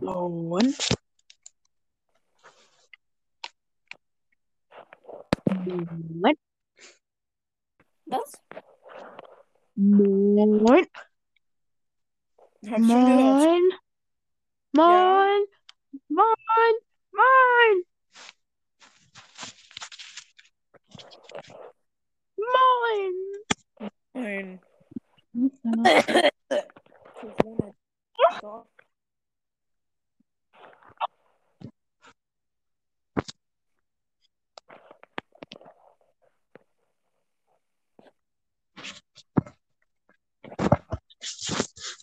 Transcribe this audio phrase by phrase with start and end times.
[0.00, 0.76] Und?
[5.46, 6.36] Moin.
[8.06, 8.32] Was?
[9.74, 10.86] Moin.
[12.66, 13.44] Hab ich schon gehört.
[13.46, 13.64] Moin.
[14.72, 15.46] Moin.
[16.08, 16.74] Moin.
[17.12, 17.84] Moin.
[22.36, 23.40] Moin.
[24.14, 24.60] Nein.
[25.62, 26.30] Moin.
[27.20, 27.74] Corona.
[28.40, 28.66] So.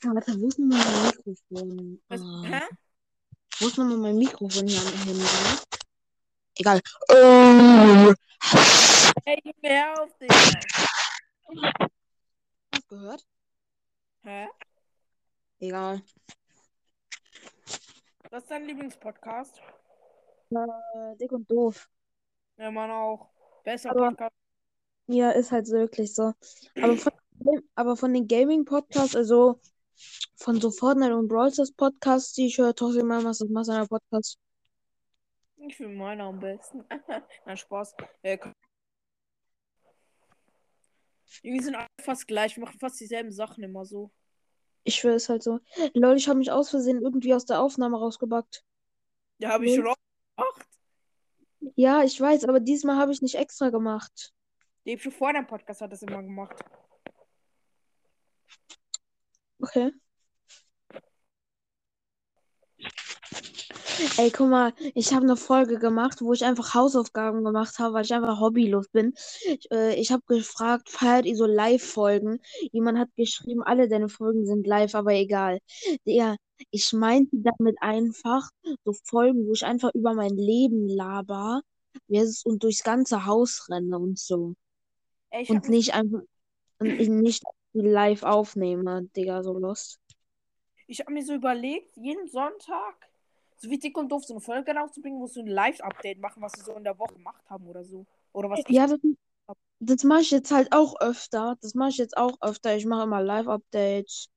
[0.03, 2.01] Warte, wo ist nochmal mein Mikrofon?
[2.07, 2.61] Was, Ah, hä?
[3.59, 5.25] wo ist nochmal mein Mikrofon hier am Handy?
[6.55, 6.81] Egal.
[9.25, 10.29] Hey, Junge, hör auf dich.
[12.71, 13.25] Hast du gehört?
[14.23, 14.47] Hä?
[15.59, 16.01] Egal.
[18.29, 19.61] Was ist dein Lieblingspodcast?
[20.51, 21.89] Äh, dick und doof.
[22.57, 23.29] Ja, Mann, auch.
[23.63, 24.35] Besser Aber- Podcast.
[25.07, 26.33] Ja, ist halt wirklich so.
[26.81, 27.13] Aber von,
[27.75, 29.61] aber von den Gaming-Podcasts, also
[30.35, 34.37] von so Fortnite und Brawl Stars Podcasts, die ich höre, Tossi Mamas und Masana Podcast.
[35.57, 36.83] Ich finde meiner am besten.
[37.45, 37.95] Nein, Spaß.
[38.21, 38.37] Äh.
[41.41, 42.55] Irgendwie sind alle fast gleich.
[42.57, 44.11] Wir machen fast dieselben Sachen immer so.
[44.87, 45.59] Ich schwöre, ist halt so.
[45.93, 48.63] Lol, ich habe mich aus Versehen irgendwie aus der Aufnahme rausgebackt.
[49.37, 50.65] Ja, habe ich schon gemacht.
[51.75, 54.33] Ja, ich weiß, aber diesmal habe ich nicht extra gemacht.
[54.85, 56.63] Die hab schon vor deinem Podcast hat das immer gemacht.
[59.59, 59.91] Okay.
[64.17, 68.05] Ey, guck mal, ich habe eine Folge gemacht, wo ich einfach Hausaufgaben gemacht habe, weil
[68.05, 69.13] ich einfach hobbylos bin.
[69.45, 72.39] Ich, äh, ich habe gefragt, feiert ihr so Live-Folgen?
[72.71, 75.59] Jemand hat geschrieben, alle deine Folgen sind live, aber egal.
[76.03, 76.35] Ja,
[76.71, 78.49] ich meinte damit einfach
[78.85, 81.61] so Folgen, wo ich einfach über mein Leben laber
[82.45, 84.53] und durchs ganze Haus renne und so.
[85.31, 86.21] Ey, ich Und hab nicht einfach,
[86.79, 87.43] und ich nicht
[87.73, 89.99] live aufnehme, Digga, so Lust.
[90.87, 92.95] ich hab mir so überlegt, jeden Sonntag,
[93.57, 96.53] so wie dick und doof, so eine Folge rauszubringen, wo sie ein Live-Update machen, was
[96.53, 98.05] sie so in der Woche gemacht haben oder so.
[98.33, 98.61] Oder was.
[98.67, 98.99] Ja, das,
[99.79, 101.57] das mache ich jetzt halt auch öfter.
[101.61, 102.75] Das mache ich jetzt auch öfter.
[102.75, 104.29] Ich mache immer Live-Updates.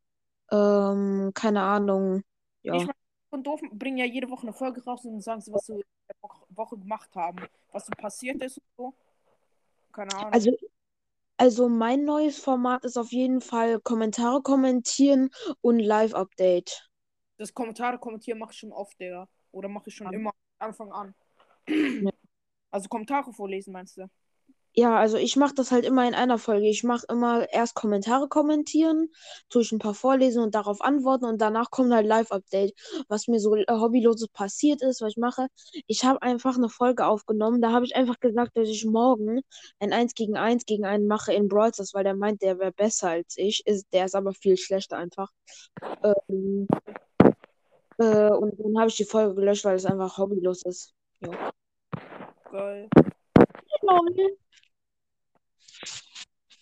[0.51, 2.23] Ähm, keine Ahnung.
[2.63, 2.75] Ja.
[2.75, 2.95] Ich mein,
[3.31, 5.79] und doof bringen ja jede Woche eine Folge raus und sagen sie, was sie in
[6.09, 7.39] der Wo- Woche gemacht haben.
[7.71, 8.95] Was so passiert ist und so.
[9.93, 10.33] Keine Ahnung.
[10.33, 10.51] Also,
[11.37, 16.90] also mein neues Format ist auf jeden Fall Kommentare kommentieren und Live-Update.
[17.41, 19.27] Das Kommentare kommentieren mache ich schon oft, Digga.
[19.51, 20.13] Oder mache ich schon Ja.
[20.13, 21.15] immer Anfang an.
[21.67, 22.11] Ja.
[22.71, 24.09] Also Kommentare vorlesen, meinst du?
[24.73, 26.69] Ja, also ich mache das halt immer in einer Folge.
[26.69, 29.09] Ich mache immer erst Kommentare kommentieren,
[29.49, 32.75] tue ich ein paar vorlesen und darauf antworten und danach kommt halt Live-Update,
[33.09, 35.49] was mir so äh, hobbyloses passiert ist, was ich mache.
[35.89, 39.41] Ich habe einfach eine Folge aufgenommen, da habe ich einfach gesagt, dass ich morgen
[39.81, 42.73] ein 1 gegen 1 gegen einen mache in Brawl Stars, weil der meint, der wäre
[42.73, 43.67] besser als ich.
[43.67, 45.33] Ist, der ist aber viel schlechter einfach.
[46.05, 46.69] Ähm,
[48.01, 50.95] äh, und dann habe ich die Folge gelöscht, weil es einfach hobbylos ist.
[52.51, 52.89] Geil.
[53.83, 54.37] Lol.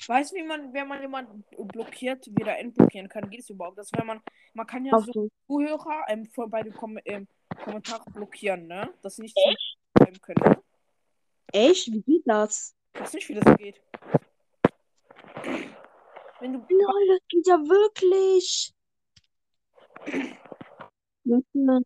[0.08, 3.30] Weißt du, wie man, wenn man jemanden blockiert, wieder entblockieren kann?
[3.30, 3.78] Geht es überhaupt?
[3.78, 4.20] Das, wenn man,
[4.54, 7.28] man kann ja Auf so Zuhörer ähm, vor, bei den Kom ähm,
[7.62, 8.92] Kommentaren blockieren, ne?
[9.02, 9.38] Dass sie nicht
[9.96, 10.56] schreiben können.
[11.52, 11.92] Echt?
[11.92, 12.74] Wie geht das?
[12.94, 13.80] Ich weiß nicht, wie das geht.
[16.40, 18.72] Wenn du Lol, das geht ja wirklich.
[21.28, 21.84] Warte.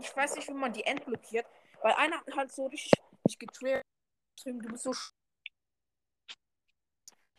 [0.00, 1.46] ich weiß nicht, wie man die entblockiert,
[1.82, 2.92] weil einer hat halt so richtig,
[3.38, 5.12] geschrieben, du bist so sch-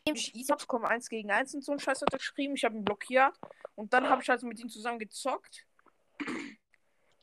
[0.06, 2.76] ich Isaps kommen 1 gegen 1 und so ein Scheiß hat er geschrieben, ich habe
[2.76, 3.34] ihn blockiert
[3.76, 5.66] und dann habe ich halt mit ihm zusammen gezockt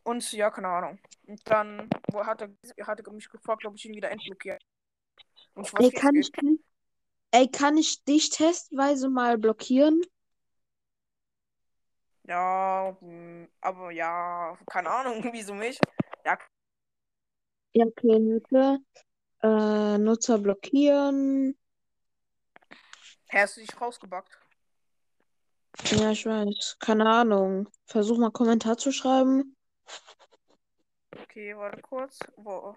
[0.05, 0.99] und ja, keine Ahnung.
[1.27, 2.51] Und dann wo hat er,
[2.87, 4.63] hat er mich gefragt, ob ich ihn wieder entblockiert.
[5.55, 6.61] Und ich weiß, Ey, kann ich, geht.
[7.33, 10.01] ey, kann ich dich testweise mal blockieren?
[12.29, 15.79] Ja, hm, aber ja, keine Ahnung, wieso mich.
[16.25, 16.39] Ja,
[17.75, 18.79] Ja, okay, warte.
[19.43, 21.57] Äh, Nutzer blockieren.
[23.33, 24.39] hast du dich rausgebackt?
[25.91, 26.77] Ja, ich weiß.
[26.79, 27.69] Keine Ahnung.
[27.87, 29.57] Versuch mal Kommentar zu schreiben.
[31.23, 32.19] Okay, warte kurz.
[32.37, 32.77] Wo?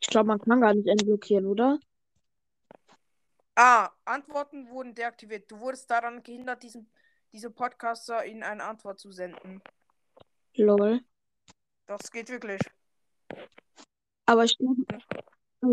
[0.00, 1.78] Ich glaube, man kann gar nicht entblockieren, oder?
[3.54, 5.50] Ah, Antworten wurden deaktiviert.
[5.50, 6.86] Du wurdest daran gehindert, diesem,
[7.32, 9.62] diesem Podcaster ihnen eine Antwort zu senden.
[10.54, 11.00] Lol.
[11.86, 12.60] Das geht wirklich.
[14.26, 14.84] Aber ich glaube,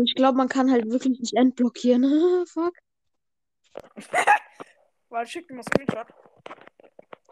[0.04, 2.02] ich glaub, man kann halt wirklich nicht entblockieren.
[2.46, 2.74] Fuck.
[5.08, 6.06] Weil schick dir mal Screenshot.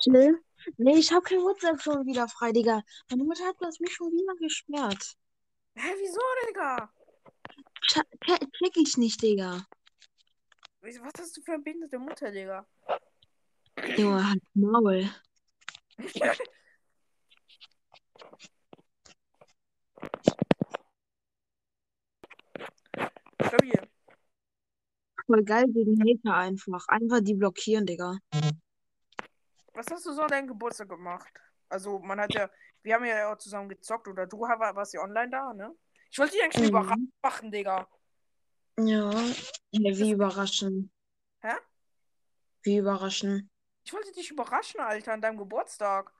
[0.00, 0.40] Chill.
[0.76, 2.82] Nee, ich hab kein WhatsApp schon wieder frei, Digga.
[3.10, 5.16] Meine Mutter hat das mich schon wieder gesperrt.
[5.74, 6.92] Hä, wieso, Digga?
[7.82, 9.66] Check ich nicht, Digga.
[10.80, 12.66] Was hast du für eine behinderte Mutter, Digga?
[13.96, 15.08] Junge, halt Maul.
[23.46, 23.80] Stabil.
[25.26, 26.86] Voll geil gegen Hater einfach.
[26.88, 28.16] Einfach die blockieren, Digga.
[29.74, 31.32] Was hast du so an deinem Geburtstag gemacht?
[31.68, 32.48] Also, man hat ja,
[32.82, 35.74] wir haben ja auch zusammen gezockt oder du war- warst ja online da, ne?
[36.10, 36.68] Ich wollte dich eigentlich Mhm.
[36.68, 37.88] überraschen machen, Digga.
[38.78, 39.10] Ja.
[39.72, 40.90] wie überraschend.
[41.42, 41.54] Hä?
[42.62, 43.50] Wie überraschend.
[43.86, 46.12] Ich wollte dich überraschen, Alter, an deinem Geburtstag.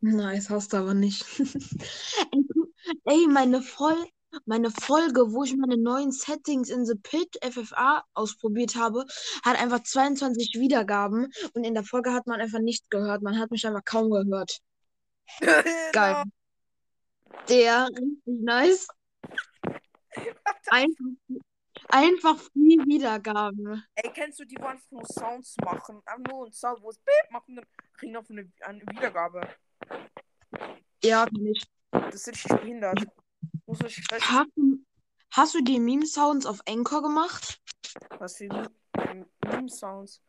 [0.00, 1.26] Nice, hast du aber nicht.
[3.04, 4.06] Ey, meine, Voll
[4.46, 9.04] meine Folge, wo ich meine neuen Settings in The Pit FFA ausprobiert habe,
[9.44, 13.22] hat einfach 22 Wiedergaben und in der Folge hat man einfach nichts gehört.
[13.22, 14.60] Man hat mich einfach kaum gehört.
[15.92, 16.22] Geil.
[17.48, 18.88] Der richtig nice.
[20.68, 21.04] Einfach,
[21.92, 23.84] einfach viel Wiedergaben.
[23.94, 26.02] Ey, kennst du die, wo einfach nur Sounds machen?
[26.06, 29.40] Einfach nur ein Sound, wo es Beep machen, dann kriegen auf eine, eine Wiedergabe.
[31.04, 31.64] Ja, ich.
[31.90, 33.04] Das ist richtig behindert.
[33.66, 34.84] Muss ich Hast du,
[35.30, 37.60] hast du die Meme-Sounds auf Anchor gemacht?
[38.18, 40.22] was für Meme- Meme-Sounds.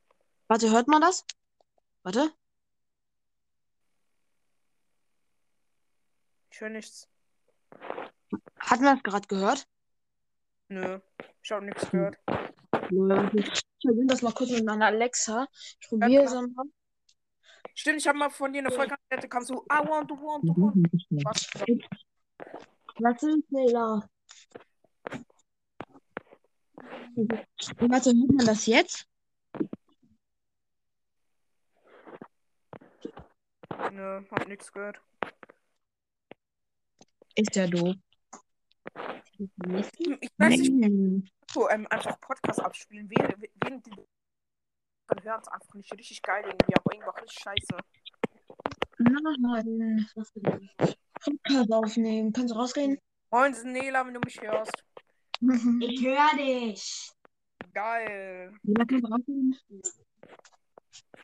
[0.47, 1.25] Warte, hört man das?
[2.03, 2.31] Warte.
[6.51, 7.07] Ich höre nichts.
[8.59, 9.67] Hat man das gerade gehört?
[10.67, 10.99] Nö.
[11.43, 12.17] Ich habe nichts gehört.
[12.27, 15.45] Ich verbinde das mal kurz mit meiner Alexa.
[15.79, 16.65] Ich probiere es mal.
[17.75, 20.45] Stimmt, ich habe mal von dir eine Folge da kam so, I want to want
[20.45, 20.87] to want.
[21.25, 21.49] Was?
[22.99, 24.07] Was ist denn da?
[27.15, 29.05] Warte, hört man das jetzt?
[33.91, 35.01] Nö, hab nichts gehört.
[37.35, 37.95] Ist ja doof.
[39.37, 39.49] Ich
[40.37, 43.91] weiß nicht, so, ähm, einfach Podcast abspielen, während, während die
[45.07, 47.77] man hört es einfach nicht richtig geil irgendwie, aber irgendwo richtig scheiße.
[48.99, 50.07] Nein.
[50.15, 50.69] Was denn?
[51.19, 52.33] Podcast aufnehmen.
[52.33, 52.97] Kannst du rausgehen?
[53.31, 54.83] Moin, Nela, wenn du mich hörst.
[55.81, 57.11] Ich höre dich.
[57.73, 58.53] Geil.
[58.63, 59.57] Ja, kannst du rausgehen?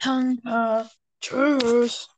[0.01, 0.89] Danke.
[1.21, 2.09] Tschüss.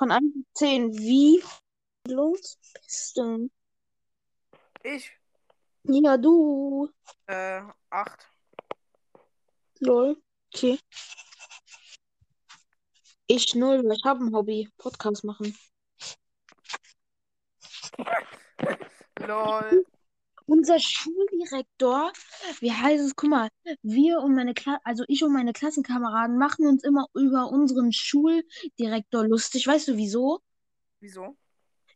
[0.00, 1.44] Von 1 bis 10, wie
[2.08, 3.50] los bist du?
[4.82, 5.12] Ich,
[5.82, 6.90] Ja, du.
[7.26, 7.60] äh,
[7.90, 8.26] acht.
[9.80, 10.16] Lol.
[10.54, 10.78] Okay.
[13.26, 14.70] Ich null, weil ich habe ein Hobby.
[14.78, 15.54] Podcast machen.
[19.18, 19.84] Lol.
[20.50, 22.12] Unser Schuldirektor,
[22.58, 23.14] wie heißt es?
[23.14, 23.48] Guck mal,
[23.82, 29.28] wir und meine Kla also ich und meine Klassenkameraden machen uns immer über unseren Schuldirektor
[29.28, 29.68] lustig.
[29.68, 30.40] Weißt du wieso?
[30.98, 31.36] Wieso?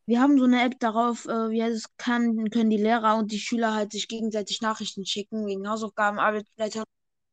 [0.07, 3.33] Wir haben so eine App darauf, äh, wie heißt es kann, können die Lehrer und
[3.33, 6.85] die Schüler halt sich gegenseitig Nachrichten schicken wegen Hausaufgaben, Arbeitsblätter.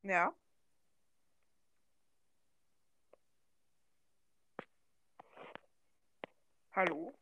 [0.01, 0.33] Ja.
[6.73, 7.13] Hallo?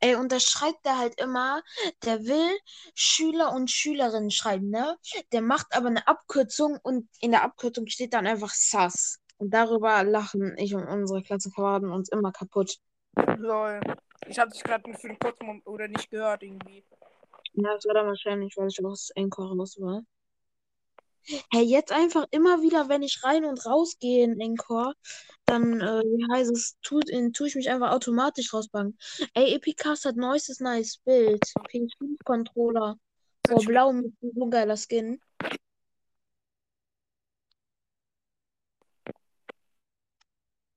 [0.00, 1.62] Ey, und da schreibt er halt immer,
[2.04, 2.58] der will
[2.94, 4.96] Schüler und Schülerinnen schreiben, ne?
[5.32, 9.20] Der macht aber eine Abkürzung und in der Abkürzung steht dann einfach SAS.
[9.36, 12.76] Und darüber lachen ich und unsere Klassenkameraden uns immer kaputt.
[13.36, 13.80] Lol.
[14.26, 16.84] Ich hab dich gerade für einen kurzen Moment oder nicht gehört irgendwie.
[17.54, 20.02] Ja, das war dann wahrscheinlich, weil ich aus Anchor raus war.
[21.52, 24.94] Hey, jetzt einfach immer wieder, wenn ich rein und raus gehe in Anchor,
[25.44, 27.02] dann, äh, wie heißt es, tue
[27.46, 28.98] ich mich einfach automatisch rausbauen.
[29.34, 31.42] Ey, Epicast hat neuestes nice Bild.
[31.68, 32.96] PS5-Controller.
[33.50, 35.20] Oh, blau mit so geiler Skin.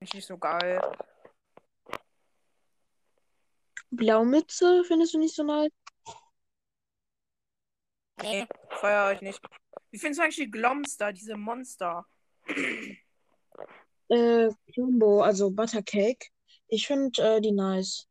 [0.00, 0.80] Ist nicht so geil.
[3.90, 5.70] Blaumütze findest du nicht so nice?
[8.20, 9.40] Nee, feier ich nicht.
[9.94, 12.04] Wie findest du eigentlich die Gloms da, diese Monster?
[14.08, 16.30] Äh, Jumbo, also Buttercake.
[16.66, 18.08] Ich finde äh, die nice.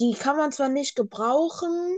[0.00, 1.96] Die kann man zwar nicht gebrauchen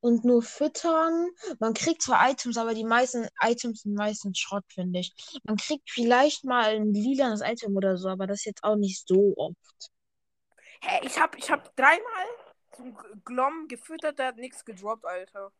[0.00, 1.30] und nur füttern.
[1.60, 5.14] Man kriegt zwar Items, aber die meisten Items sind meistens Schrott, finde ich.
[5.44, 9.34] Man kriegt vielleicht mal ein lilanes Item oder so, aber das jetzt auch nicht so
[9.36, 9.92] oft.
[10.80, 12.26] Hä, ich hab, ich hab dreimal
[12.78, 15.52] ein Glom gefüttert, der hat nichts gedroppt, Alter.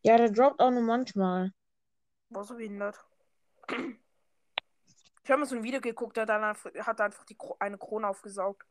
[0.00, 1.52] Ja, der droppt auch nur manchmal.
[2.30, 3.04] War so behindert.
[5.22, 8.66] Ich habe mal so ein Video geguckt, einfach, hat einfach die Kro eine Krone aufgesaugt.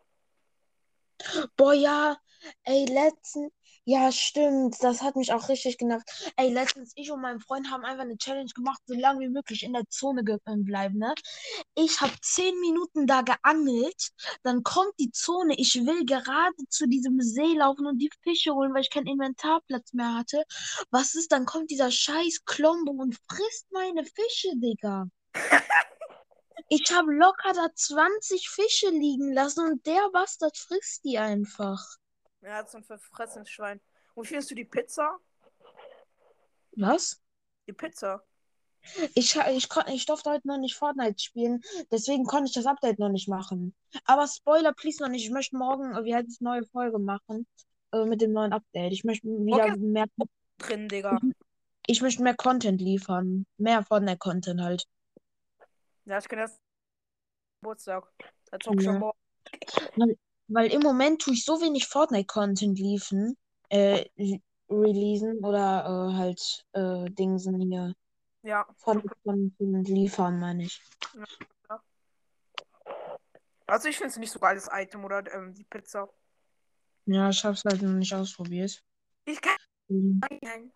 [1.58, 2.18] Boah, ja,
[2.64, 3.52] ey, letztens,
[3.86, 6.08] ja, stimmt, das hat mich auch richtig genervt.
[6.38, 9.64] Ey, letztens, ich und mein Freund haben einfach eine Challenge gemacht, so lange wie möglich
[9.64, 11.14] in der Zone ge- äh, bleiben, ne?
[11.76, 14.10] Ich habe zehn Minuten da geangelt,
[14.44, 18.74] dann kommt die Zone, ich will gerade zu diesem See laufen und die Fische holen,
[18.74, 20.44] weil ich keinen Inventarplatz mehr hatte.
[20.92, 25.08] Was ist, dann kommt dieser scheiß Klombo und frisst meine Fische, Digga.
[26.70, 31.84] Ich habe locker da 20 Fische liegen lassen und der Bastard frisst die einfach.
[32.46, 33.82] Hat so ein verfressenes Schwein.
[34.14, 35.18] Und findest du die Pizza?
[36.76, 37.20] Was?
[37.68, 38.24] Die Pizza.
[39.14, 41.62] Ich, ich, ich durfte heute noch nicht Fortnite spielen,
[41.92, 43.76] deswegen konnte ich das Update noch nicht machen.
[44.06, 45.26] Aber Spoiler, please noch nicht.
[45.26, 47.46] Ich möchte morgen, wie heißt es, neue Folge machen
[47.92, 48.94] äh, mit dem neuen Update.
[48.94, 49.78] Ich möchte wieder Okay.
[49.78, 50.06] mehr,
[50.60, 51.20] Drin, Digga.
[51.88, 53.46] ich möchte mehr Content liefern.
[53.58, 54.86] Mehr Fortnite-Content halt.
[56.10, 56.60] Ja, ich kenne das
[57.62, 58.12] Geburtstag.
[58.50, 58.94] Da zock ich Ja.
[58.94, 60.18] schon morgen.
[60.48, 63.38] Weil im Moment tue ich so wenig Fortnite-Content liefen,
[63.70, 67.94] äh, re- releasen oder äh, halt äh, Dingsen hier.
[68.42, 68.66] Ja.
[68.78, 70.82] Fortnite-Content liefern, meine ich.
[73.68, 76.10] Also ich finde es nicht so geiles Item oder ähm, die Pizza.
[77.06, 78.84] Ja, ich hab's halt noch nicht ausprobiert.
[79.26, 79.56] Ich kann
[79.90, 80.22] Mhm.
[80.32, 80.74] nicht.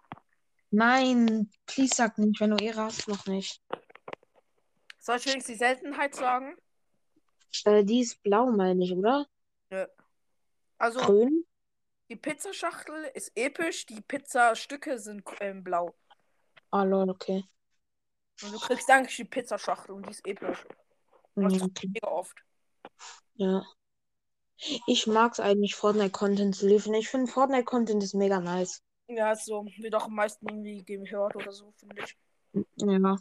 [0.70, 3.60] Nein, please sag nicht, wenn du Ehre hast, noch nicht.
[5.04, 6.56] Soll ich wenigstens die Seltenheit sagen?
[7.66, 9.28] Äh, die ist blau, meine ich, oder?
[10.78, 11.46] Also Grün?
[12.10, 15.94] die Pizzaschachtel ist episch, die Pizzastücke sind ähm, blau.
[16.72, 17.44] Ah, lol, okay.
[18.44, 20.64] Und du kriegst eigentlich die Pizzaschachtel und die ist episch.
[21.36, 21.88] Mhm, Das ist okay.
[21.94, 22.38] mega oft.
[23.36, 23.66] Ja.
[24.88, 26.94] Ich mag's eigentlich, Fortnite-Content zu liefern.
[26.94, 28.82] Ich finde, Fortnite-Content ist mega nice.
[29.08, 29.66] Ja, so.
[29.80, 32.18] Wird auch am meisten irgendwie gehört oder so, finde ich.
[32.78, 33.18] Ja.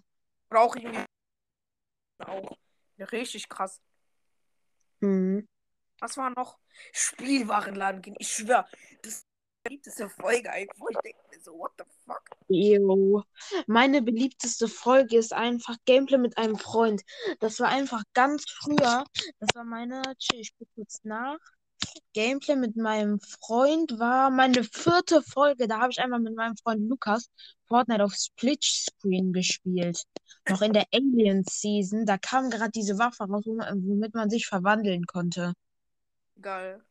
[0.50, 1.04] Oder auch irgendwie
[2.28, 2.56] auch.
[2.98, 3.80] Richtig krass.
[5.00, 5.48] Mhm.
[6.00, 6.58] Was war noch?
[6.92, 8.16] Spielwarenladen gehen.
[8.18, 8.66] Ich schwör,
[9.02, 9.24] das
[9.62, 10.86] beliebteste Folge einfach.
[10.90, 12.22] Ich denke mir so, what the fuck?
[12.48, 13.22] Jo.
[13.66, 17.02] Meine beliebteste Folge ist einfach Gameplay mit einem Freund.
[17.40, 19.04] Das war einfach ganz früher.
[19.38, 20.02] Das war meine.
[20.18, 21.38] Chill, ich guck kurz nach.
[22.14, 25.66] Gameplay mit meinem Freund war meine vierte Folge.
[25.68, 27.28] Da habe ich einmal mit meinem Freund Lukas
[27.66, 30.02] Fortnite auf Split Screen gespielt.
[30.48, 32.04] Noch in der Alien Season.
[32.06, 35.52] Da kam gerade diese Waffe raus, wom- womit man sich verwandeln konnte.
[36.40, 36.82] Geil.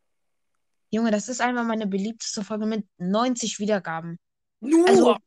[0.90, 4.20] Junge, das ist einmal meine beliebteste Folge mit 90 Wiedergaben.
[4.60, 4.88] Nur!
[4.88, 5.18] Also,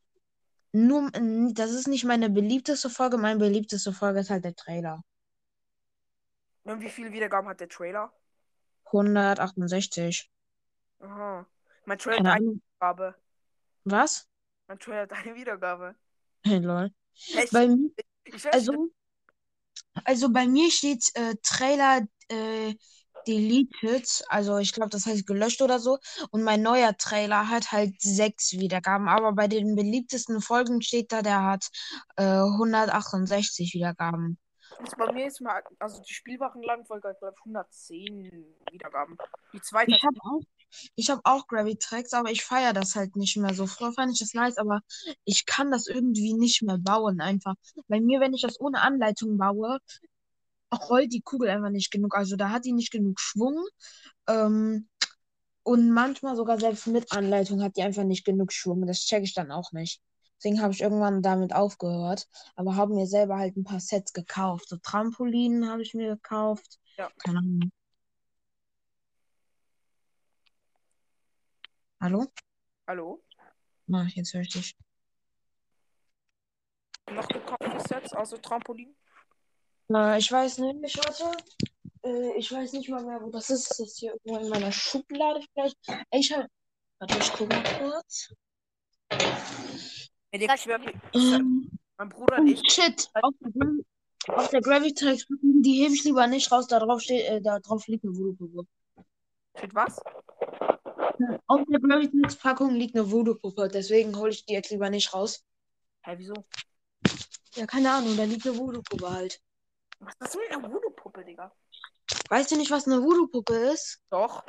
[0.73, 1.11] nur,
[1.53, 3.17] das ist nicht meine beliebteste Folge.
[3.17, 5.03] Meine beliebteste Folge ist halt der Trailer.
[6.65, 8.13] Und wie viele Wiedergaben hat der Trailer?
[8.87, 10.31] 168.
[11.01, 11.47] Aha.
[11.85, 12.53] Mein Trailer hat eine.
[12.53, 13.15] Wiedergabe.
[13.85, 14.29] Was?
[14.69, 15.95] Mein Trailer hat eine Wiedergabe.
[16.45, 16.91] Hey, lol.
[17.35, 17.53] Echt?
[17.53, 17.91] Bei mir,
[18.53, 18.91] also,
[20.05, 22.75] also bei mir steht äh, Trailer äh,
[23.27, 24.25] deleted.
[24.29, 25.99] Also ich glaube, das heißt gelöscht oder so.
[26.31, 29.09] Und mein neuer Trailer hat halt sechs Wiedergaben.
[29.09, 31.69] Aber bei den beliebtesten Folgen steht da, der hat
[32.17, 34.39] äh, 168 Wiedergaben.
[34.83, 39.17] Ist bei mir ist mal, also die Spielwarenladenfolge hat, glaube ich, 110 Wiedergaben.
[39.53, 40.43] Die zweite Ich habe auch,
[40.97, 43.67] ich hab auch Gravitrax, aber ich feiere das halt nicht mehr so.
[43.67, 44.81] Früher fand ich das nice, aber
[45.25, 47.55] ich kann das irgendwie nicht mehr bauen einfach.
[47.89, 49.79] Bei mir, wenn ich das ohne Anleitung baue,
[50.89, 52.17] rollt die Kugel einfach nicht genug.
[52.17, 53.65] Also da hat die nicht genug Schwung.
[54.27, 54.89] Ähm,
[55.63, 58.87] und manchmal sogar selbst mit Anleitung hat die einfach nicht genug Schwung.
[58.87, 60.01] Das checke ich dann auch nicht.
[60.37, 62.29] Deswegen habe ich irgendwann damit aufgehört.
[62.57, 64.69] Aber habe mir selber halt ein paar Sets gekauft.
[64.69, 66.79] So Trampolinen habe ich mir gekauft.
[66.97, 67.11] Ja.
[67.19, 67.71] Keine Ahnung.
[72.01, 72.27] Hallo?
[72.87, 73.23] Hallo?
[73.87, 74.77] Na, jetzt höre ich dich.
[77.11, 78.95] Noch gekaufte Sets, außer Trampolin?
[79.89, 81.37] Na, ich weiß nicht, warte.
[82.03, 83.71] Äh, ich weiß nicht mal mehr, wo das ist.
[83.71, 85.79] Ist das hier irgendwo in meiner Schublade vielleicht?
[86.11, 86.49] Ich habe.
[86.99, 88.35] Warte, ich gucke mal kurz.
[90.37, 90.81] Ich schwör,
[91.13, 93.09] ich, Ähm, mein Bruder oh, und ich, shit.
[93.23, 93.85] Auf der, Gra-
[94.27, 96.67] auf der Gravitax, die hebe ich lieber nicht raus.
[96.67, 98.67] Da drauf steht, äh, da drauf liegt eine Voodoo-Puppe.
[99.57, 100.01] steht was?
[101.47, 103.69] Auf der Gravitax-Packung liegt eine Voodoo-Puppe.
[103.69, 105.45] Deswegen hole ich die jetzt lieber nicht raus.
[106.03, 106.35] Hä, wieso?
[107.55, 109.41] Ja, keine Ahnung, da liegt eine Voodoo-Puppe halt.
[110.01, 111.55] Was ist mit einer Voodoo-Puppe, Digga?
[112.29, 114.03] Weißt du nicht, was eine Voodoo-Puppe ist?
[114.11, 114.43] Doch.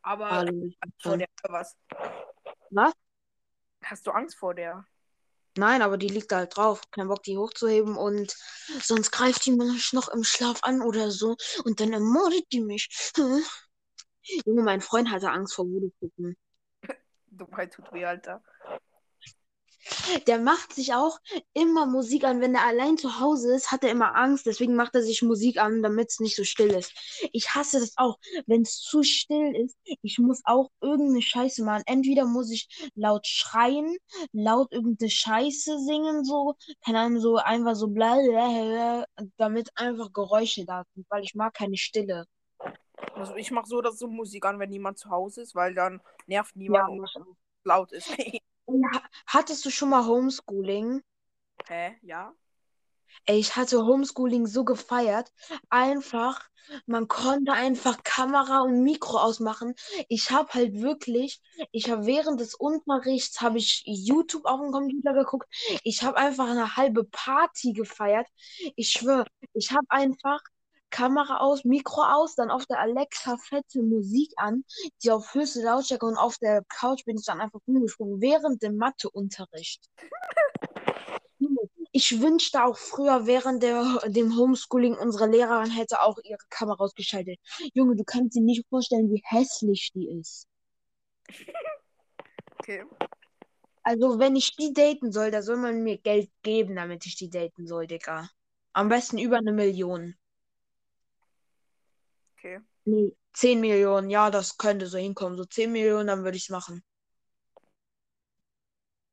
[0.00, 0.70] Aber Hallo.
[0.80, 1.76] Angst vor der was?
[2.70, 2.92] Was?
[3.84, 4.86] Hast du Angst vor der?
[5.56, 6.82] Nein, aber die liegt da halt drauf.
[6.90, 8.34] Kein Bock, die hochzuheben und
[8.82, 12.88] sonst greift die mich noch im Schlaf an oder so und dann ermordet die mich.
[14.44, 16.36] Junge, mein Freund hatte Angst vor Voodoo-Puppen.
[17.30, 18.42] Dummheit tut weh, Alter.
[20.26, 21.18] Der macht sich auch
[21.52, 22.40] immer Musik an.
[22.40, 24.46] Wenn er allein zu Hause ist, hat er immer Angst.
[24.46, 26.92] Deswegen macht er sich Musik an, damit es nicht so still ist.
[27.32, 28.18] Ich hasse das auch.
[28.46, 31.82] Wenn es zu still ist, ich muss auch irgendeine Scheiße machen.
[31.86, 33.96] Entweder muss ich laut schreien,
[34.32, 36.54] laut irgendeine Scheiße singen, so.
[36.84, 38.16] Keine Ahnung, so einfach so bla,
[39.36, 42.26] damit einfach Geräusche da sind, weil ich mag keine Stille.
[43.14, 46.00] Also ich mache so, dass so Musik an, wenn niemand zu Hause ist, weil dann
[46.26, 47.24] nervt niemand Ja,
[47.64, 48.10] laut ist.
[49.26, 51.02] Hattest du schon mal Homeschooling?
[51.66, 51.96] Hä?
[52.02, 52.34] Ja?
[53.24, 55.32] Ey, ich hatte Homeschooling so gefeiert.
[55.70, 56.48] Einfach,
[56.86, 59.74] man konnte einfach Kamera und Mikro ausmachen.
[60.08, 61.40] Ich habe halt wirklich,
[61.72, 65.48] ich habe während des Unterrichts habe ich YouTube auf dem Computer geguckt.
[65.82, 68.26] Ich habe einfach eine halbe Party gefeiert.
[68.76, 70.40] Ich schwöre, ich habe einfach
[70.90, 74.64] Kamera aus, Mikro aus, dann auf der Alexa fette Musik an,
[75.02, 78.76] die auf höchste Lautstärke und auf der Couch bin ich dann einfach rumgesprungen während dem
[78.76, 79.88] Matheunterricht.
[81.92, 87.38] Ich wünschte auch früher während der, dem Homeschooling, unsere Lehrerin hätte auch ihre Kamera ausgeschaltet.
[87.72, 90.46] Junge, du kannst dir nicht vorstellen, wie hässlich die ist.
[92.58, 92.84] Okay.
[93.82, 97.30] Also, wenn ich die daten soll, da soll man mir Geld geben, damit ich die
[97.30, 98.28] daten soll, Digga.
[98.72, 100.16] Am besten über eine Million.
[102.46, 102.60] Okay.
[102.84, 105.36] Nee, 10 Millionen, ja, das könnte so hinkommen.
[105.36, 106.84] So 10 Millionen, dann würde ich es machen.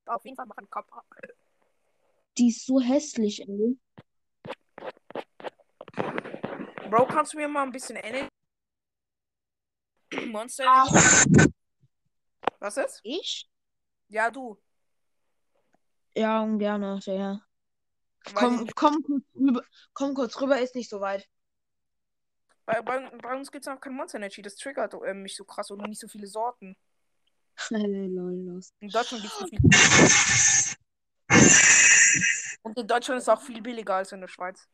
[0.06, 0.92] Auf jeden Fall machen Kopf.
[2.38, 3.80] Die ist so hässlich, ey.
[6.92, 8.28] Bro, kannst du mir mal ein bisschen Energy?
[10.28, 11.26] Monster Ach.
[12.60, 13.00] Was ist?
[13.04, 13.50] Ich?
[14.10, 14.62] Ja, du.
[16.16, 17.42] Ja, ungern, ja.
[18.26, 19.64] Weil Komm, komm kurz rüber,
[19.94, 21.28] komm kurz rüber, ist nicht so weit.
[22.66, 24.42] Bei, bei, bei uns gibt es noch kein Monster Energy.
[24.42, 26.76] Das triggert äh, mich so krass und nicht so viele Sorten.
[27.70, 28.74] Lol, los.
[28.80, 29.60] In Deutschland gibt es so viel.
[32.64, 34.68] Und in Deutschland ist es auch viel billiger als in der Schweiz.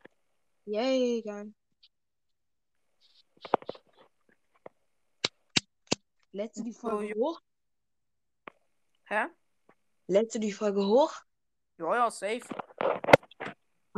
[0.66, 1.54] Yay, geil.
[6.32, 7.16] Du die Folge jo.
[7.16, 7.42] hoch?
[9.06, 9.26] Hä?
[10.08, 11.14] Du die Folge hoch?
[11.78, 12.46] Ja, ja, safe.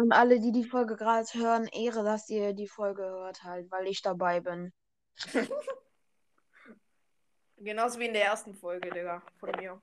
[0.01, 3.85] Und alle, die die Folge gerade hören, Ehre, dass ihr die Folge hört halt, weil
[3.85, 4.73] ich dabei bin.
[7.57, 9.79] Genauso wie in der ersten Folge, Digga, von mir.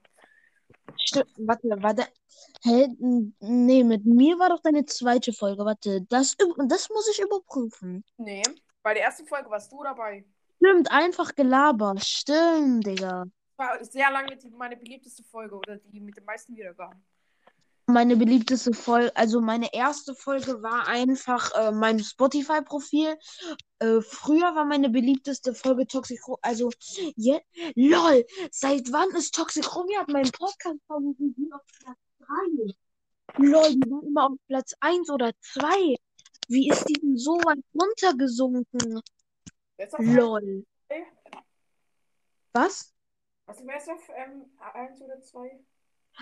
[0.97, 2.05] Stimmt, warte, warte.
[2.63, 2.89] Hä?
[3.39, 5.63] Nee, mit mir war doch deine zweite Folge.
[5.63, 6.35] Warte, das,
[6.67, 8.03] das muss ich überprüfen.
[8.17, 8.43] Nee,
[8.83, 10.25] bei der ersten Folge warst du dabei.
[10.57, 12.03] Stimmt, einfach gelabert.
[12.03, 13.23] Stimmt, Digga.
[13.55, 17.01] War sehr lange die, meine beliebteste Folge oder die mit den meisten Wiedergaben.
[17.89, 23.17] Meine beliebteste Folge, also meine erste Folge war einfach äh, mein Spotify-Profil.
[23.79, 26.69] Äh, früher war meine beliebteste Folge Toxic also
[27.15, 27.39] je
[27.75, 33.43] lol, seit wann ist Toxic hat meinen Podcast favorisiert auf Platz 3?
[33.43, 35.95] Lol, die waren immer auf Platz 1 oder 2.
[36.47, 39.01] Wie ist die denn so weit runtergesunken?
[39.97, 40.63] Lol.
[40.87, 41.07] zwei?
[42.53, 42.93] Was?
[43.47, 45.59] Also wer ist auf ähm, eins oder zwei?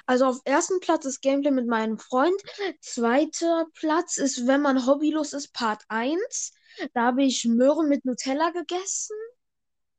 [0.05, 2.39] Also auf ersten Platz ist Gameplay mit meinem Freund.
[2.81, 6.53] Zweiter Platz ist, wenn man hobbylos ist, Part 1.
[6.93, 9.15] Da habe ich Möhren mit Nutella gegessen.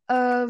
[0.08, 0.46] Äh,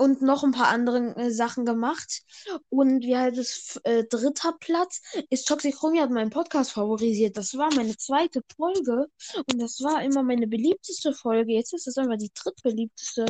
[0.00, 2.22] und noch ein paar andere äh, Sachen gemacht.
[2.70, 3.78] Und wie heißt es?
[3.84, 7.36] Äh, dritter Platz ist Toxic Chromie hat meinen Podcast favorisiert.
[7.36, 9.08] Das war meine zweite Folge.
[9.36, 11.52] Und das war immer meine beliebteste Folge.
[11.52, 13.26] Jetzt ist es einfach die drittbeliebteste.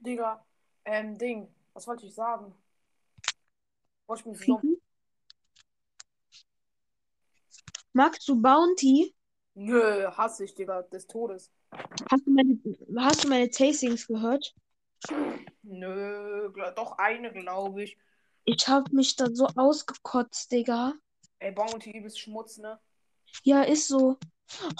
[0.00, 0.44] Digga,
[0.84, 1.48] ähm, Ding.
[1.72, 2.52] Was wollte ich sagen?
[4.10, 4.76] Oh, ich bin dumm.
[7.92, 9.14] Magst du Bounty?
[9.54, 11.52] Nö, hasse ich, Digga, des Todes.
[12.10, 12.58] Hast du meine,
[12.98, 14.52] hast du meine Tastings gehört?
[15.62, 17.98] Nö, doch eine, glaube ich.
[18.46, 20.94] Ich hab mich da so ausgekotzt, Digga.
[21.38, 22.80] Ey, Bounty übelst Schmutz, ne?
[23.44, 24.18] Ja, ist so.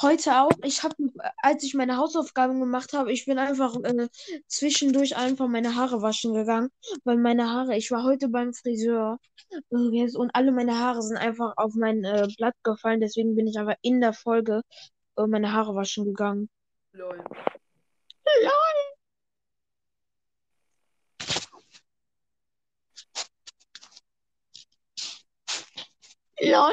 [0.03, 0.51] Heute auch.
[0.65, 0.95] Ich habe,
[1.43, 4.09] als ich meine Hausaufgaben gemacht habe, ich bin einfach äh,
[4.47, 6.71] zwischendurch einfach meine Haare waschen gegangen,
[7.05, 9.19] weil meine Haare, ich war heute beim Friseur
[9.71, 13.59] äh, und alle meine Haare sind einfach auf mein äh, Blatt gefallen, deswegen bin ich
[13.59, 14.63] einfach in der Folge
[15.17, 16.49] äh, meine Haare waschen gegangen.
[16.93, 17.25] Lol.
[26.43, 26.73] LOL.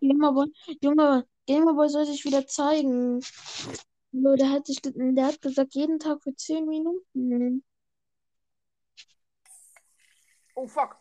[0.00, 0.48] Gamerboy,
[0.82, 3.20] Junge, Gamerboy soll sich wieder zeigen.
[4.12, 7.64] Der hat sich, der hat gesagt, jeden Tag für 10 Minuten.
[10.54, 10.96] Oh, fuck.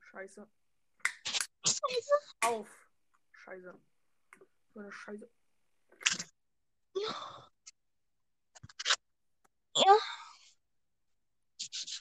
[0.00, 0.46] Scheiße.
[2.40, 2.68] Auf.
[3.32, 3.74] Scheiße.
[4.74, 5.28] So eine Scheiße.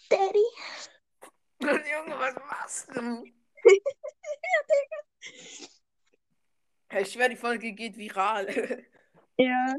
[0.10, 0.46] Daddy.
[6.94, 8.48] Ich schwöre, die Folge geht viral.
[9.38, 9.76] Ja.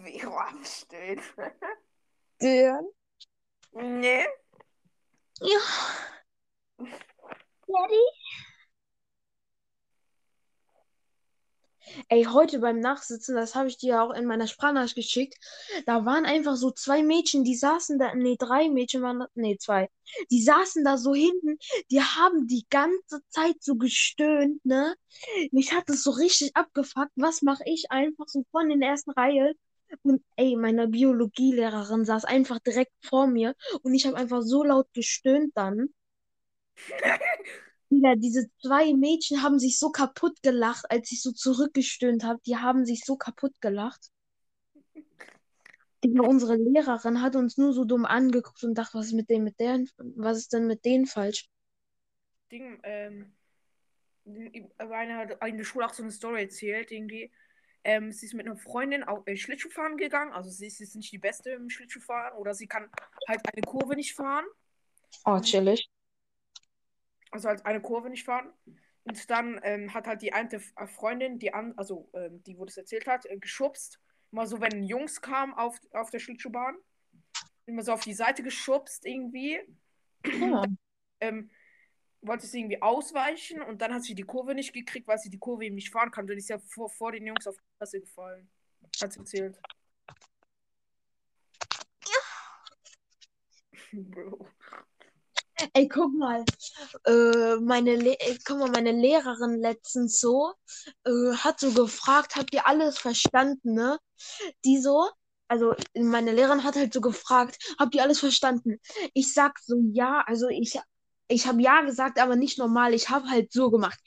[0.00, 1.20] Wie Roam steht.
[2.40, 2.80] Der.
[3.72, 4.26] Nee.
[5.40, 5.58] Ja.
[6.78, 8.04] Daddy?
[12.08, 15.34] Ey, heute beim Nachsitzen, das habe ich dir auch in meiner Sprachnachricht geschickt,
[15.86, 19.90] da waren einfach so zwei Mädchen, die saßen da, nee, drei Mädchen waren nee, zwei.
[20.30, 21.58] Die saßen da so hinten,
[21.90, 24.94] die haben die ganze Zeit so gestöhnt, ne?
[25.52, 27.12] Mich hat das so richtig abgefuckt.
[27.16, 29.54] Was mache ich einfach so von der ersten Reihe?
[30.02, 34.88] Und ey, meine Biologielehrerin saß einfach direkt vor mir und ich habe einfach so laut
[34.92, 35.88] gestöhnt dann.
[37.90, 42.40] Digga, diese zwei Mädchen haben sich so kaputt gelacht, als ich so zurückgestöhnt habe.
[42.46, 44.10] Die haben sich so kaputt gelacht.
[46.04, 49.44] Digga, unsere Lehrerin hat uns nur so dumm angeguckt und dachte, was ist mit denen,
[49.44, 51.48] mit deren, was ist denn mit denen falsch?
[52.50, 53.32] Ding, ähm,
[54.26, 57.30] eine hat in der Schule auch so eine Story erzählt, irgendwie.
[57.84, 60.32] Ähm, sie ist mit einer Freundin auch äh, Schlittschuhfahren gegangen.
[60.32, 62.88] Also sie ist jetzt nicht die Beste im Schlittschuhfahren oder sie kann
[63.28, 64.44] halt eine Kurve nicht fahren.
[65.26, 65.90] Oh, chillig.
[67.34, 68.52] Also halt eine Kurve nicht fahren.
[69.02, 72.76] Und dann ähm, hat halt die eine Freundin, die an, also ähm, die, wo das
[72.76, 74.00] erzählt hat, äh, geschubst.
[74.30, 76.76] Immer so, wenn Jungs kamen auf, auf der Schlittschuhbahn,
[77.66, 79.58] immer so auf die Seite geschubst irgendwie.
[80.24, 80.64] Ja.
[81.20, 81.50] ähm,
[82.22, 85.38] wollte sie irgendwie ausweichen und dann hat sie die Kurve nicht gekriegt, weil sie die
[85.38, 86.28] Kurve eben nicht fahren kann.
[86.28, 88.48] Dann ist ja vor, vor den Jungs auf die Fresse gefallen.
[89.02, 89.60] Hat sie erzählt.
[93.92, 94.46] Bro.
[95.72, 96.44] Ey, guck mal,
[97.06, 100.52] äh, meine, Le ey, guck mal, meine Lehrerin letztens so,
[101.04, 103.98] äh, hat so gefragt, habt ihr alles verstanden, ne?
[104.64, 105.08] Die so,
[105.48, 108.80] also meine Lehrerin hat halt so gefragt, habt ihr alles verstanden?
[109.12, 110.78] Ich sag so, ja, also ich,
[111.28, 113.98] ich habe ja gesagt, aber nicht normal, ich habe halt so gemacht.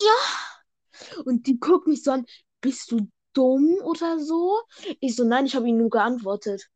[0.00, 1.18] Ja.
[1.24, 2.26] Und die guckt mich so an,
[2.60, 4.60] bist du dumm oder so?
[5.00, 6.68] Ich so, nein, ich habe ihnen nur geantwortet.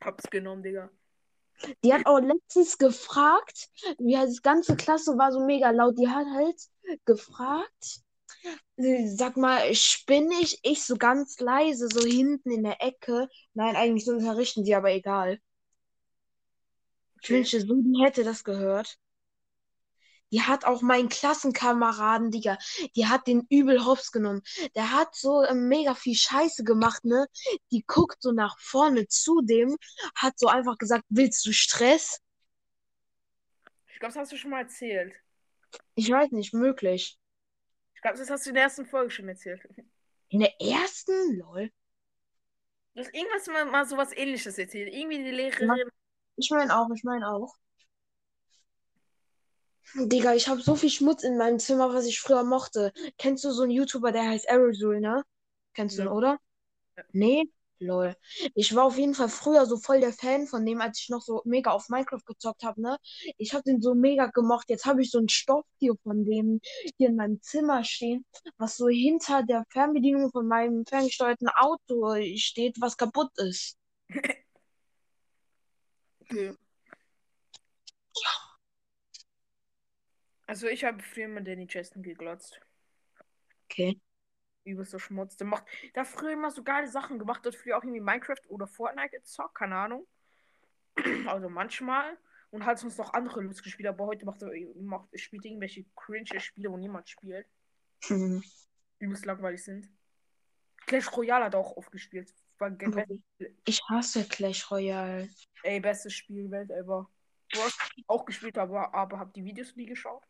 [0.00, 0.90] Hab's genommen, Digga.
[1.84, 5.98] Die hat auch letztens gefragt, wie halt die ganze Klasse war so mega laut.
[5.98, 6.60] Die hat halt
[7.04, 8.02] gefragt,
[8.76, 10.58] sag mal, spinne ich?
[10.62, 13.28] Ich so ganz leise, so hinten in der Ecke.
[13.54, 15.38] Nein, eigentlich so unterrichten sie, aber egal.
[17.22, 18.98] Ich wünschte so, die hätte das gehört.
[20.32, 22.58] Die hat auch meinen Klassenkameraden, Digga,
[22.96, 24.42] die hat den übel hops genommen.
[24.74, 27.26] Der hat so äh, mega viel Scheiße gemacht, ne?
[27.70, 29.76] Die guckt so nach vorne zu dem,
[30.14, 32.20] hat so einfach gesagt, willst du Stress?
[33.92, 35.14] Ich glaube, das hast du schon mal erzählt.
[35.94, 37.18] Ich weiß nicht, möglich.
[37.94, 39.62] Ich glaube, das hast du in der ersten Folge schon erzählt.
[40.28, 41.38] In der ersten?
[41.38, 41.70] Lol.
[42.94, 44.92] Du hast irgendwas mal, mal sowas ähnliches erzählt.
[44.92, 45.90] Irgendwie die Lehrerin.
[46.36, 47.54] Ich meine auch, ich meine auch.
[49.94, 52.92] Digga, ich habe so viel Schmutz in meinem Zimmer, was ich früher mochte.
[53.18, 55.22] Kennst du so einen YouTuber, der heißt Aerosol, ne?
[55.74, 56.38] Kennst du ihn, oder?
[56.96, 57.04] Ja.
[57.12, 57.44] Nee?
[57.78, 58.16] Lol.
[58.54, 61.20] Ich war auf jeden Fall früher so voll der Fan von dem, als ich noch
[61.20, 62.96] so mega auf Minecraft gezockt habe, ne?
[63.38, 64.70] Ich habe den so mega gemocht.
[64.70, 66.60] Jetzt habe ich so ein Stofftier von dem
[66.96, 68.24] hier in meinem Zimmer stehen,
[68.56, 73.76] was so hinter der Fernbedienung von meinem ferngesteuerten Auto steht, was kaputt ist.
[76.22, 76.56] Okay.
[80.52, 82.60] Also ich habe früher immer Danny Cheston geglotzt.
[83.64, 83.98] Okay.
[84.64, 85.34] Übelst so Schmutz.
[85.38, 87.46] Der macht, der hat früher immer so geile Sachen gemacht.
[87.46, 90.06] Hat früher auch irgendwie Minecraft oder Fortnite gezockt, keine Ahnung.
[91.26, 92.18] Also manchmal.
[92.50, 94.50] Und hat sonst noch andere lustige Spiele, aber heute macht er
[94.82, 97.46] macht, spielt irgendwelche cringe Spiele, wo niemand spielt.
[98.04, 98.44] Hm.
[98.98, 99.88] Übelst langweilig sind.
[100.84, 102.30] Clash Royale hat er auch aufgespielt.
[102.58, 105.30] War ge- Aber best- Ich hasse Clash Royale.
[105.62, 107.08] Ey, bestes Spiel Welt ever.
[107.48, 110.22] Du hast auch gespielt, aber, aber hab die Videos nie geschaut.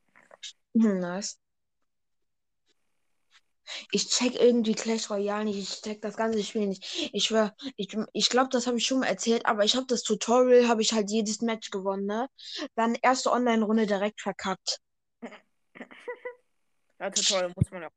[0.74, 1.38] Hm, Nice.
[3.92, 5.59] Ich check irgendwie Clash Royale nicht.
[5.59, 7.11] Ich check das ganze Spiel nicht.
[7.12, 10.02] Ich schwör, ich, ich glaube, das habe ich schon mal erzählt, aber ich habe das
[10.02, 12.28] Tutorial, habe ich halt jedes Match gewonnen, ne?
[12.74, 14.78] Dann erste Online-Runde direkt verkackt.
[16.98, 17.90] Ja, total, muss man ja.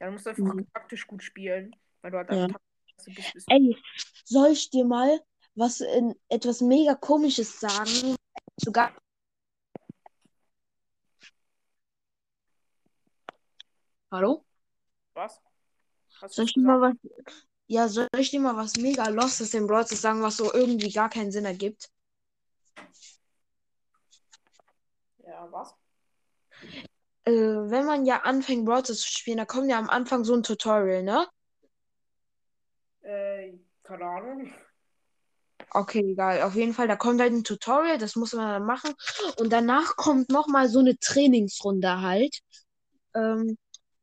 [0.00, 0.66] Ja, du musst einfach Mhm.
[0.72, 2.46] taktisch gut spielen, weil du halt Ja.
[2.48, 3.32] taktisch bist.
[3.34, 3.46] bist.
[3.50, 3.76] Ey,
[4.24, 5.20] soll ich dir mal
[5.54, 8.16] was in etwas mega komisches sagen?
[8.56, 8.94] Sogar.
[14.10, 14.44] Hallo?
[15.14, 15.40] Was?
[16.20, 16.94] Hast Soll ich dir mal was.
[17.66, 20.90] Ja, soll ich dir mal was mega Lostes in Brawl Stars sagen, was so irgendwie
[20.90, 21.90] gar keinen Sinn ergibt?
[25.24, 25.74] Ja, was?
[27.24, 30.34] Äh, wenn man ja anfängt, Brawl Stars zu spielen, da kommt ja am Anfang so
[30.34, 31.26] ein Tutorial, ne?
[33.02, 34.52] Äh, keine Ahnung.
[35.70, 36.42] Okay, egal.
[36.42, 38.94] Auf jeden Fall, da kommt halt ein Tutorial, das muss man dann machen.
[39.38, 42.40] Und danach kommt nochmal so eine Trainingsrunde halt,
[43.14, 43.56] ähm,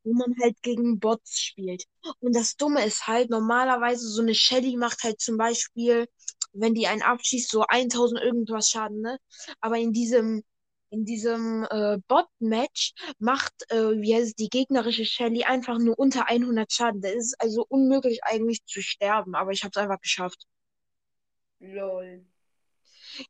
[0.06, 1.84] wo man halt gegen Bots spielt.
[2.20, 6.06] Und das Dumme ist halt, normalerweise so eine Shelly macht halt zum Beispiel,
[6.52, 9.18] wenn die einen abschießt, so 1000 irgendwas Schaden, ne?
[9.60, 10.42] Aber in diesem,
[10.90, 16.28] in diesem äh, Bot-Match macht, äh, wie heißt es, die gegnerische Shelly einfach nur unter
[16.28, 17.00] 100 Schaden.
[17.02, 20.46] Das ist also unmöglich eigentlich zu sterben, aber ich hab's einfach geschafft.
[21.60, 22.24] Lol.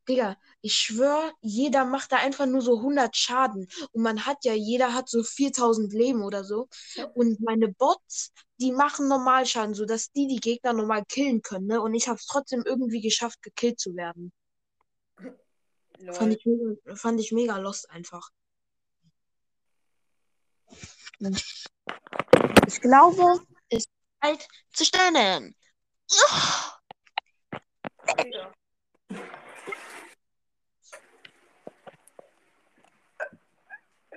[0.08, 3.68] Digga, ich schwör, jeder macht da einfach nur so 100 Schaden.
[3.92, 6.68] Und man hat ja, jeder hat so 4000 Leben oder so.
[7.14, 11.80] Und meine Bots, die machen Normalschaden, sodass die die Gegner normal killen können, ne?
[11.80, 14.32] Und ich hab's trotzdem irgendwie geschafft, gekillt zu werden.
[16.12, 18.30] Fand ich mega, fand ich mega lost einfach.
[22.66, 25.56] Ich glaube, es ist Zeit zu stellen.
[28.18, 28.52] Digga.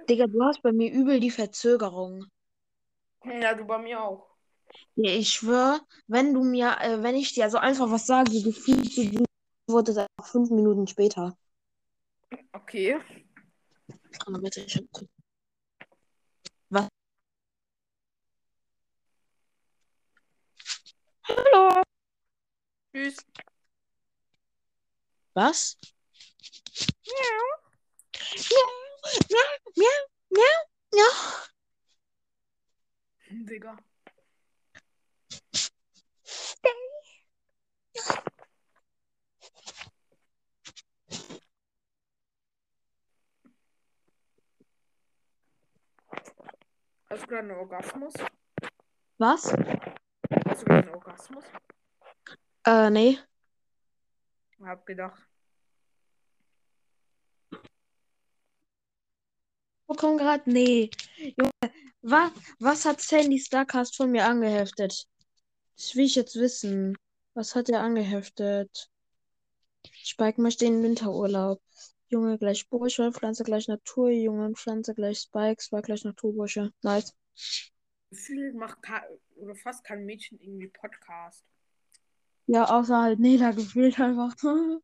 [0.10, 2.26] Digga, du hast bei mir übel die Verzögerung.
[3.24, 4.26] Ja, du bei mir auch.
[4.95, 8.91] Ja, ich schwör, wenn du mir, äh, wenn ich dir so einfach was sage, gefühlt
[8.91, 9.04] so,
[9.67, 11.38] wurde es einfach fünf Minuten später.
[12.54, 13.00] Okay.
[14.26, 14.82] Aber bitte, ich.
[16.69, 16.88] Was?
[21.24, 21.84] Hallo.
[22.91, 23.17] Tschüss.
[25.36, 25.78] Was?
[27.06, 28.88] Miau.
[29.03, 30.57] Miau, miau, miau,
[30.93, 31.13] miau.
[33.47, 33.77] Digga.
[47.09, 48.13] Hast du gerade einen Orgasmus?
[49.17, 49.51] Was?
[49.51, 51.45] Hast du gerade einen Orgasmus?
[52.65, 53.19] Äh, nee.
[54.63, 55.29] Hab gedacht.
[59.97, 60.49] Kommt gerade?
[60.49, 60.91] Nee.
[61.17, 61.52] Junge,
[62.02, 65.08] was, was hat Sandy Starcast von mir angeheftet?
[65.75, 66.95] Das will ich jetzt wissen.
[67.34, 68.89] Was hat er angeheftet?
[70.04, 71.62] Spike möchte in den Winterurlaub.
[72.08, 76.71] Junge gleich Bursche, Pflanze gleich Natur, Junge Pflanze gleich Spike, Spike gleich Naturbursche.
[76.82, 77.13] Nice.
[78.10, 78.80] Gefühlt macht
[79.36, 81.43] oder fast kein Mädchen irgendwie Podcast.
[82.47, 84.36] Ja, außer halt Nela gefühlt einfach.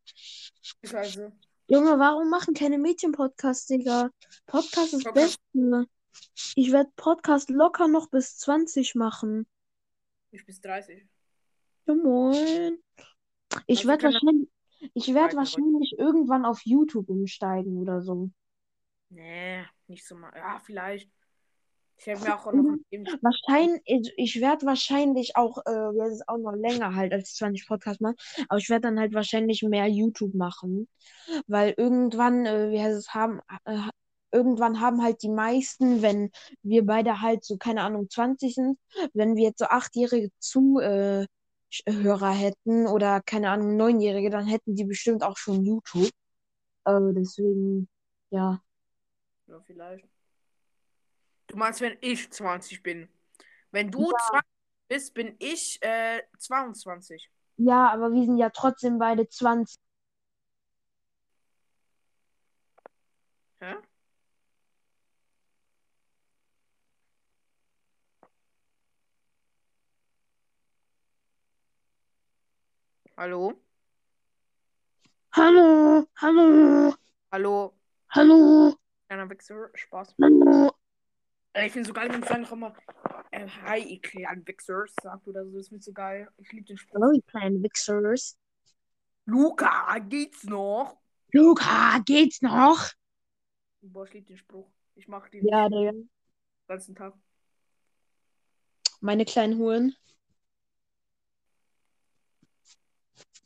[0.94, 1.32] Also.
[1.68, 4.10] Junge, warum machen keine Mädchen Podcasts, Digga?
[4.46, 5.40] Podcast ist das Podcast.
[5.54, 5.88] Beste.
[6.56, 9.48] Ich werde Podcast locker noch bis 20 machen.
[10.32, 11.06] Ich bis 30.
[11.88, 12.78] Ja, moin.
[13.68, 14.50] Ich Also werde wahrscheinlich,
[14.94, 18.30] ich werde Weiter- wahrscheinlich irgendwann auf YouTube umsteigen oder so.
[19.10, 20.32] Nee, nicht so mal.
[20.36, 21.10] Ja, vielleicht.
[21.98, 22.78] Ich hätte mir auch noch
[23.22, 27.68] Wahrscheinlich, ich, ich werde wahrscheinlich auch, äh, werde es auch noch länger halt als 20
[27.68, 28.16] Podcasts machen,
[28.50, 30.88] aber ich werde dann halt wahrscheinlich mehr YouTube machen,
[31.48, 33.80] weil irgendwann, äh, wie heißt es, haben, äh,
[34.32, 36.32] irgendwann haben halt die meisten, wenn
[36.64, 38.78] wir beide halt so, keine Ahnung, 20 sind,
[39.14, 41.28] wenn wir jetzt so achtjährige Zuhörer
[42.32, 46.10] hätten oder keine Ahnung, neunjährige, dann hätten die bestimmt auch schon YouTube.
[46.86, 47.88] Äh, deswegen,
[48.32, 48.62] ja.
[49.48, 50.15] Ja, vielleicht.
[51.56, 53.08] Du meinst, wenn ich 20 bin?
[53.72, 54.44] Wenn du 20
[54.90, 57.32] bist, bin ich äh, 22.
[57.56, 59.80] Ja, aber wir sind ja trotzdem beide 20.
[63.62, 63.76] Hä?
[73.16, 73.54] Hallo?
[75.32, 76.94] Hallo, hallo,
[77.32, 77.74] Hallo?
[78.10, 78.76] hallo,
[79.08, 80.16] Kleiner Wichser, Spaß.
[80.22, 80.76] hallo.
[81.64, 82.74] Ich finde so geil, wenn Frank immer
[83.32, 85.56] äh, Hi, ihr kleinen Wichsers sagt oder so.
[85.56, 86.30] Das finde ich so geil.
[86.38, 86.96] Ich liebe den Spruch.
[86.96, 88.38] Hallo, ihr kleinen Wichsers.
[89.26, 90.98] Luca, geht's noch?
[91.32, 92.92] Luca, geht's noch?
[93.82, 94.70] Boah, ich liebe den Spruch.
[94.96, 96.08] Ich mache den Ja, den Digga.
[96.68, 97.14] ganzen Tag.
[99.00, 99.96] Meine kleinen Huren.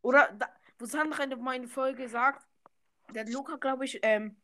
[0.01, 2.47] Oder da, wo Sandra in meiner Folge sagt,
[3.13, 4.35] der hat Luca, glaube ich, ähm,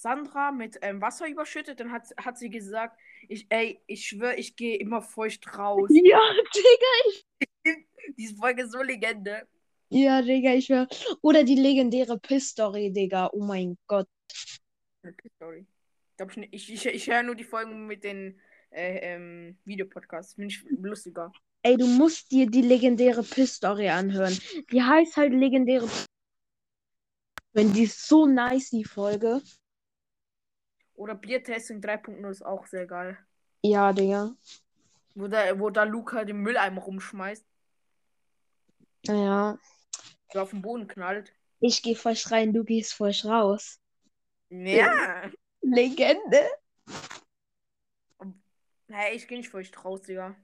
[0.00, 4.56] Sandra mit ähm, Wasser überschüttet, dann hat, hat sie gesagt, ich, ey, ich schwöre, ich
[4.56, 5.90] gehe immer feucht raus.
[5.92, 6.20] Ja,
[6.54, 7.76] Digga.
[8.16, 9.46] Diese Folge ist so Legende.
[9.90, 10.88] Ja, Digga, ich war.
[11.20, 13.28] Oder die legendäre Piss-Story, Digga.
[13.32, 14.08] Oh mein Gott.
[15.02, 20.34] Ich nicht- ich, ich, ich höre nur die Folgen mit den äh, ähm, Videopodcasts.
[20.34, 21.30] Finde ich lustiger.
[21.62, 24.36] Ey, du musst dir die legendäre Piss-Story anhören.
[24.70, 25.88] Die heißt halt legendäre.
[27.52, 29.42] Wenn die ist so nice, die Folge.
[31.00, 33.16] Oder Biertasting 3.0 ist auch sehr geil.
[33.62, 34.34] Ja, Digga.
[35.14, 37.42] Wo da, wo da Luca den Mülleimer rumschmeißt.
[39.06, 39.58] Naja.
[40.34, 41.32] der auf den Boden knallt.
[41.60, 43.80] Ich gehe frisch rein, du gehst frisch raus.
[44.50, 45.30] Ja.
[45.62, 46.42] Legende.
[48.88, 50.36] Hey, ich gehe nicht feucht raus, Digga.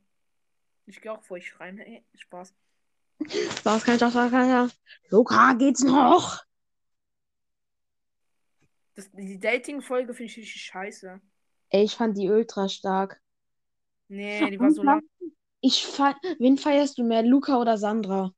[0.86, 1.76] Ich gehe auch feucht rein.
[1.76, 2.54] Hey, Spaß.
[3.62, 4.48] Kann ich doch sagen?
[4.48, 4.70] Ja.
[5.10, 6.45] Luca, geht's noch?
[8.96, 11.20] Das, die Dating-Folge finde ich richtig scheiße.
[11.70, 13.20] Ey, ich fand die ultra stark.
[14.08, 15.00] Nee, die war so lang.
[15.60, 15.86] Ich
[16.38, 18.32] Wen feierst du mehr, Luca oder Sandra?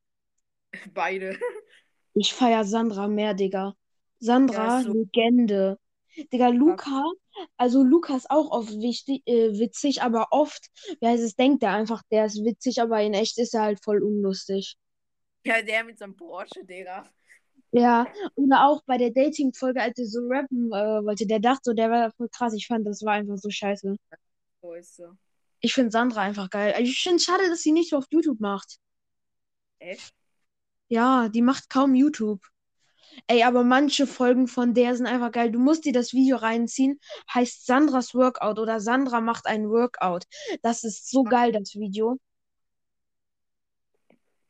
[0.95, 1.39] Beide.
[2.15, 3.75] Ich feier Sandra mehr, Digga.
[4.19, 4.93] Sandra, Ja, so.
[4.93, 5.79] Legende.
[6.33, 7.05] Digga, Luca,
[7.57, 10.69] also Luca ist auch oft wichtig, äh, witzig, aber oft,
[11.01, 13.83] wie heißt es, denkt er einfach, der ist witzig, aber in echt ist er halt
[13.85, 14.77] voll unlustig.
[15.45, 17.05] Ja, der mit seinem Porsche, Digga.
[17.71, 21.73] Ja, oder auch bei der Dating-Folge, als er so rappen äh, wollte, der dachte so,
[21.75, 22.55] der war voll krass.
[22.55, 23.97] Ich fand, das war einfach so scheiße.
[24.63, 25.13] So ist so.
[25.61, 26.75] Ich finde Sandra einfach geil.
[26.79, 28.79] Ich finde es schade, dass sie nicht so auf YouTube macht.
[29.81, 30.15] Echt?
[30.89, 32.41] Ja, die macht kaum YouTube.
[33.27, 35.51] Ey, aber manche Folgen von der sind einfach geil.
[35.51, 37.01] Du musst dir das Video reinziehen.
[37.33, 40.25] Heißt Sandras Workout oder Sandra macht ein Workout.
[40.63, 42.19] Das ist so geil, das Video.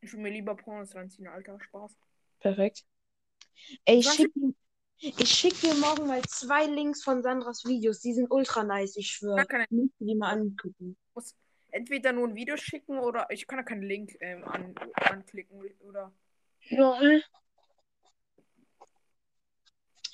[0.01, 1.59] Ich will mir lieber Pornos reinziehen, Alter.
[1.59, 1.95] Spaß.
[2.39, 2.85] Perfekt.
[3.85, 4.15] Ey, ich Was?
[4.15, 4.53] schick, dir-
[4.99, 8.01] ich schick dir morgen mal zwei Links von Sandras Videos.
[8.01, 9.41] Die sind ultra nice, ich schwöre.
[9.41, 10.97] Ich- Musst du die mal angucken.
[11.13, 11.35] muss
[11.71, 16.11] entweder nur ein Video schicken oder ich kann da keinen Link ähm, an, anklicken oder.
[16.69, 16.99] Ja.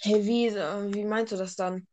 [0.01, 1.87] Hey, wie, äh, wie meinst du das dann?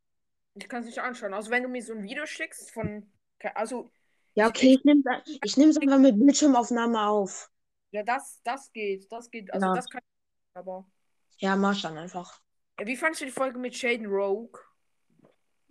[0.55, 1.33] Ich kann es nicht anschauen.
[1.33, 3.11] Also wenn du mir so ein Video schickst von.
[3.55, 3.91] Also,
[4.35, 5.03] Ja, okay, ich nehme
[5.43, 7.51] ich nehm's einfach mit Bildschirmaufnahme auf.
[7.93, 9.11] ja, das, das geht.
[9.11, 9.53] Das geht.
[9.53, 9.75] Also Ja.
[9.75, 10.57] das kann ich.
[10.59, 10.87] Aber.
[11.39, 12.41] Ja, mach dann einfach.
[12.85, 14.59] Wie fandest du die Folge mit Shaden Rogue?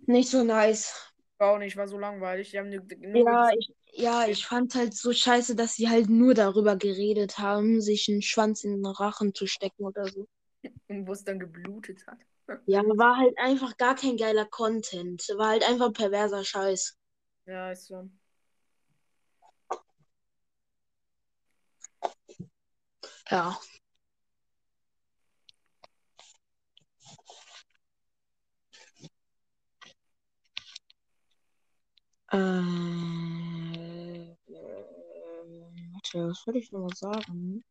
[0.06, 1.12] Nicht so nice.
[1.38, 2.50] Auch nicht, war so langweilig.
[2.50, 6.08] Die haben nur, nur Ja, ich, ja, ich fand halt so scheiße, dass sie halt
[6.08, 10.26] nur darüber geredet haben, sich einen Schwanz in den Rachen zu stecken oder so.
[10.88, 12.18] und wo es dann geblutet hat.
[12.66, 15.26] Ja, war halt einfach gar kein geiler Content.
[15.36, 16.96] War halt einfach perverser Scheiß.
[17.46, 18.08] Ja, ist so.
[23.30, 23.58] Ja.
[32.32, 32.36] Äh,
[35.92, 37.62] warte, was soll ich noch mal sagen?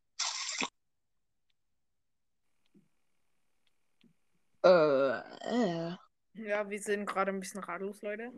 [4.63, 5.95] Äh, äh.
[6.35, 8.31] Ja, wir sind gerade ein bisschen ratlos, Leute.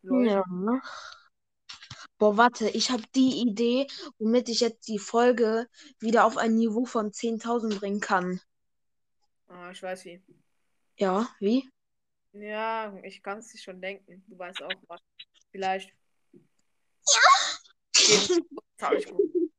[0.00, 0.30] Leute.
[0.30, 0.42] Ja.
[2.16, 3.86] Boah, warte, ich habe die Idee,
[4.18, 5.68] womit ich jetzt die Folge
[6.00, 8.40] wieder auf ein Niveau von 10.000 bringen kann.
[9.48, 10.22] Ah, ich weiß wie.
[10.96, 11.68] Ja, wie?
[12.32, 14.24] Ja, ich kann es dir schon denken.
[14.26, 15.00] Du weißt auch was.
[15.50, 15.94] Vielleicht.
[17.06, 18.30] Ja.
[18.80, 19.50] hab ich gut.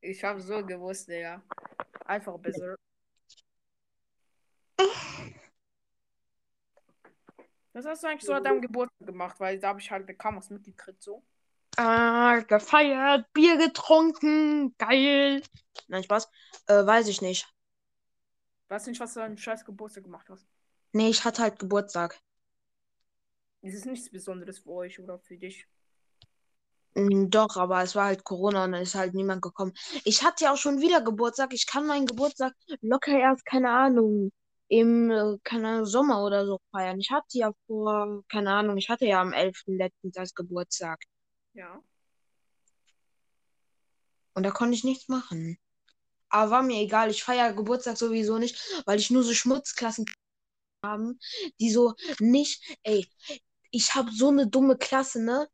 [0.00, 1.42] Ich habe so gewusst, Digga.
[2.04, 2.76] Einfach besser.
[7.72, 9.38] Was hast du eigentlich so an deinem Geburtstag gemacht?
[9.40, 11.22] Weil da habe ich halt kaum was mitgekriegt, so.
[11.76, 15.42] Ah, gefeiert, Bier getrunken, geil.
[15.88, 16.30] Nein, Spaß.
[16.68, 17.46] Äh, weiß ich nicht.
[18.68, 20.46] Weißt du nicht, was du an deinem scheiß Geburtstag gemacht hast?
[20.92, 22.18] Nee, ich hatte halt Geburtstag.
[23.66, 25.66] Es ist nichts Besonderes für euch oder für dich.
[26.94, 29.72] Mm, Doch, aber es war halt Corona und dann ist halt niemand gekommen.
[30.04, 31.52] Ich hatte ja auch schon wieder Geburtstag.
[31.52, 34.30] Ich kann meinen Geburtstag locker erst, keine Ahnung,
[34.68, 37.00] im, äh, keine Ahnung, Sommer oder so feiern.
[37.00, 39.76] Ich hatte ja vor, keine Ahnung, ich hatte ja am 11.
[39.76, 41.00] letztens als Geburtstag.
[41.54, 41.82] Ja.
[44.34, 45.58] Und da konnte ich nichts machen.
[46.28, 47.10] Aber war mir egal.
[47.10, 50.06] Ich feiere Geburtstag sowieso nicht, weil ich nur so Schmutzklassen
[50.84, 51.18] haben,
[51.60, 53.08] die so nicht, ey,
[53.70, 55.48] ich habe so eine dumme Klasse, ne?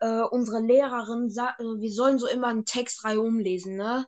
[0.00, 4.06] Äh, unsere Lehrerin sagt, äh, wir sollen so immer einen Textreihe umlesen, ne?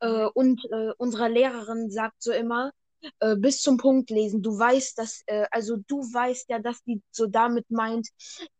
[0.00, 2.72] Äh, und äh, unsere Lehrerin sagt so immer,
[3.20, 4.42] äh, bis zum Punkt lesen.
[4.42, 8.08] Du weißt, dass, äh, also du weißt ja, dass die so damit meint,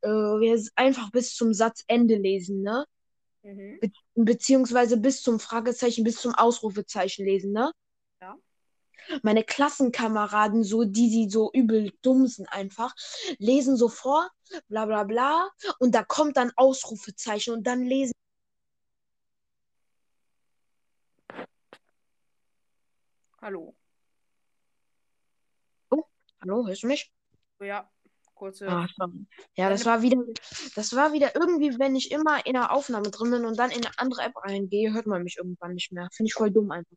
[0.02, 2.84] wir einfach bis zum Satzende lesen, ne?
[3.42, 3.78] Mhm.
[3.80, 7.72] Be beziehungsweise bis zum Fragezeichen, bis zum Ausrufezeichen lesen, ne?
[9.22, 12.94] Meine Klassenkameraden, so, die, die so übel dumm sind einfach,
[13.38, 14.30] lesen so vor,
[14.68, 18.12] bla bla bla, und da kommt dann Ausrufezeichen und dann lesen.
[23.40, 23.74] Hallo.
[26.42, 27.12] Hallo, hörst du mich?
[27.60, 27.88] Ja,
[28.34, 28.68] kurze.
[28.68, 28.86] Ah.
[29.54, 30.24] Ja, das war wieder,
[30.74, 33.84] das war wieder irgendwie, wenn ich immer in der Aufnahme drin bin und dann in
[33.84, 36.08] eine andere App reingehe, hört man mich irgendwann nicht mehr.
[36.12, 36.96] Finde ich voll dumm einfach.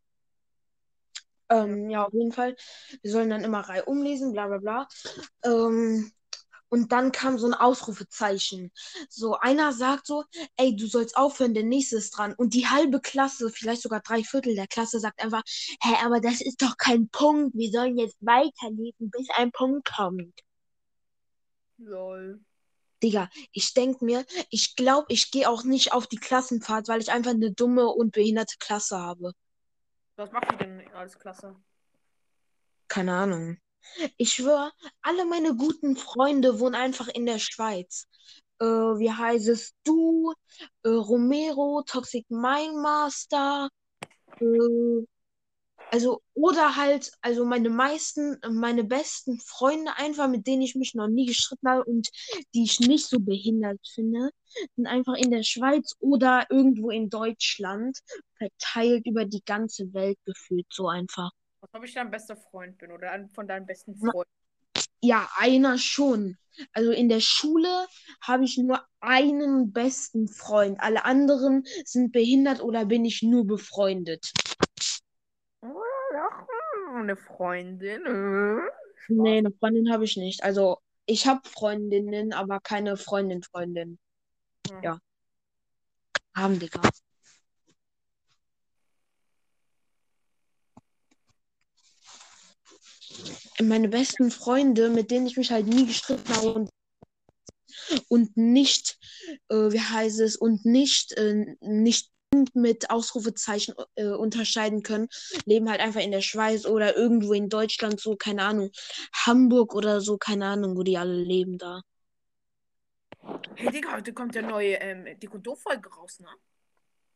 [1.50, 2.56] Ähm, ja, auf jeden Fall.
[3.02, 4.88] Wir sollen dann immer Reihe umlesen, bla bla bla.
[5.44, 6.12] Ähm,
[6.70, 8.72] Und dann kam so ein Ausrufezeichen.
[9.10, 10.26] So, einer sagt so,
[10.58, 12.34] ey, du sollst aufhören, der nächste ist dran.
[12.36, 15.44] Und die halbe Klasse, vielleicht sogar drei Viertel der Klasse, sagt einfach,
[15.82, 17.56] hä, aber das ist doch kein Punkt.
[17.56, 20.34] Wir sollen jetzt weiterlesen, bis ein Punkt kommt.
[21.78, 22.42] Lol.
[23.04, 27.12] Digga, ich denk mir, ich glaube, ich gehe auch nicht auf die Klassenfahrt, weil ich
[27.12, 29.34] einfach eine dumme und behinderte Klasse habe.
[30.18, 31.56] Was macht ihr denn als Klasse?
[32.88, 33.58] Keine Ahnung.
[34.18, 38.08] Ich schwöre, alle meine guten Freunde wohnen einfach in der Schweiz.
[38.60, 39.74] Äh, wie heißt es?
[39.84, 40.34] Du,
[40.84, 43.70] äh, Romero, Toxic Mind Master,
[44.40, 45.06] äh,
[45.92, 51.08] also, oder halt, also meine meisten, meine besten Freunde einfach, mit denen ich mich noch
[51.08, 52.10] nie gestritten habe und
[52.54, 54.32] die ich nicht so behindert finde,
[54.76, 58.00] sind einfach in der Schweiz oder irgendwo in Deutschland,
[58.38, 61.32] verteilt über die ganze Welt gefühlt, so einfach.
[61.62, 64.30] Was ob ich dein bester Freund bin oder von deinen besten Freunden?
[65.02, 66.38] Ja, einer schon.
[66.74, 67.88] Also in der Schule
[68.22, 70.80] habe ich nur einen besten Freund.
[70.80, 74.32] Alle anderen sind behindert oder bin ich nur befreundet.
[76.94, 78.06] Eine Freundin.
[78.06, 78.70] äh.
[79.10, 80.44] Nee, eine Freundin habe ich nicht.
[80.44, 84.00] Also ich habe Freundinnen, aber keine Freundin, Freundin.
[84.82, 85.00] Ja.
[86.36, 86.82] Haben, Digga.
[93.62, 96.70] Meine besten Freunde, mit denen ich mich halt nie gestritten habe und,
[98.10, 98.98] und nicht,
[99.50, 102.12] äh, wie heißt es, und nicht, äh, nicht
[102.54, 105.08] mit Ausrufezeichen äh, unterscheiden können,
[105.46, 108.72] leben halt einfach in der Schweiz oder irgendwo in Deutschland, so, keine Ahnung,
[109.26, 111.82] Hamburg oder so, keine Ahnung, wo die alle leben da.
[113.56, 116.28] Hey Digga, heute kommt der neue ähm, Dick und Doof-Folge raus, ne?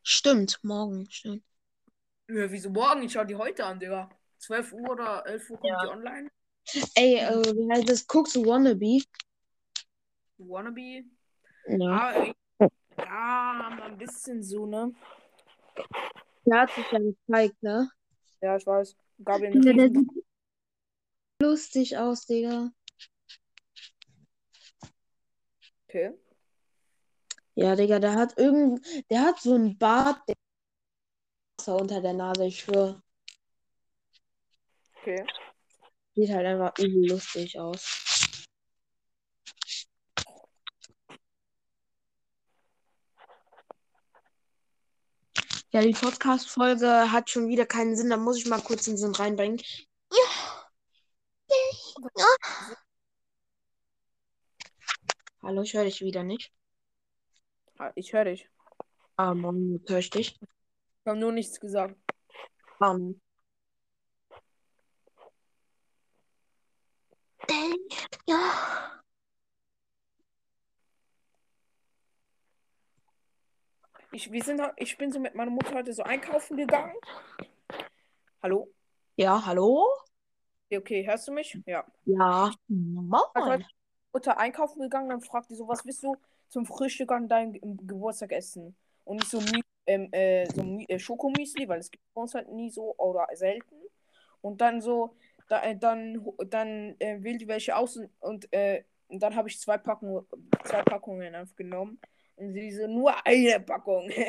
[0.04, 1.44] Stimmt, morgen, stimmt.
[2.28, 3.04] Ja, wieso morgen?
[3.04, 4.10] Ich schau die heute an, Digga.
[4.40, 5.82] 12 Uhr oder 11 Uhr kommt Ja.
[5.84, 6.30] die online.
[6.96, 8.08] Ey, äh, wie heißt das?
[8.08, 9.02] Guckst du Wannabe?
[10.38, 11.04] Wannabe.
[11.68, 11.90] Ja.
[11.92, 12.34] Ah, ey.
[12.98, 14.92] ja, mal ein bisschen so, ne?
[16.46, 17.92] Der hat sich ja gezeigt, ne?
[18.42, 18.96] Ja, ich weiß.
[19.26, 20.08] Gab ihn Ja, der sieht
[21.42, 22.72] lustig aus, Digga.
[25.90, 26.14] Okay.
[27.56, 30.36] Ja, Digga, der hat irgend, der hat so einen Bart, der
[31.58, 33.02] Wasser unter der Nase, ich schwöre.
[35.02, 35.26] Okay.
[36.14, 38.46] Sieht halt einfach übel lustig aus.
[45.72, 48.12] Ja, die Podcast-Folge hat schon wieder keinen Sinn.
[48.12, 49.60] Da muss ich mal kurz den Sinn reinbringen.
[50.12, 50.50] Ja.
[55.42, 56.52] Hallo, ich höre dich wieder nicht.
[57.78, 58.50] Ah, Ich höre dich.
[59.16, 60.38] Ah, Mann, jetzt höre ich dich.
[60.42, 61.96] Ich habe nur nichts gesagt.
[62.80, 63.20] Um.
[68.28, 69.02] Ja.
[74.12, 76.96] Ich, wir sind, ich bin so mit meiner Mutter heute so einkaufen gegangen.
[78.42, 78.74] Hallo?
[79.16, 79.88] Ja, hallo?
[80.70, 81.58] Ja, Okay, hörst du mich?
[81.66, 81.86] Ja.
[82.06, 82.52] Ja.
[82.68, 83.66] Moin.
[84.14, 86.16] Mutter einkaufen gegangen, dann fragt die so, was willst du
[86.50, 88.76] zum Frühstück an deinem Ge- Geburtstag essen?
[89.06, 89.42] Und nicht so,
[89.88, 93.76] ähm, äh, so äh, Schokomüsli, weil es gibt bei uns halt nie so oder selten.
[94.42, 95.16] Und dann so,
[95.50, 99.50] da, äh, dann, dann äh, wählt die welche aus und, und, äh, und dann habe
[99.50, 100.26] ich zwei Packungen,
[100.64, 102.00] zwei Packungen einfach genommen.
[102.36, 104.10] Und sie so, nur eine Packung.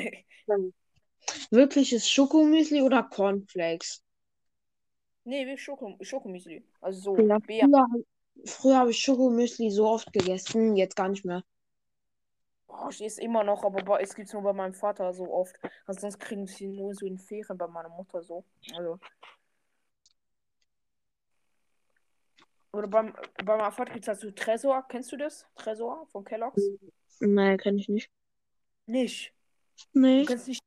[1.52, 4.02] Wirkliches Schokomüsli oder Cornflakes?
[5.24, 6.62] nee, wie Schoko, Schokomüsli.
[6.80, 7.70] Also so, Ja, Beer.
[7.70, 7.86] früher,
[8.44, 11.42] früher habe ich Schokomüsli so oft gegessen, jetzt gar nicht mehr.
[12.68, 15.56] Oh, ich esse immer noch, aber es gibt es nur bei meinem Vater so oft.
[15.86, 18.44] Also sonst kriegen sie nur so in Ferien bei meiner Mutter so.
[18.74, 18.98] Also.
[22.72, 23.14] Oder beim,
[23.44, 24.86] bei meinem Vater gibt es halt so Tresor.
[24.88, 25.46] Kennst du das?
[25.56, 26.62] Tresor von Kellogg's?
[27.18, 28.10] Nee, kenne ich nicht.
[28.86, 29.34] Nicht.
[29.92, 30.62] Nee, Du kennst nicht.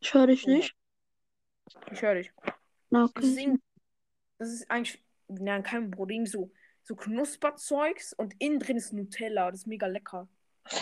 [0.00, 0.76] ich höre dich nicht.
[1.90, 2.30] Ich höre dich.
[2.90, 3.58] Okay.
[4.42, 5.02] Das ist eigentlich.
[5.28, 6.26] Nein, kein Problem.
[6.26, 6.50] So,
[6.82, 9.50] so Knusperzeugs und innen drin ist Nutella.
[9.50, 10.28] Das ist mega lecker.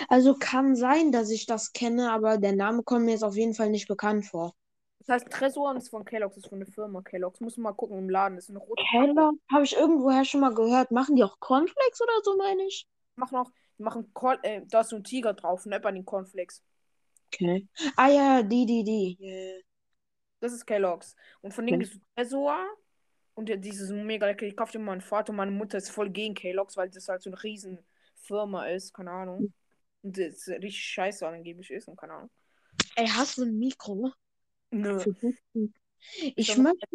[0.09, 3.55] Also kann sein, dass ich das kenne, aber der Name kommt mir jetzt auf jeden
[3.55, 4.55] Fall nicht bekannt vor.
[5.01, 6.37] Das heißt Tresor und ist von Kellogg's.
[6.37, 7.41] Das ist von der Firma Kellogg's.
[7.41, 8.37] Muss man mal gucken im Laden.
[8.37, 8.83] Das ist eine rote.
[8.91, 10.91] Keller habe ich irgendwoher schon mal gehört.
[10.91, 12.87] Machen die auch Cornflakes oder so, meine ich?
[13.17, 16.05] machen auch, die machen Corn, äh, da ist so ein Tiger drauf, ne, bei den
[16.05, 16.63] Cornflakes.
[17.33, 17.69] Okay.
[17.97, 19.19] Ah ja, die, die, die.
[19.21, 19.61] Yeah.
[20.41, 21.15] Das ist Kellogg's.
[21.43, 21.85] Und von denen Okay.
[21.85, 22.67] ist so Tresor
[23.41, 24.47] und dieses mega lecker.
[24.47, 27.31] Ich kaufte meinen Vater und meine Mutter ist voll gegen Kellogg's, weil das halt so
[27.31, 27.79] eine riesen
[28.17, 29.53] Firma ist, keine Ahnung.
[30.03, 32.31] Und das richtig scheiße angeblich ist und keine Ahnung.
[32.97, 34.13] Ey, hast du ein Mikro?
[34.71, 35.03] Nö.
[36.37, 36.87] Ich Schon- möchte,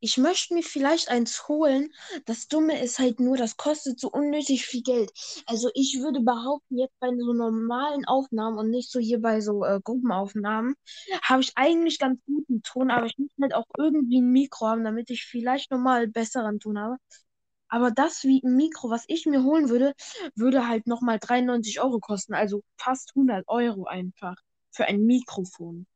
[0.00, 1.92] ich möchte mir vielleicht eins holen.
[2.26, 5.12] Das Dumme ist halt nur, das kostet so unnötig viel Geld.
[5.46, 9.64] Also ich würde behaupten, jetzt bei so normalen Aufnahmen und nicht so hier bei so
[9.64, 10.74] äh, Gruppenaufnahmen,
[11.22, 14.84] habe ich eigentlich ganz guten Ton, aber ich muss halt auch irgendwie ein Mikro haben,
[14.84, 16.96] damit ich vielleicht nochmal besseren Ton habe.
[17.68, 19.94] Aber das wie ein Mikro, was ich mir holen würde,
[20.34, 22.34] würde halt nochmal 93 Euro kosten.
[22.34, 24.36] Also fast 100 Euro einfach
[24.70, 25.86] für ein Mikrofon.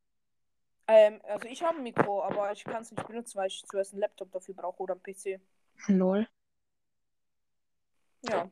[0.95, 3.93] Ähm, also ich habe ein Mikro, aber ich kann es nicht benutzen, weil ich zuerst
[3.95, 5.41] einen Laptop dafür brauche oder einen PC.
[5.89, 6.29] Lol.
[8.29, 8.51] Ja.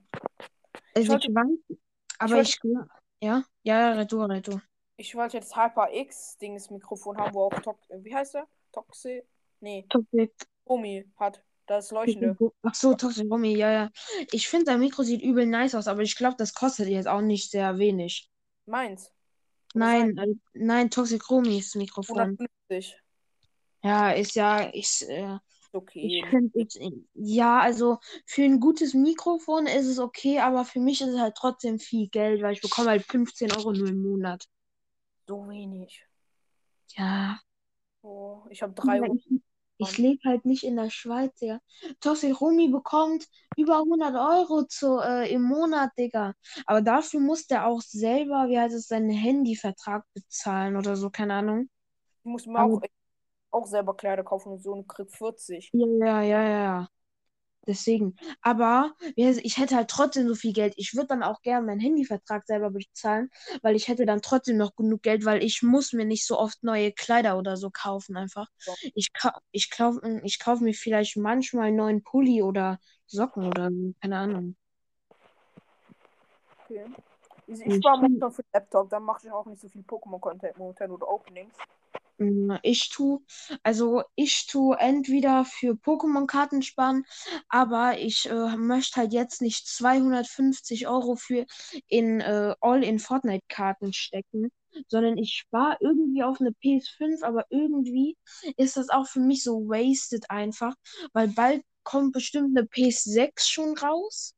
[0.94, 1.78] Also wollte- ich weiß,
[2.18, 2.86] aber wollte- ich ja,
[3.20, 3.44] ja,
[3.80, 4.62] ja, Retour, Retour.
[4.96, 8.46] Ich wollte jetzt HyperX-Dings Mikrofon haben, wo auch Tok wie heißt der?
[8.72, 9.22] Toxi?
[9.60, 10.32] Nee, Toxic.
[10.64, 11.42] Omi hat.
[11.66, 12.36] Das leuchtende.
[12.62, 13.90] Ach so, Toxic Romy, ja, ja.
[14.32, 17.20] Ich finde, dein Mikro sieht übel nice aus, aber ich glaube, das kostet jetzt auch
[17.20, 18.28] nicht sehr wenig.
[18.66, 19.12] Meins.
[19.74, 22.36] Nein, äh, nein, Toxic Romys Mikrofon.
[22.68, 22.96] 150.
[23.82, 25.38] Ja, ist ja, ich, äh,
[25.72, 26.00] okay.
[26.06, 26.66] ich finde,
[27.14, 31.34] ja, also für ein gutes Mikrofon ist es okay, aber für mich ist es halt
[31.36, 34.46] trotzdem viel Geld, weil ich bekomme halt 15 Euro nur im Monat.
[35.26, 36.04] So wenig.
[36.96, 37.40] Ja.
[38.02, 38.98] Oh, ich habe drei.
[38.98, 39.40] Ja, ich
[39.80, 41.58] ich lebe halt nicht in der Schweiz, ja.
[42.00, 43.26] Toxic Romy bekommt
[43.56, 46.34] über 100 Euro zu, äh, im Monat, Digga.
[46.66, 51.34] Aber dafür muss der auch selber, wie heißt es, seinen Handyvertrag bezahlen oder so, keine
[51.34, 51.70] Ahnung.
[52.20, 52.82] Ich muss mir auch,
[53.50, 55.70] auch selber Kleider kaufen und so und krieg 40.
[55.72, 55.86] Ja,
[56.22, 56.88] ja, ja, ja.
[57.66, 58.16] Deswegen.
[58.40, 60.72] Aber ich hätte halt trotzdem so viel Geld.
[60.76, 63.30] Ich würde dann auch gerne meinen Handyvertrag selber bezahlen,
[63.62, 66.62] weil ich hätte dann trotzdem noch genug Geld, weil ich muss mir nicht so oft
[66.62, 68.48] neue Kleider oder so kaufen einfach.
[68.94, 69.10] Ich,
[69.52, 74.56] ich kaufe ich kauf mir vielleicht manchmal einen neuen Pulli oder Socken oder keine Ahnung.
[76.64, 76.86] Okay.
[77.46, 80.56] Ich, spare find- momentan für den Laptop, dann mache ich auch nicht so viel Pokémon-Content
[80.56, 81.54] momentan oder Openings.
[82.20, 83.24] Mm, Ich tu,
[83.62, 87.04] also ich tu entweder für Pokémon-Karten sparen,
[87.48, 91.46] aber ich äh, möchte halt jetzt nicht 250 Euro für
[91.88, 94.50] in äh, All-in-Fortnite-Karten stecken,
[94.88, 98.16] sondern ich spare irgendwie auf eine PS5, aber irgendwie
[98.56, 100.74] ist das auch für mich so wasted einfach,
[101.14, 104.34] weil bald kommt bestimmt eine PS6 schon raus,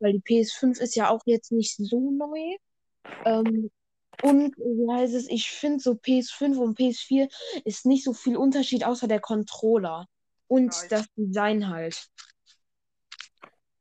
[0.00, 2.56] weil die PS5 ist ja auch jetzt nicht so neu.
[3.24, 3.70] Ähm,
[4.20, 7.28] und wie heißt es, ich finde so PS5 und PS4
[7.64, 10.06] ist nicht so viel Unterschied außer der Controller
[10.48, 10.92] und Nice.
[10.92, 12.08] das Design halt.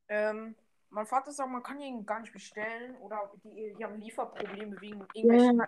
[0.09, 0.55] Ähm,
[0.89, 5.01] mein Vater sagt, man kann ihn gar nicht bestellen oder die, die haben Lieferprobleme wegen
[5.21, 5.63] Ja, irgendwelchen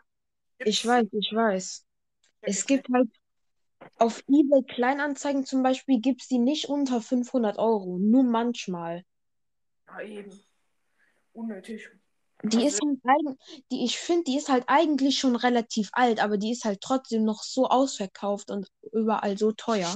[0.63, 0.85] ich Chips.
[0.85, 1.85] weiß, ich weiß.
[2.45, 3.09] Es ich gibt halt
[3.97, 9.03] auf eBay Kleinanzeigen zum Beispiel, gibt es die nicht unter 500 Euro, nur manchmal.
[9.87, 10.43] Ja, eben.
[11.33, 11.89] Unnötig.
[12.43, 13.37] Die Also- ist halt
[13.71, 17.23] die, ich finde, die ist halt eigentlich schon relativ alt, aber die ist halt trotzdem
[17.23, 19.95] noch so ausverkauft und überall so teuer.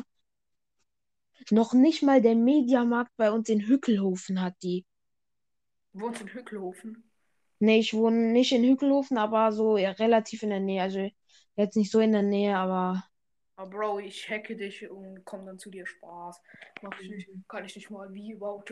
[1.52, 4.86] Noch nicht mal der Mediamarkt bei uns in Hückelhofen hat die.
[5.93, 7.04] Wohnst in Hückelhofen?
[7.60, 10.82] Nee, ich wohne nicht in Hückelhofen, aber so ja, relativ in der Nähe.
[10.82, 11.10] Also
[11.56, 13.04] jetzt nicht so in der Nähe, aber
[13.56, 16.39] Ah, Bro, ich hacke dich und komm dann zu dir Spaß.
[16.84, 17.30] Mach ich nicht.
[17.48, 18.72] Kann ich nicht mal wie überhaupt.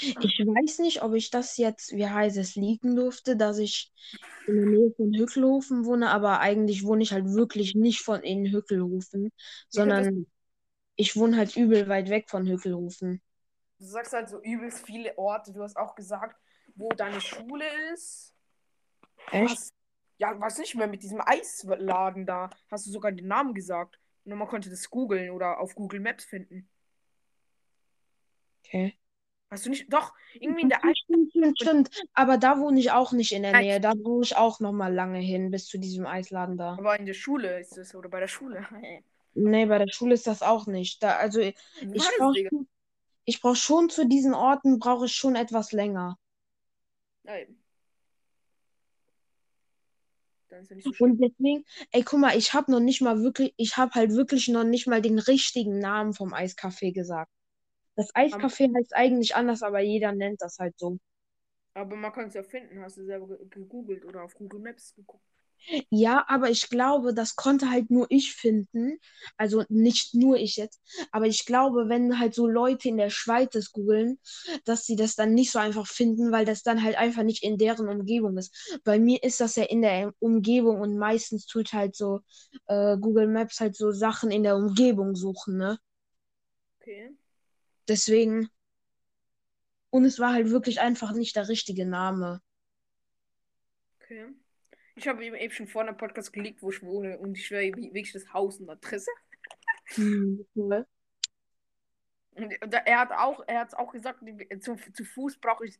[0.00, 3.92] Ich weiß nicht, ob ich das jetzt, wie heißt es, liegen durfte, dass ich
[4.46, 8.50] in der Nähe von Hückelhofen wohne, aber eigentlich wohne ich halt wirklich nicht von in
[8.50, 9.32] Hückelhofen,
[9.68, 10.26] sondern
[10.96, 13.20] ich wohne halt übel weit weg von Hückelhofen.
[13.78, 15.52] Du sagst halt so übelst viele Orte.
[15.52, 16.40] Du hast auch gesagt,
[16.74, 18.34] wo deine Schule ist.
[19.30, 19.50] Echt?
[19.50, 19.72] Was,
[20.18, 22.48] ja, was nicht mehr mit diesem Eisladen da.
[22.70, 23.98] Hast du sogar den Namen gesagt.
[24.24, 26.68] Und man konnte das googeln oder auf Google Maps finden.
[28.64, 28.98] Okay.
[29.50, 29.92] Hast du nicht?
[29.92, 30.98] Doch, irgendwie in der Eis.
[31.04, 31.90] Stimmt, stimmt, stimmt.
[32.14, 33.64] Aber da wohne ich auch nicht in der Nein.
[33.64, 33.80] Nähe.
[33.80, 36.72] Da wohne ich auch noch mal lange hin, bis zu diesem Eisladen da.
[36.72, 37.94] Aber in der Schule ist es.
[37.94, 38.66] Oder bei der Schule.
[39.38, 41.02] Nee, bei der Schule ist das auch nicht.
[41.02, 41.54] Da, also ich
[42.16, 42.40] brauche
[43.26, 46.18] ich brauch schon zu diesen Orten, brauche ich schon etwas länger.
[50.70, 51.04] Nicht so.
[51.04, 54.48] Und deswegen, ey, guck mal, ich habe noch nicht mal wirklich, ich habe halt wirklich
[54.48, 57.30] noch nicht mal den richtigen Namen vom Eiscafé gesagt.
[57.96, 60.98] Das Eiscafé heißt eigentlich anders, aber jeder nennt das halt so.
[61.74, 62.80] Aber man kann es ja finden.
[62.82, 65.24] Hast du selber ge- gegoogelt oder auf Google Maps geguckt?
[65.90, 68.98] Ja, aber ich glaube, das konnte halt nur ich finden.
[69.36, 70.80] Also nicht nur ich jetzt.
[71.10, 74.18] Aber ich glaube, wenn halt so Leute in der Schweiz das googeln,
[74.64, 77.58] dass sie das dann nicht so einfach finden, weil das dann halt einfach nicht in
[77.58, 78.78] deren Umgebung ist.
[78.84, 82.20] Bei mir ist das ja in der Umgebung und meistens tut halt so
[82.66, 85.78] äh, Google Maps halt so Sachen in der Umgebung suchen, ne?
[86.80, 87.10] Okay.
[87.88, 88.48] Deswegen.
[89.90, 92.42] Und es war halt wirklich einfach nicht der richtige Name.
[94.00, 94.26] Okay.
[94.94, 98.12] Ich habe eben schon vor einem Podcast gelegt, wo ich wohne und ich wäre wirklich
[98.12, 99.10] das Haus und Adresse.
[99.94, 100.86] Hm, cool.
[102.32, 104.20] Und er hat auch, er hat auch gesagt,
[104.60, 105.78] zu, zu Fuß brauche ich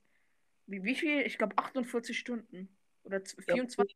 [0.66, 1.20] wie, wie viel?
[1.22, 2.68] Ich glaube 48 Stunden.
[3.04, 3.94] Oder 24,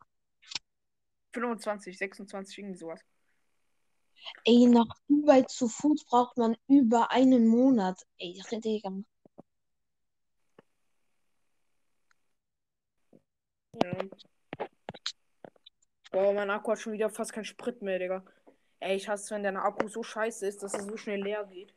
[1.32, 3.04] 25, 26, irgendwie sowas.
[4.44, 8.00] Ey, nach Dubai zu Fuß braucht man über einen Monat.
[8.18, 8.92] Ey, Digga.
[13.82, 13.98] Ja.
[16.10, 18.24] Boah, mein Akku hat schon wieder fast keinen Sprit mehr, Digga.
[18.80, 21.74] Ey, ich hasse, wenn dein Akku so scheiße ist, dass er so schnell leer geht.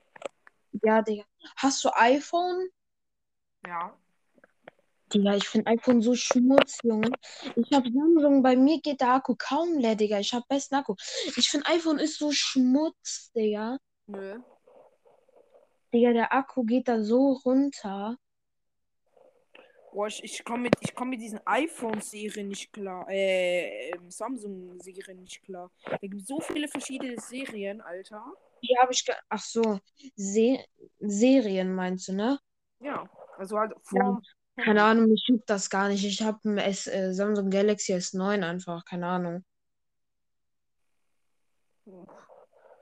[0.84, 1.26] Ja, Digga.
[1.58, 2.70] Hast du iPhone?
[3.66, 3.98] Ja.
[5.14, 7.12] Digga, ich finde iPhone so schmutzig, Junge.
[7.56, 10.20] Ich habe Samsung, bei mir geht der Akku kaum leer, Digga.
[10.20, 10.96] Ich habe besten Akku.
[11.38, 13.78] Ich finde iPhone ist so schmutz, Digga.
[14.08, 14.40] Nö.
[15.94, 18.18] Digga, der Akku geht da so runter.
[19.94, 23.08] Boah, ich, ich komme mit, ich komm mit diesen iPhone-Serien nicht klar.
[23.10, 25.70] Äh, ähm, Samsung-Serien nicht klar.
[25.86, 28.26] Da gibt so viele verschiedene Serien, Alter.
[28.64, 29.06] Die habe ich.
[29.30, 29.80] Ach so.
[30.16, 30.66] Se
[31.00, 32.40] Serien meinst du, ne?
[32.80, 33.08] Ja.
[33.38, 34.22] Also halt vor.
[34.56, 36.06] Keine Ahnung, mich juckt das gar nicht.
[36.06, 38.86] Ich habe ein S äh, Samsung Galaxy S9 einfach.
[38.86, 39.44] Keine Ahnung.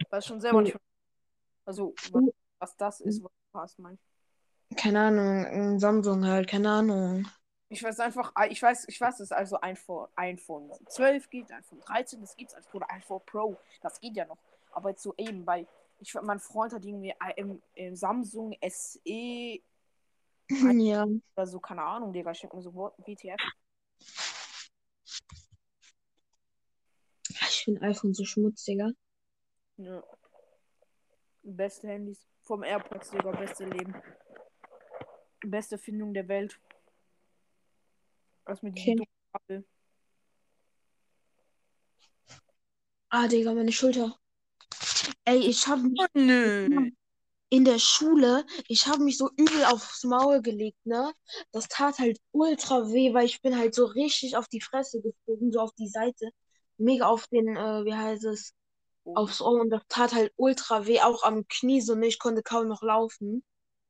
[0.10, 0.64] Weiß schon selber Hm.
[0.66, 0.78] nicht.
[1.66, 2.24] Also, was,
[2.60, 3.98] was das ist, was du hast, mein.
[4.76, 5.46] Keine Ahnung.
[5.46, 6.50] Ein Samsung halt.
[6.50, 7.28] Keine Ahnung.
[7.70, 11.80] Ich weiß einfach, ich weiß, ich weiß, es ist also iPhone, iPhone 12 geht, iPhone
[11.80, 14.40] 13, das gibt's als oder iPhone Pro, das geht ja noch.
[14.74, 15.66] Aber jetzt so eben bei,
[16.00, 19.62] ich mein Freund hat irgendwie im, im Samsung SE
[20.52, 21.06] Ja.
[21.36, 23.40] oder so, keine Ahnung, Digga, ich denke mir so, what, WTF?
[27.30, 28.92] Ich finde iPhone so schmutziger.
[29.78, 30.04] Ja.
[31.44, 32.28] Beste Handys.
[32.42, 33.96] Vom AirPods, Digga, beste Leben.
[35.46, 36.60] Beste Findung der Welt.
[38.46, 38.96] Was mit Okay.
[39.32, 39.66] Kabel.
[43.10, 44.18] Ah, Digga, meine Schulter.
[45.26, 46.92] Ey, ich habe mich Oh, nö.
[47.52, 51.12] In der Schule, ich habe mich so übel aufs Maul gelegt, ne?
[51.52, 55.52] Das tat halt ultra weh, weil ich bin halt so richtig auf die Fresse geflogen,
[55.52, 56.30] so auf die Seite.
[56.78, 58.54] Mega auf den, äh, wie heißt es,
[59.04, 62.08] aufs Ohr und das tat halt ultra weh, auch am Knie, so ne?
[62.08, 63.44] Ich konnte kaum noch laufen.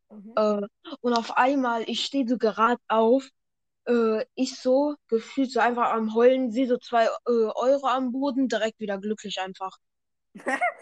[0.10, 0.34] Mhm.
[0.36, 0.68] Äh,
[1.02, 3.30] und auf einmal, ich stehe so gerade auf,
[3.86, 8.48] äh, ich so gefühlt so einfach am Heulen, sehe so zwei äh, Euro am Boden,
[8.48, 9.78] direkt wieder glücklich einfach.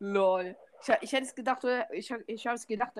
[0.00, 0.56] Lol.
[0.82, 2.92] Ich, ich hätte es gedacht, ich, ich habe es gedacht,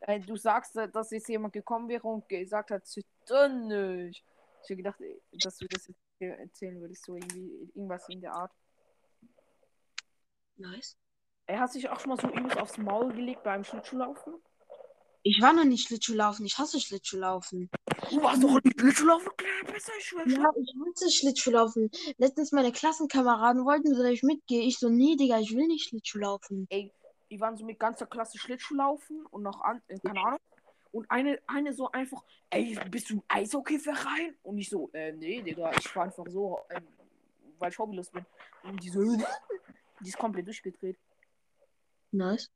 [0.00, 4.24] äh, du sagst, äh, dass jetzt jemand gekommen wäre und gesagt hat, nicht.
[4.62, 8.52] Ich hätte gedacht, äh, dass du das erzählen würdest, so irgendwie irgendwas in der Art.
[10.56, 10.96] Nice.
[11.46, 14.34] Er hat sich auch schon mal so übelst aufs Maul gelegt beim Schlittschuhlaufen.
[15.22, 17.68] Ich war noch nicht Schlittschuhlaufen, ich hasse Schlittschuhlaufen.
[18.10, 20.12] Du warst doch nicht Schlittschuhlaufen, klar, besser, ich.
[20.32, 21.90] Ja, ich hasse Schlittschuhlaufen.
[22.18, 24.62] Letztens meine Klassenkameraden wollten so, dass ich mitgehe.
[24.62, 26.66] Ich so, nee, Digga, ich will nicht Schlittschuhlaufen.
[26.70, 26.92] Ey,
[27.30, 30.40] die waren so mit ganzer Klasse Schlittschuhlaufen und noch an, äh, keine Ahnung.
[30.92, 34.36] Und eine, eine so einfach, ey, bist du im Eishockeyverein?
[34.42, 36.86] Und ich so, äh, nee, Digga, ich war einfach so, ähm,
[37.58, 38.24] weil ich hobbylos bin.
[38.62, 39.00] Und die so,
[40.00, 40.96] die ist komplett durchgedreht.
[42.12, 42.50] Nice.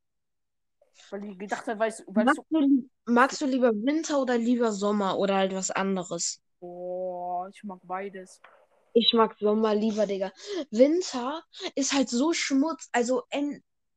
[1.09, 4.71] Weil die gedacht es weil es Magst so, du, magst du lieber Winter oder lieber
[4.71, 6.41] Sommer oder halt was anderes?
[6.63, 8.41] boah, ich mag beides.
[8.93, 10.31] Ich mag Sommer lieber, Digga.
[10.71, 11.43] Winter
[11.75, 12.89] ist halt so Schmutz.
[12.91, 13.23] Also,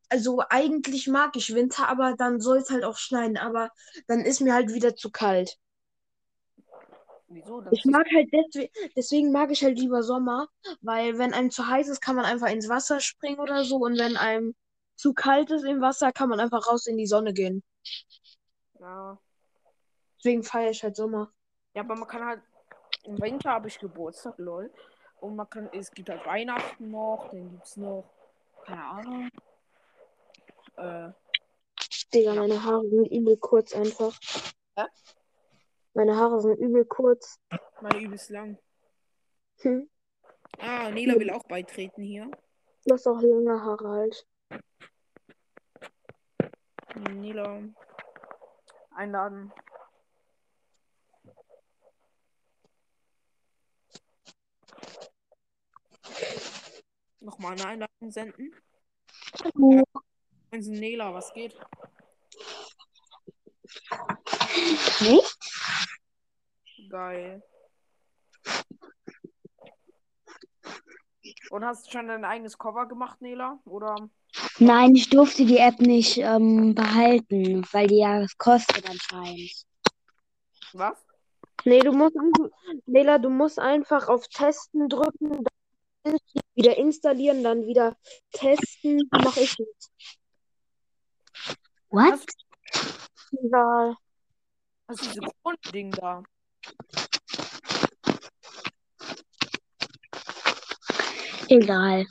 [0.09, 3.36] also eigentlich mag ich Winter, aber dann soll es halt auch schneien.
[3.36, 3.70] Aber
[4.09, 5.59] dann ist mir halt wieder zu kalt.
[7.28, 7.61] Wieso?
[7.61, 10.49] Das Ich mag halt deswegen, deswegen mag ich halt lieber Sommer,
[10.80, 13.76] weil wenn einem zu heiß ist, kann man einfach ins Wasser springen oder so.
[13.76, 14.55] Und wenn einem
[14.97, 17.62] zu kalt ist im Wasser, kann man einfach raus in die Sonne gehen.
[18.80, 19.18] ja.
[20.18, 21.30] Deswegen feiere ich halt Sommer.
[21.74, 22.42] ja, aber man kann halt,
[23.05, 24.72] im Winter habe ich Geburtstag, lol.
[25.20, 28.05] Und man kann, es gibt halt Weihnachten noch, dann gibt es noch,
[28.64, 29.30] keine Ahnung.
[30.76, 31.11] Äh,
[32.12, 34.18] Digga, meine Haare sind übel kurz einfach.
[34.76, 34.84] Hä?
[35.94, 37.38] Meine Haare sind übel kurz.
[37.80, 38.59] meine übelst lang.
[39.61, 39.88] Hm.
[40.59, 42.30] Ah, Nela will auch beitreten hier.
[42.84, 44.26] Du hast auch lange Haare halt.
[46.94, 47.62] Nela
[48.94, 49.53] einladen.
[57.20, 58.55] Nochmal eine Einladung senden.
[60.51, 61.59] Also Nela, was geht?
[65.01, 65.22] Wie?
[66.88, 67.42] Geil.
[71.51, 73.59] Und hast du schon dein eigenes Cover gemacht, Nela?
[73.64, 74.09] Oder?
[74.59, 79.53] Nein, ich durfte die App nicht ähm, behalten, weil die ja was kostet anscheinend.
[80.72, 80.97] Was?
[81.64, 82.16] Nee, du musst,
[82.87, 85.45] Leila, du musst einfach auf Testen drücken,
[86.05, 86.16] dann
[86.55, 87.97] wieder installieren, dann wieder
[88.32, 89.09] testen.
[89.11, 89.91] Mach ich jetzt.
[91.89, 92.20] What?
[93.32, 93.97] Egal.
[94.87, 96.22] Was ist dieses Grundding da?
[101.49, 102.07] Egal.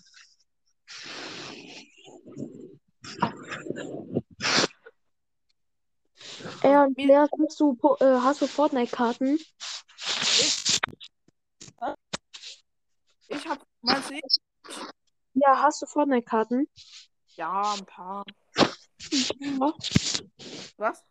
[6.65, 9.37] Ey, Andreas, hast du, äh, hast du Fortnite-Karten?
[13.27, 14.37] Ich hab, meinst du, ich?
[15.35, 16.67] Ja, hast du Fortnite-Karten?
[17.35, 18.23] Ja, ein paar.
[19.11, 19.73] Ja,
[20.77, 21.05] Was?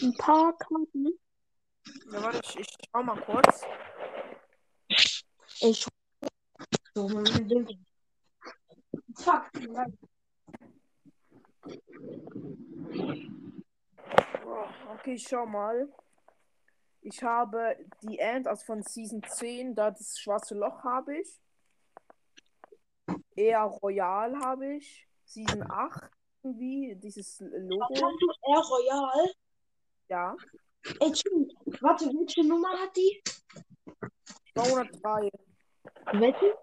[0.00, 1.08] ein paar Karten.
[2.10, 3.66] Ja, warte, ich, ich schau mal kurz.
[5.60, 5.86] Ich
[6.94, 7.06] so,
[9.18, 9.50] Fuck.
[14.92, 15.88] Okay, schau mal.
[17.02, 21.40] Ich habe die End, also von Season 10, da das schwarze Loch habe ich.
[23.34, 25.08] Eher Royal habe ich.
[25.24, 26.10] Season 8
[26.42, 27.86] irgendwie, dieses Logo.
[27.90, 29.32] Hast du Air Royal?
[30.08, 30.36] Ja.
[31.00, 31.12] Ey,
[31.80, 33.22] warte, welche Nummer hat die?
[34.54, 35.30] 203.
[36.12, 36.58] Welche?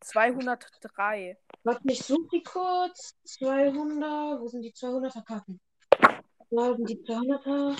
[0.00, 1.38] 203.
[1.64, 3.14] Warte, ich suche die kurz.
[3.24, 4.40] 200.
[4.40, 5.60] Wo sind die 200er Karten?
[6.50, 7.76] Sind die 200er.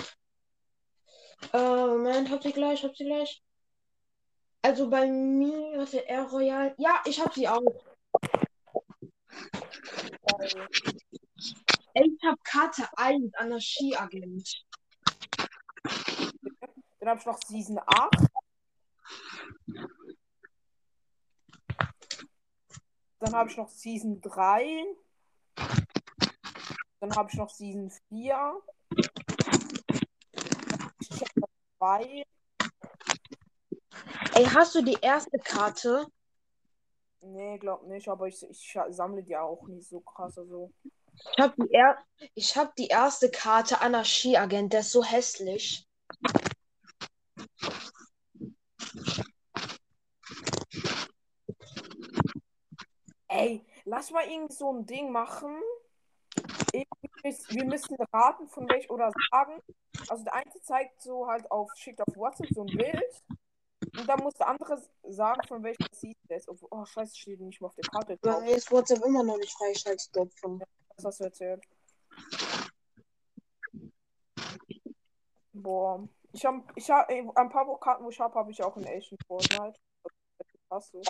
[1.52, 3.42] Äh, Moment, hab sie gleich, hab sie gleich.
[4.62, 6.74] Also bei mir, warte, Air Royal.
[6.78, 7.62] Ja, ich hab sie auch.
[11.94, 14.64] Ich hab Karte 1, Anarchie-Agent.
[16.98, 18.10] Dann habe ich noch Season 8.
[23.20, 24.84] Dann habe ich noch Season 3.
[27.00, 28.62] Dann habe ich noch Season 4.
[31.02, 32.24] Chapter 2.
[34.34, 36.06] Ey, hast du die erste Karte?
[37.20, 40.38] Nee, glaub nicht, aber ich, ich sammle die auch nicht so krass.
[40.38, 40.72] Also.
[41.14, 41.98] Ich hab die, er
[42.34, 45.86] ich hab die erste Karte Anarchie-Agent, der ist so hässlich.
[53.28, 55.60] Ey, lass mal irgend so ein Ding machen.
[57.26, 59.60] Wir müssen raten, von welch oder sagen.
[60.08, 63.22] Also der eine zeigt so halt auf, schickt auf WhatsApp so ein Bild.
[63.98, 66.48] Und dann muss der andere sagen, von welchem Season der ist.
[66.48, 69.52] Oh, scheiße, steht nicht mal auf der Karte Bei mir ist WhatsApp immer noch nicht
[69.56, 70.62] freischaltstopfen.
[70.96, 71.64] Was hast du erzählt?
[75.52, 76.08] Boah.
[76.32, 79.18] Ich habe ich hab, ein paar Karten, wo ich habe, habe ich auch in Asian
[79.26, 79.78] Fortnite.
[80.70, 81.00] Hast du?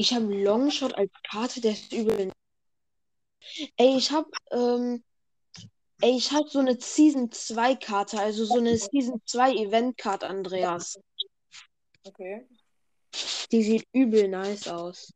[0.00, 2.32] Ich habe Longshot als Karte, der ist übel.
[3.76, 5.04] Ey, ich hab, ähm,
[6.00, 10.24] ey, ich hab so eine Season 2 Karte, also so eine Season 2 Event Card,
[10.24, 10.98] Andreas.
[12.04, 12.48] Okay.
[13.52, 15.12] Die sieht übel nice aus.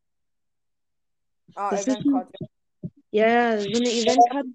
[1.55, 2.35] Ah, Das Event Card.
[3.11, 4.47] Ja, ja, so eine Event Card.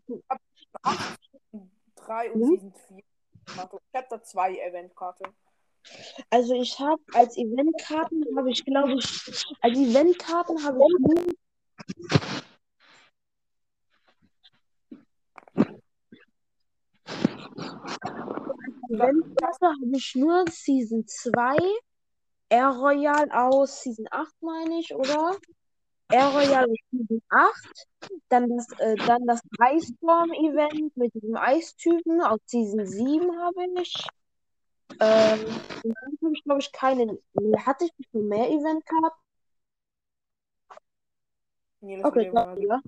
[1.95, 2.49] 3 und Hm?
[2.51, 3.03] Season 4.
[3.45, 3.77] Karte.
[3.91, 5.23] Chapter 2 Event Karte.
[6.30, 11.36] Also ich habe als Eventkarten habe ich glaube ich als Eventkarten habe ich nur
[18.91, 21.57] Eventkarte habe ich nur Season 2
[22.49, 25.38] Air Royal aus Season 8 meine ich, oder?
[26.11, 27.88] Air Royal aus Season 8,
[28.30, 33.93] dann das äh, dann das Eistorm Event mit diesem Eistypen aus Season 7 habe ich.
[34.99, 35.61] Ähm,
[36.21, 37.19] habe ich, glaube ich, keine.
[37.65, 39.19] Hatte ich nicht mehr Eventkarten?
[41.81, 42.81] Nee, das Okay, klar, ja.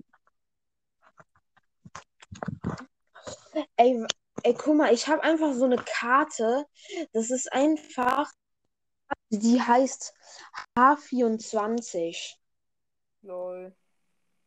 [3.77, 4.05] Ey,
[4.43, 6.65] ey, guck mal, ich habe einfach so eine Karte.
[7.13, 8.31] Das ist einfach.
[9.29, 10.13] Die heißt
[10.77, 12.35] H24.
[13.21, 13.73] Lol.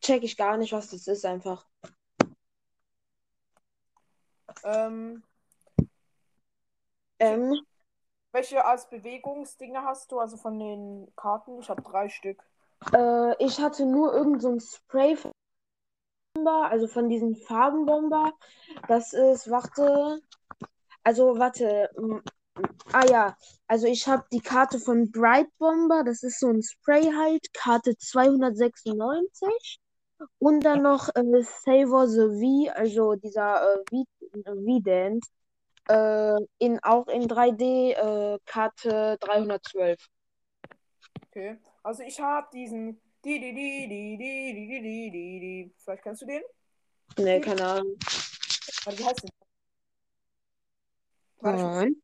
[0.00, 1.66] Check ich gar nicht, was das ist, einfach.
[4.62, 5.22] Ähm,
[7.24, 7.60] Ähm,
[8.32, 10.18] welche als Bewegungsdinge hast du?
[10.18, 11.60] Also von den Karten?
[11.60, 12.42] Ich habe drei Stück.
[12.92, 15.16] äh, ich hatte nur irgend so ein Spray
[16.34, 18.32] Bomber, also von diesen Farbenbomber.
[18.88, 20.20] Das ist, warte.
[21.02, 21.90] Also, warte.
[22.92, 27.12] Ah ja, also ich habe die Karte von Bright Bomber, das ist so ein Spray
[27.12, 29.80] halt, Karte 296.
[30.38, 32.28] Und dann noch äh, Savor the
[32.68, 34.06] V, also dieser äh, V-
[34.44, 35.28] V-Dance,
[35.88, 39.98] äh, in, auch in 3D, äh, Karte 312.
[41.28, 41.58] Okay.
[41.82, 43.00] Also ich habe diesen.
[43.24, 45.74] Die, die, die, die, die, die, die, die, die, die.
[45.78, 46.42] Vielleicht kennst du den?
[47.16, 47.96] Nee, keine Ahnung.
[48.86, 49.30] Wie heißt der?
[51.52, 52.02] Nein.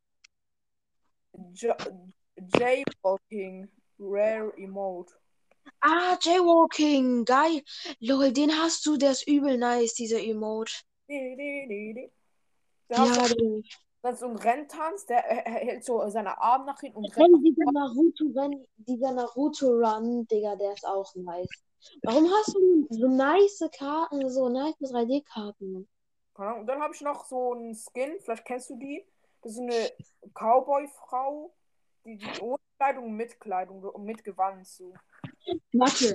[2.59, 3.68] Jaywalking.
[3.99, 5.14] Rare Emote.
[5.81, 7.62] Ah, Jaywalking, geil.
[8.01, 10.72] Lol, den hast du, der ist übel nice, dieser Emote.
[11.09, 12.01] Di, di, di, di.
[12.01, 12.20] Der hat
[12.91, 13.28] Ja,
[14.03, 17.45] dann so einen Renntanz, der äh, äh, hält so seine Arme nach hinten und rennt.
[17.45, 21.49] dieser Naruto, Ren, dieser Naruto Run, Digga, der ist auch nice.
[22.03, 25.88] Warum hast du so nice Karten, so nice 3D-Karten?
[26.34, 26.61] Keine Ahnung.
[26.61, 29.05] Und dann habe ich noch so einen Skin, vielleicht kennst du die.
[29.43, 29.91] Das ist eine
[30.34, 31.55] Cowboy-Frau,
[32.05, 34.95] die, die ohne Kleidung mit Kleidung und mit Gewand so.
[35.72, 36.14] Warte.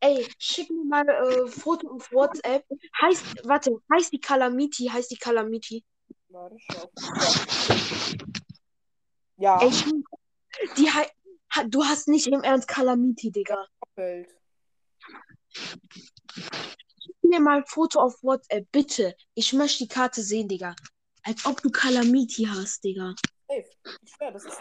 [0.00, 2.64] Ey, schick mir mal äh, Foto auf WhatsApp.
[3.02, 5.84] Heißt, warte, heißt die Calamity, heißt die Calamity.
[6.28, 6.90] Warte, schau.
[9.38, 9.70] Ja, Ey,
[10.76, 10.90] die
[11.68, 13.66] du hast nicht im Ernst Calamity, Digga.
[13.94, 14.28] Feld.
[15.48, 19.16] Schick mir mal Foto auf WhatsApp, bitte.
[19.34, 20.76] Ich möchte die Karte sehen, Digga.
[21.24, 23.14] Als ob du Calamity hast, Digga.
[23.48, 23.68] Safe.
[24.02, 24.60] Ich schwör, das ist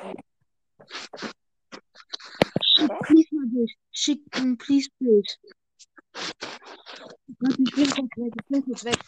[2.84, 3.00] Oder?
[3.04, 3.72] please mal Bild.
[4.00, 5.40] Schick ein please Bild.
[7.40, 9.00] Warte, ich bin kurz weg, ich bin kurz weg.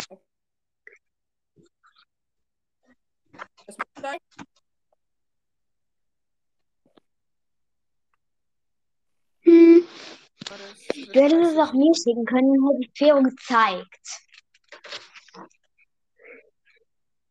[3.68, 4.18] Das ist dein-
[9.42, 9.88] Hm.
[11.14, 14.08] Du hättest es auch mir schicken können, dann hätte ich Fero gezeigt.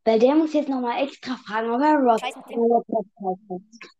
[0.04, 2.38] Weil der muss jetzt nochmal extra fragen, ob er Scheiße.
[2.38, 3.97] hat.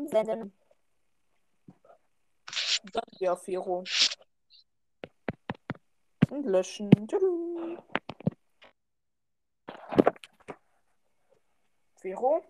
[0.00, 0.52] Und senden.
[2.94, 3.84] Dann ja, Fero.
[6.30, 6.90] Und löschen.
[7.06, 7.76] Tudu.
[11.96, 12.42] Fero?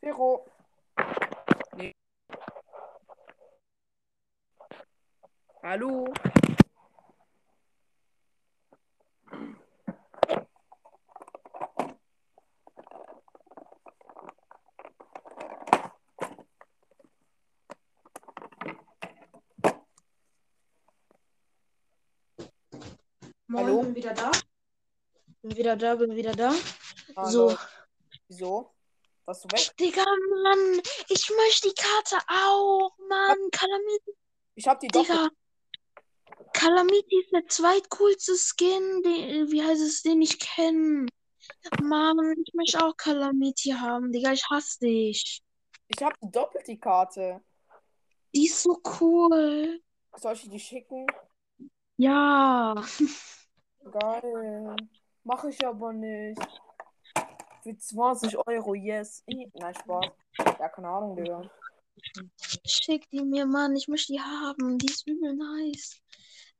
[0.00, 0.46] Fero?
[1.78, 1.94] Nee.
[5.62, 6.12] Hallo?
[23.54, 23.82] Moin, Hallo?
[23.82, 24.32] bin wieder da.
[25.42, 26.52] Bin wieder da, bin wieder da.
[27.14, 27.30] Hallo.
[27.50, 27.58] So.
[28.26, 28.74] Wieso?
[29.26, 29.76] Warst du weg?
[29.78, 30.04] Digga,
[30.42, 33.38] Mann, ich möchte die Karte auch, Mann.
[33.52, 34.12] Calamity,
[34.56, 35.02] Ich hab die doch.
[35.02, 35.28] Digga.
[36.52, 41.06] Calamity ist der zweitcoolste Skin, den, wie heißt es, den ich kenne.
[41.80, 45.44] Mann, ich möchte auch Calamity haben, Digga, ich hasse dich.
[45.86, 47.40] Ich hab die doppelt die Karte.
[48.34, 49.80] Die ist so cool.
[50.16, 51.06] Soll ich die schicken?
[51.98, 52.74] Ja.
[53.90, 54.76] Geil.
[55.24, 56.40] Mach ich aber nicht.
[57.62, 59.22] Für 20 Euro, yes.
[59.26, 60.06] Ih, Nein, Spaß.
[60.58, 61.50] Ja, keine Ahnung, Digga.
[62.66, 63.74] Schick die mir, Mann.
[63.76, 64.78] Ich möchte die haben.
[64.78, 66.00] Die ist übel nice.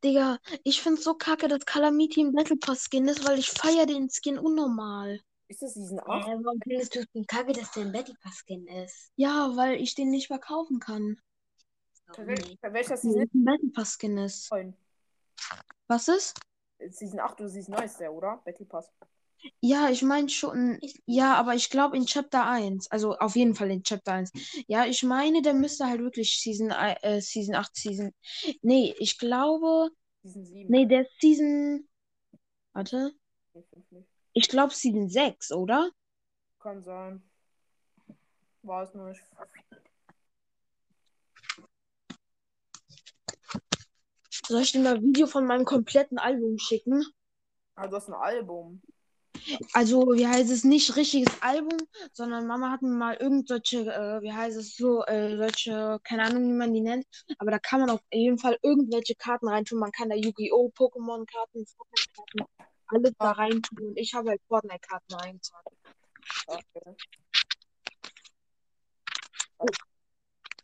[0.03, 3.87] Digga, ich find's so kacke, dass Calamity im Battle Pass Skin ist, weil ich feier
[3.87, 5.21] den Skin unnormal.
[5.49, 6.29] Ist das Season 8?
[6.29, 9.13] Äh, warum findest du es denn kacke, dass der ein Betty Pass Skin ist?
[9.17, 11.19] Ja, weil ich den nicht verkaufen kann.
[12.07, 14.51] Für, Warum wel für welcher Season Battle Pass Skin ist.
[14.53, 14.75] ist
[15.87, 16.35] Was ist?
[16.89, 18.41] Season 8 oder Season 9 ist der, oder?
[18.45, 18.91] Battle Pass.
[19.61, 20.79] Ja, ich meine schon.
[21.07, 22.91] Ja, aber ich glaube in Chapter 1.
[22.91, 24.33] Also auf jeden Fall in Chapter 1.
[24.67, 28.15] Ja, ich meine, der müsste halt wirklich Season, äh, Season 8, Season.
[28.63, 29.91] Nee, ich glaube.
[30.23, 30.71] Season 7.
[30.71, 31.87] Nee, der ist Season.
[32.73, 33.13] Warte.
[34.33, 35.91] Ich glaube Season 6, oder?
[36.59, 37.23] Kann sein.
[38.63, 39.23] Weiß nicht.
[44.47, 47.03] Soll ich dir mal ein Video von meinem kompletten Album schicken?
[47.77, 48.83] Ah, du hast ein Album.
[49.73, 51.79] Also, wie heißt es, nicht richtiges Album,
[52.13, 56.49] sondern Mama hat mir mal irgendwelche, äh, wie heißt es so, äh, solche, keine Ahnung,
[56.49, 57.05] wie man die nennt,
[57.39, 59.79] aber da kann man auf jeden Fall irgendwelche Karten reintun.
[59.79, 62.47] Man kann da Yu-Gi-Oh!, Pokémon-Karten, Fortnite-Karten,
[62.87, 63.89] alles da reintun.
[63.89, 65.63] Und ich habe halt Fortnite-Karten reingetan.
[66.47, 66.97] Okay.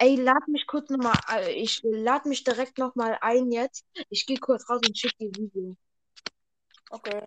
[0.03, 3.85] Ey, lad mich kurz nochmal, äh, ich lad mich direkt nochmal ein jetzt.
[4.09, 5.77] Ich gehe kurz raus und schicke die Video.
[6.91, 7.23] Okay.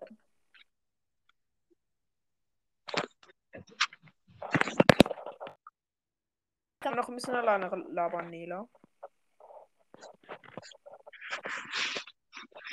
[6.74, 8.68] Ich kann noch ein bisschen alleine labern, Nela.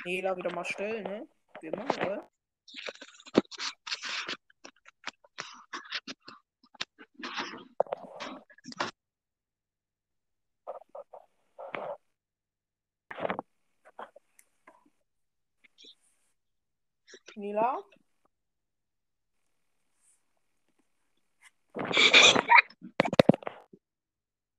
[0.05, 1.27] Nela wieder mal still, ne?
[1.61, 2.29] Wie immer, oder?
[17.41, 17.83] Nila?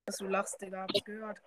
[0.05, 1.39] Dass du lachst, Digga, hab ich gehört.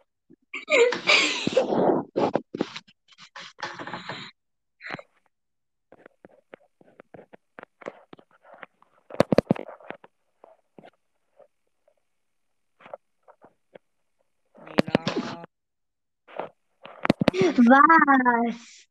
[17.57, 18.87] Was?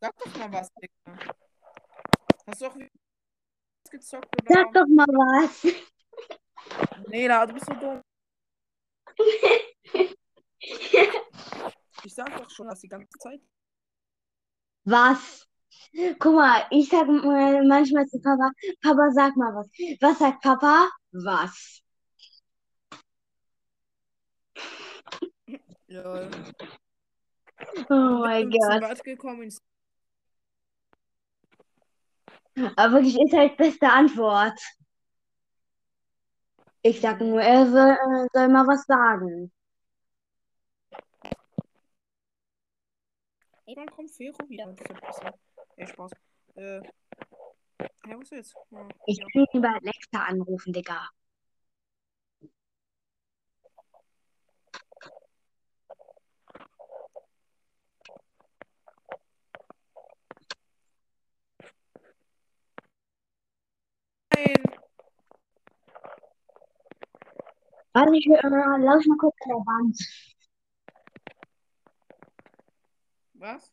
[0.00, 1.01] Sag doch mal was, Digga.
[2.46, 2.76] Hast du auch
[3.90, 4.54] gezockt oder?
[4.54, 5.64] Sag doch mal was.
[7.08, 8.02] Nela, du bist so dumm.
[12.04, 13.40] Ich sag doch schon das die ganze Zeit.
[14.84, 15.48] Was?
[16.18, 19.68] Guck mal, ich sag manchmal zu Papa, Papa, sag mal was.
[20.00, 20.88] Was sagt Papa?
[21.12, 21.82] Was?
[25.86, 26.30] Lol.
[27.88, 28.82] Oh mein Gott.
[28.82, 29.52] weit gekommen?
[32.76, 34.58] Aber wirklich ist halt beste Antwort.
[36.82, 39.50] Ich sag nur, er soll, äh, soll mal was sagen.
[43.66, 44.66] Oh, dann kommt Fero wieder.
[44.66, 45.34] Besser.
[45.76, 46.12] Ey, Spaß.
[46.56, 46.80] Äh.
[48.04, 48.54] Hä, was jetzt?
[48.70, 49.26] Ja, Ich ja.
[49.34, 51.08] will lieber Alexa anrufen, Digga.
[64.42, 64.62] Nein!
[67.94, 69.98] Warte, ich äh, lauf mal kurz an der Wand.
[73.34, 73.72] Was?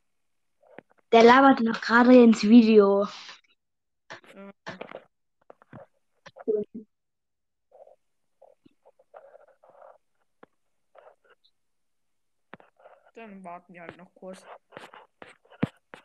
[1.11, 3.07] Der labert noch gerade ins Video.
[13.15, 14.43] Dann warten wir halt noch kurz.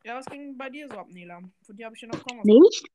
[0.04, 1.40] Ja, was ging bei dir so ab, Nela?
[1.62, 2.44] Von dir habe ich ja noch was.
[2.44, 2.90] Nicht?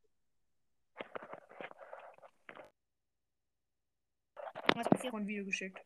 [4.80, 5.77] Hast mir ein Video geschickt.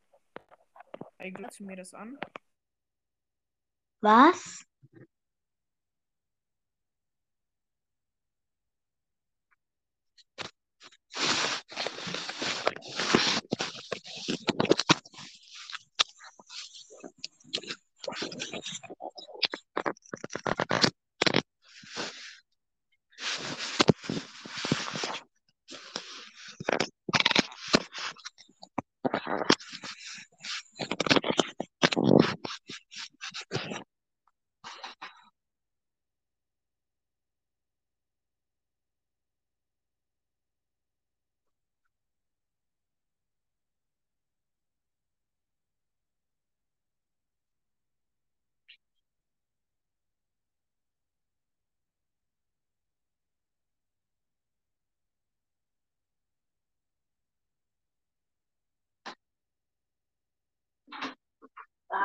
[1.18, 2.16] Eigentlich du mir das an.
[4.02, 4.68] Was?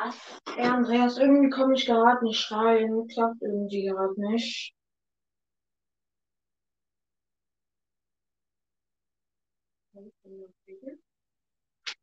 [0.01, 0.41] Was?
[0.57, 3.07] Ja, Andreas, irgendwie komme ich gerade nicht rein.
[3.09, 4.73] Klappt irgendwie gerade nicht.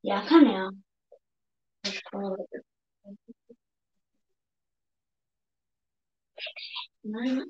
[0.02, 0.72] Ja, kann er.
[7.04, 7.46] Nein?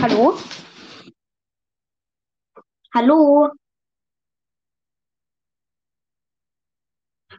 [0.00, 0.38] Hallo?
[2.94, 3.50] Hallo?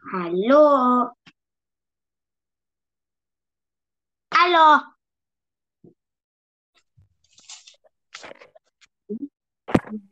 [0.10, 1.12] Hallo?
[4.34, 4.82] Hallo?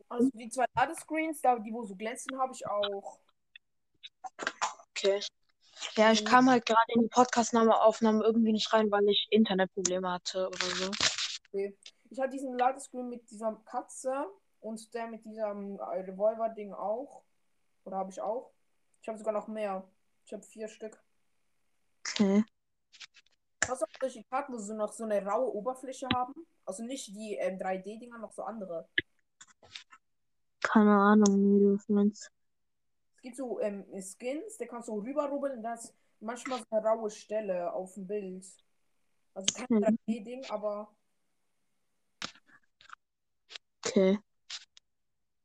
[0.10, 3.20] Also die zwei Ladescreens, da die wo so glänzen, habe ich auch.
[4.90, 5.22] Okay.
[5.96, 10.48] Ja, ich kam halt gerade in die Podcast-Aufnahme irgendwie nicht rein, weil ich Internetprobleme hatte
[10.48, 10.92] oder so.
[11.48, 11.78] Okay.
[12.10, 14.26] Ich habe diesen Ladescreen mit dieser Katze
[14.60, 17.24] und der mit diesem äh, Revolver-Ding auch.
[17.86, 18.55] Oder habe ich auch?
[19.06, 19.88] Ich habe sogar noch mehr.
[20.26, 21.00] Ich habe vier Stück.
[22.00, 22.44] Okay.
[23.68, 26.34] Hast du auch solche Karten, wo sie noch so eine raue Oberfläche haben?
[26.66, 28.90] Also nicht die ähm, 3D-Dinger, noch so andere.
[30.62, 32.32] Keine Ahnung, wie du es meinst.
[33.18, 36.84] Es gibt so ähm, Skins, der kannst du rüberrubbeln und da ist manchmal so eine
[36.88, 38.44] raue Stelle auf dem Bild.
[39.36, 40.00] Also kein Mhm.
[40.08, 40.92] 3D-Ding, aber
[43.86, 44.18] Okay.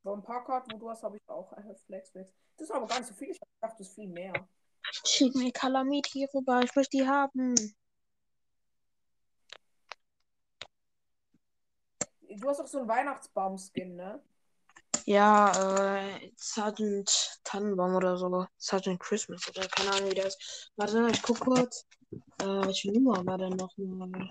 [0.03, 1.53] so ein paar Karten, wo du hast, habe ich auch.
[1.85, 2.33] Flex, Flex.
[2.61, 3.31] Das ist aber gar nicht so viel.
[3.31, 4.33] Ich dachte, das ist viel mehr.
[5.03, 7.55] Schick mir Calamity rüber, ich möchte die haben.
[12.29, 14.21] Du hast auch so einen Weihnachtsbaum-Skin, ne?
[15.05, 18.45] Ja, äh, Sergeant Tannenbaum oder so.
[18.57, 20.71] Sergeant Christmas oder keine Ahnung, wie der ist.
[20.75, 21.87] Warte, ich guck kurz.
[22.11, 24.29] Äh, welche Nummer war denn noch mal?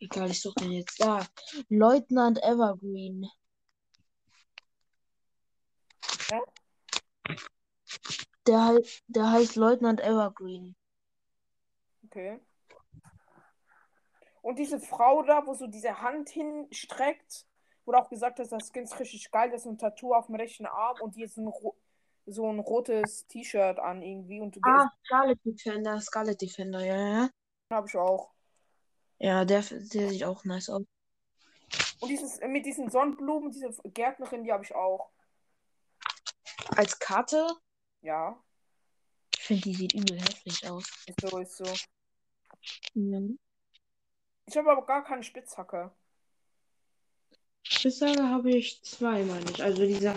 [0.00, 1.24] Egal, ich suche den jetzt da.
[1.68, 3.30] Leutnant Evergreen.
[8.46, 10.74] Der, hei- der heißt Leutnant Evergreen.
[12.06, 12.40] Okay.
[14.42, 17.46] Und diese Frau da, wo so diese Hand hinstreckt,
[17.84, 20.34] wurde auch gesagt, dass das Skin ist richtig geil, das ist ein Tattoo auf dem
[20.36, 21.52] rechten Arm und die ist ein,
[22.26, 27.30] so ein rotes T-Shirt an irgendwie und Ah, Scarlet Defender, Scarlet Defender, ja, ja.
[27.72, 28.30] habe ich auch.
[29.18, 30.82] Ja, der, der sieht auch nice aus.
[32.00, 35.10] Und dieses mit diesen Sonnenblumen, diese Gärtnerin, die habe ich auch.
[36.68, 37.46] Als Karte,
[38.02, 38.42] Ja,
[39.34, 40.84] ich finde, die sieht übel hässlich aus.
[41.06, 41.64] ist so, ist so.
[42.94, 43.20] Ja.
[44.46, 45.90] Ich habe aber gar keine Spitzhacke.
[47.62, 49.62] Spitzhacke habe ich zwei, meine ich.
[49.62, 50.14] Also diese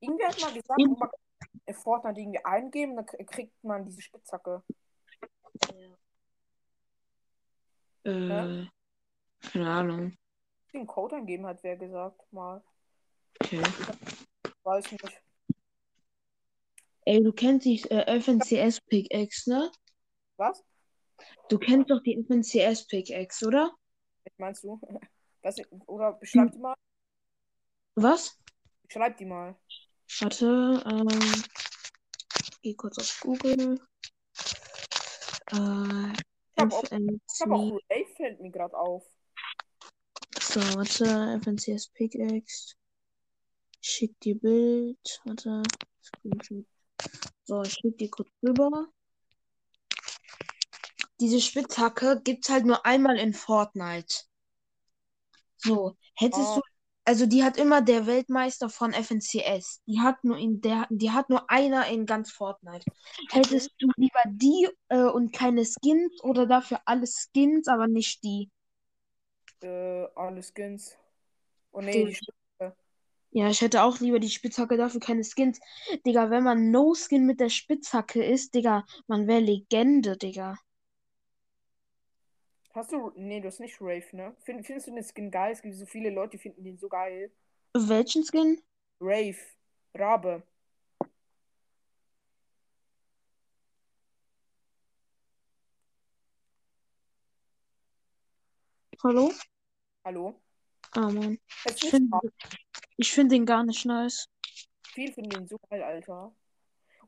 [0.00, 0.96] Irgendwer hat mal gesagt, Mhm.
[0.98, 4.62] man kann Fortnite irgendwie eingeben, dann kriegt man diese Spitzhacke.
[8.04, 8.66] Äh,
[9.40, 10.16] keine Ahnung.
[10.72, 12.62] Den Code eingeben hat wer gesagt, mal.
[13.40, 13.62] Okay.
[14.62, 15.22] Weiß nicht.
[17.10, 19.72] Ey, du kennst die äh, FNCS Pickaxe, ne?
[20.36, 20.62] Was?
[21.48, 23.74] Du kennst doch die FNCS Pickaxe, oder?
[24.22, 24.80] Was meinst du?
[25.42, 25.56] Was,
[25.88, 26.76] oder beschreib die mal.
[27.96, 28.38] Was?
[28.84, 29.58] Beschreib die mal.
[30.20, 31.42] Warte, ähm,
[32.62, 33.80] geh kurz auf Google.
[35.50, 37.80] Äh, Ich habe auch, ich hab auch.
[37.90, 39.04] Ray fällt mir gerade auf.
[40.38, 42.76] So, warte, FNCS Pickaxe.
[43.80, 45.20] Schick dir Bild.
[45.24, 45.64] Warte.
[46.02, 46.66] Screenshot.
[47.44, 48.86] So, ich schick dir kurz rüber.
[51.20, 54.24] Diese Spitzhacke gibt's halt nur einmal in Fortnite.
[55.56, 56.54] So, hättest Ah.
[56.56, 56.60] du,
[57.04, 59.82] also die hat immer der Weltmeister von FNCS.
[59.86, 62.84] Die hat nur in der, die hat nur einer in ganz Fortnite.
[63.30, 68.50] Hättest du lieber die äh, und keine Skins oder dafür alle Skins, aber nicht die?
[69.62, 70.96] Äh, alle Skins.
[71.72, 72.39] Oh nee, Die- die.
[73.32, 75.60] Ja, ich hätte auch lieber die Spitzhacke, dafür keine Skins.
[76.04, 80.58] Digga, wenn man No-Skin mit der Spitzhacke ist, Digga, man wäre Legende, Digga.
[82.72, 83.12] Hast du.
[83.16, 84.34] Nee, du hast nicht Rave, ne?
[84.40, 85.52] Find, findest du den Skin geil?
[85.52, 87.30] Es gibt so viele Leute, die finden den so geil.
[87.72, 88.60] Welchen Skin?
[89.00, 89.38] Rave.
[89.94, 90.42] Rabe.
[99.02, 99.32] Hallo?
[100.04, 100.40] Hallo?
[100.92, 101.38] Ah, Mann.
[101.64, 102.18] Das Ich finde.
[103.00, 104.28] Ich find den gar nicht nice.
[104.88, 106.34] Viel finden den so geil, Alter.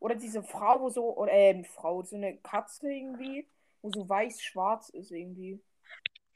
[0.01, 1.17] Oder diese Frau, wo so.
[1.17, 3.49] Oder, ähm, Frau, so eine Katze irgendwie,
[3.83, 5.63] wo so weiß-schwarz ist irgendwie.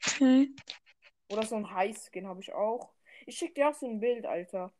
[0.05, 0.53] Okay.
[1.31, 2.93] Oder so ein High-Skin habe ich auch.
[3.25, 4.73] Ich schicke dir auch so ein Bild, Alter.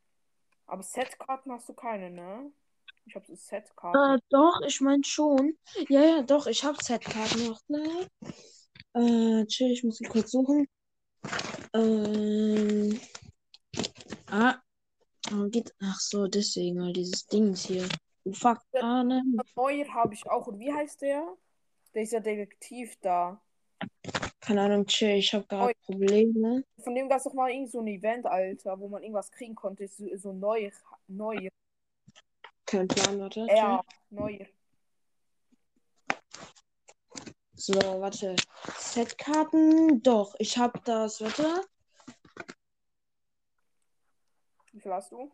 [0.67, 2.51] Aber Setkarten hast du keine, ne?
[3.05, 4.17] Ich habe so Setkarten.
[4.17, 5.57] Äh, doch, ich mein schon.
[5.89, 7.61] Ja, ja, doch, ich hab Setkarten noch.
[7.67, 8.07] Ne?
[8.93, 10.67] Äh, chill, ich muss sie kurz suchen.
[11.73, 12.99] Ähm.
[14.29, 14.59] Ah.
[15.49, 15.73] Geht.
[15.81, 17.87] Ach so, deswegen, weil dieses Dings hier.
[18.23, 18.61] Oh, fuck.
[18.73, 19.37] Ah, nein.
[19.55, 20.47] Neuer habe ich auch.
[20.47, 21.35] Und wie heißt der?
[21.93, 23.41] Dieser Detektiv da.
[24.39, 25.73] Keine Ahnung, chill, ich hab gerade.
[25.85, 26.63] Probleme.
[26.81, 29.55] Von dem gab es doch mal irgend so ein Event, Alter, wo man irgendwas kriegen
[29.55, 29.87] konnte.
[29.87, 30.71] So, so neu.
[31.07, 31.49] Neu.
[32.65, 33.47] Kein Plan, warte.
[33.49, 34.39] Ja, neu.
[37.53, 38.35] So, warte.
[38.77, 40.01] Setkarten.
[40.03, 41.61] Doch, ich hab das, warte.
[44.77, 45.31] Wie viel hast du?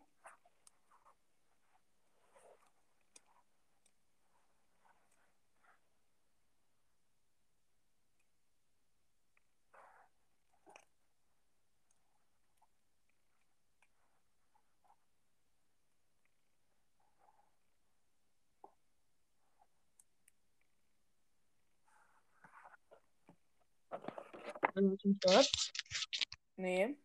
[26.56, 26.96] Nee.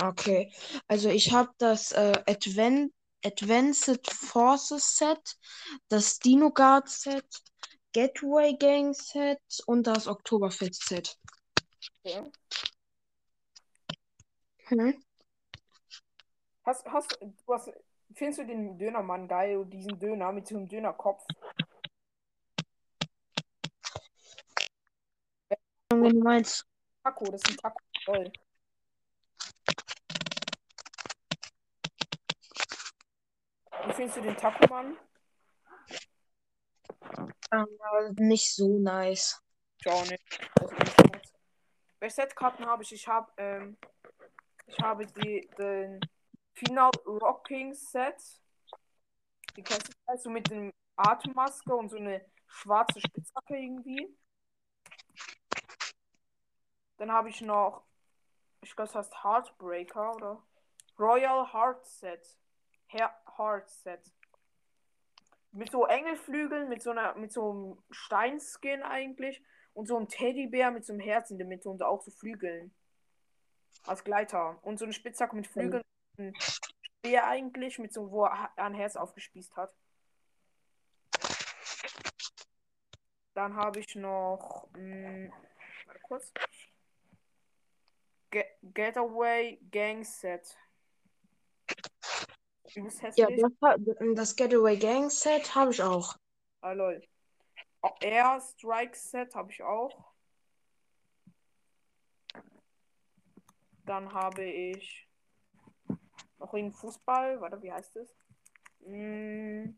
[0.00, 0.52] Okay,
[0.86, 2.92] also ich habe das äh, Advan
[3.24, 5.36] Advanced Forces Set,
[5.88, 7.26] das Dino Guard Set,
[7.92, 11.18] Getaway Gang Set und das Oktoberfest Set.
[12.04, 12.30] Okay.
[14.68, 15.02] Hm?
[16.64, 17.72] Hast, hast, du hast,
[18.14, 19.64] findest du den Dönermann geil?
[19.66, 21.24] Diesen Döner mit so einem Dönerkopf?
[25.90, 26.66] Wenn du meinst,
[27.02, 27.78] Taco, das ist ein Taco.
[28.04, 28.32] Voll.
[33.88, 34.98] Wie findest du den Taco-Mann?
[37.50, 39.42] äh, nicht so nice.
[39.78, 40.22] Ich auch nicht.
[41.98, 42.92] Welche Setkarten habe ich?
[42.92, 43.78] Ich habe, ähm,
[44.66, 46.00] ich habe die, den
[46.52, 48.22] Final Rocking Set.
[49.56, 54.14] Die kennst du vielleicht so mit dem Atemmaske und so eine schwarze Spitzhacke irgendwie.
[56.98, 57.84] Dann habe ich noch,
[58.60, 60.42] ich glaube, das heißt Heartbreaker oder
[60.98, 62.38] Royal Heart Set.
[62.88, 64.12] Her Heart Set.
[65.52, 69.42] Mit so Engelflügeln, mit so einer, mit so einem Steinskin eigentlich
[69.72, 72.74] und so einem Teddybär mit so einem Herz in der Mitte und auch so Flügeln.
[73.86, 74.58] Als Gleiter.
[74.62, 75.82] Und so eine Spitzhacke mit Flügeln.
[76.18, 79.72] Ein Speer eigentlich, mit so, wo er ein Herz aufgespießt hat.
[83.34, 84.68] Dann habe ich noch.
[84.76, 85.30] Mh,
[85.86, 86.32] warte kurz.
[88.30, 90.56] Ge Getaway Gang Set.
[92.74, 93.42] Übelst Ja, hässlich.
[93.42, 93.76] das, ha-
[94.14, 96.16] das Getaway Gang Set habe ich auch.
[96.60, 97.02] Ah, lol.
[97.82, 100.12] Oh, Air Strike Set habe ich auch.
[103.86, 105.08] Dann habe ich
[106.38, 107.40] noch einen Fußball.
[107.40, 108.14] Warte, wie heißt es?
[108.80, 109.70] Mm,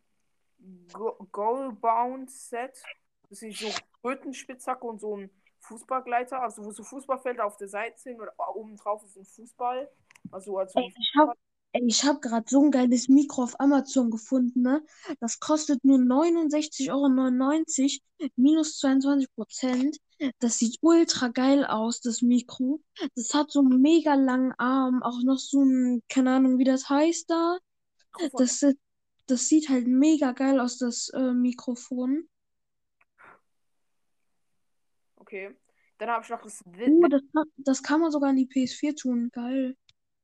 [0.92, 2.82] Go Goalbound Set.
[3.28, 3.70] Das ist so
[4.02, 5.30] Rötenspitzhacke und so ein
[5.60, 6.42] Fußballgleiter.
[6.42, 9.90] Also, wo so Fußballfelder auf der Seite sind oder oben drauf ist ein Fußball.
[10.32, 10.90] Also, als so
[11.72, 14.82] Ey, ich habe gerade so ein geiles Mikro auf Amazon gefunden, ne?
[15.20, 19.96] Das kostet nur 69,99 Euro, minus 22 Prozent.
[20.40, 22.80] Das sieht ultra geil aus, das Mikro.
[23.14, 26.88] Das hat so einen mega langen Arm, auch noch so ein, keine Ahnung, wie das
[26.88, 27.58] heißt da.
[28.36, 28.64] Das,
[29.26, 32.28] das sieht halt mega geil aus, das äh, Mikrofon.
[35.16, 35.54] Okay.
[35.98, 36.64] Dann habe ich noch das.
[36.66, 39.30] Uh, das, kann- das kann man sogar in die PS4 tun.
[39.32, 39.76] Geil.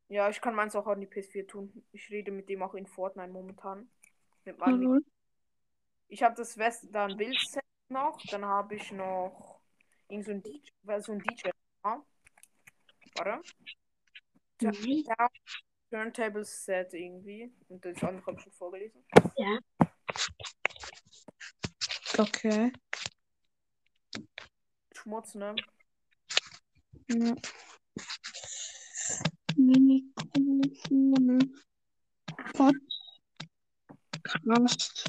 [0.09, 1.85] Ja, ich kann meins auch an die PS4 tun.
[1.93, 3.91] Ich rede mit dem auch in Fortnite momentan.
[4.45, 5.05] Mit Ja, meinem lol.
[6.09, 8.17] Ich habe das West dann Bildset noch.
[8.31, 9.61] Dann habe ich noch
[10.09, 11.51] irgend so ein DJ, weil so ein DJ.
[11.85, 12.05] Ja.
[13.17, 13.43] Warte.
[14.61, 15.05] Mhm.
[15.07, 15.29] Ja,
[15.91, 17.53] Turntable Set irgendwie.
[17.69, 19.05] Und das andere habe ich schon vorgelesen.
[22.19, 22.73] Okay.
[24.93, 25.55] Schmutz, ne?
[27.09, 27.35] Ja.
[29.67, 31.53] Mikrofon.
[34.23, 35.05] Podcast.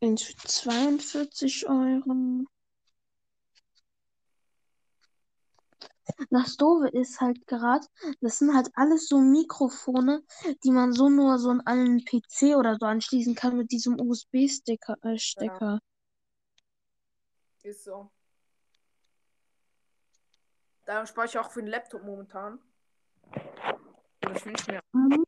[0.00, 2.44] Eins für 42 Euro.
[6.30, 7.86] Das Doofe ist halt gerade,
[8.20, 10.24] das sind halt alles so Mikrofone,
[10.64, 14.96] die man so nur so an einen PC oder so anschließen kann mit diesem USB-Stecker.
[15.02, 15.80] Äh, Stecker.
[17.62, 18.10] Ist so.
[20.90, 22.58] Da speichere ich auch für den Laptop momentan.
[24.24, 24.80] Und ich wünsche mir.
[24.92, 25.24] Mhm.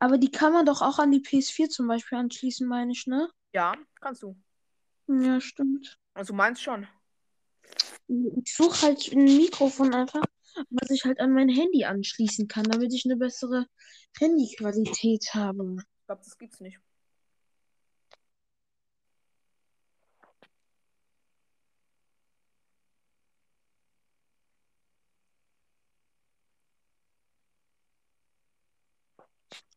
[0.00, 3.30] Aber die kann man doch auch an die PS4 zum Beispiel anschließen, meine ich, ne?
[3.52, 4.36] Ja, kannst du.
[5.06, 6.00] Ja, stimmt.
[6.14, 6.88] Also meinst schon.
[8.08, 10.24] Ich suche halt ein Mikrofon einfach,
[10.68, 13.66] was ich halt an mein Handy anschließen kann, damit ich eine bessere
[14.18, 15.76] Handyqualität habe.
[15.78, 16.80] Ich glaube, das gibt's nicht.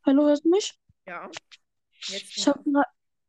[0.04, 0.78] Hallo, hörst du mich?
[1.06, 1.30] Ja.
[2.06, 2.86] Jetzt Ich, hab grad,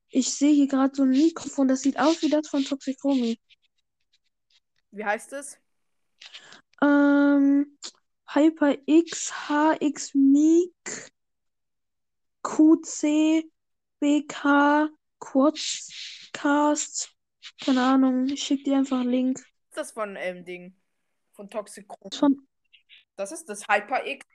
[0.09, 3.39] ich sehe hier gerade so ein Mikrofon, das sieht aus wie das von Toxicromi.
[4.91, 5.59] Wie heißt es?
[6.81, 7.77] Ähm,
[8.33, 11.11] HyperX HX Mic
[12.43, 13.43] QC
[13.99, 14.89] BK
[15.19, 17.15] Quadcast.
[17.63, 19.39] Keine Ahnung, ich schicke dir einfach einen Link.
[19.39, 20.75] ist das von ähm, Ding?
[21.31, 22.15] Von Toxic Chrome.
[22.15, 22.47] Von,
[23.15, 24.25] Das ist das HyperX.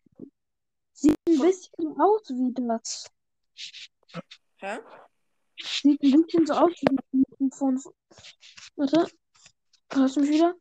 [1.00, 3.10] Sieht ein bisschen aus wie das.
[4.58, 4.78] Hä?
[5.60, 7.78] Sieht ein bisschen so aus wie das Mikrofon.
[7.78, 7.94] von-
[8.76, 9.06] Warte.
[9.92, 10.54] Hörst du mich wieder?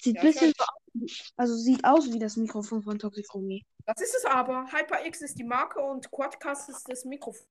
[0.00, 0.80] Sieht Ja, ein ich bisschen so aus.
[0.94, 3.64] wie- Also sieht aus wie das Mikrofon von Toxicromi.
[3.86, 4.66] Das ist es aber.
[4.70, 7.46] HyperX ist die Marke und Quadcast ist das Mikrofon.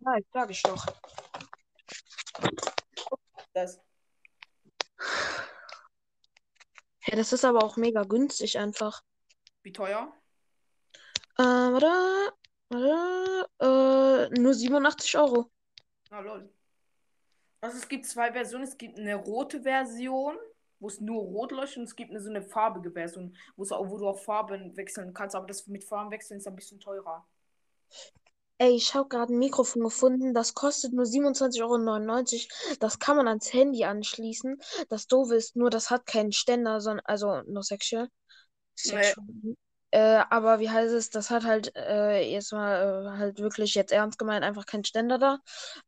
[0.00, 0.84] Nein, sag ich doch.
[3.54, 3.80] Das.
[7.06, 9.02] Ja, das ist aber auch mega günstig einfach.
[9.62, 10.12] Wie teuer?
[11.38, 12.34] Äh, warte.
[12.68, 14.30] Warte.
[14.32, 15.50] Äh, nur 87 Euro.
[16.10, 16.48] Na lol.
[17.60, 18.64] Also es gibt zwei Versionen.
[18.64, 20.36] Es gibt eine rote Version,
[20.80, 23.72] wo es nur rot leuchtet und es gibt eine so eine farbige Version, wo, es
[23.72, 25.36] auch, wo du auch Farben wechseln kannst.
[25.36, 27.26] Aber das mit Farben wechseln ist ein bisschen teurer.
[28.58, 30.34] Ey, ich habe gerade ein Mikrofon gefunden.
[30.34, 32.76] Das kostet nur 27,99 Euro.
[32.78, 34.60] Das kann man ans Handy anschließen.
[34.88, 38.08] Das Doofe ist nur, das hat keinen Ständer, sondern, also, no sexual.
[38.76, 39.26] Sexual.
[39.92, 41.10] Äh, aber wie heißt es?
[41.10, 45.18] Das hat halt äh, jetzt mal äh, halt wirklich jetzt ernst gemeint einfach keinen Ständer
[45.18, 45.38] da,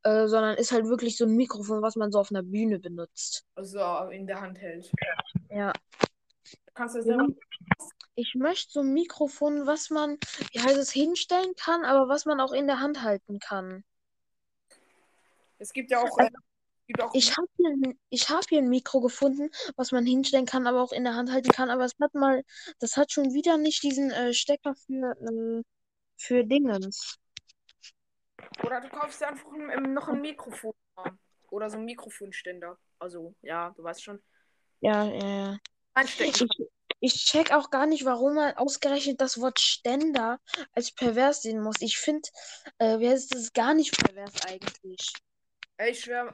[0.02, 3.47] äh, sondern ist halt wirklich so ein Mikrofon, was man so auf einer Bühne benutzt.
[3.55, 4.93] Also in der Hand hält.
[5.48, 5.72] Ja.
[6.74, 7.26] Kannst du das Ja.
[8.14, 10.18] Ich möchte so ein Mikrofon, was man,
[10.52, 13.85] wie heißt es, hinstellen kann, aber was man auch in der Hand halten kann.
[15.59, 16.28] Es gibt ja auch auch
[17.15, 20.93] Ich habe hier, ich hab hier ein Mikro gefunden, was man hinstellen kann, aber auch
[20.93, 21.70] in der Hand halten kann.
[21.70, 22.44] Aber es hat mal,
[22.78, 25.62] das hat schon wieder nicht diesen äh, Stecker für, äh,
[26.16, 27.16] für Dingens.
[28.62, 30.74] Oder du kaufst dir einfach ein, ähm, noch ein Mikrofon.
[31.51, 32.78] Oder so ein Mikrofonständer.
[32.98, 34.23] Also, ja, du weißt schon.
[34.81, 35.59] Ja, ja, ja.
[35.94, 36.48] Einstecken.
[36.51, 36.69] Ich,
[37.01, 40.40] ich check auch gar nicht, warum man ausgerechnet das Wort Ständer
[40.73, 41.77] als pervers sehen muss.
[41.81, 42.28] Ich finde,
[42.78, 45.12] äh, wer ist das gar nicht pervers eigentlich?
[45.79, 46.33] Ich schwöre,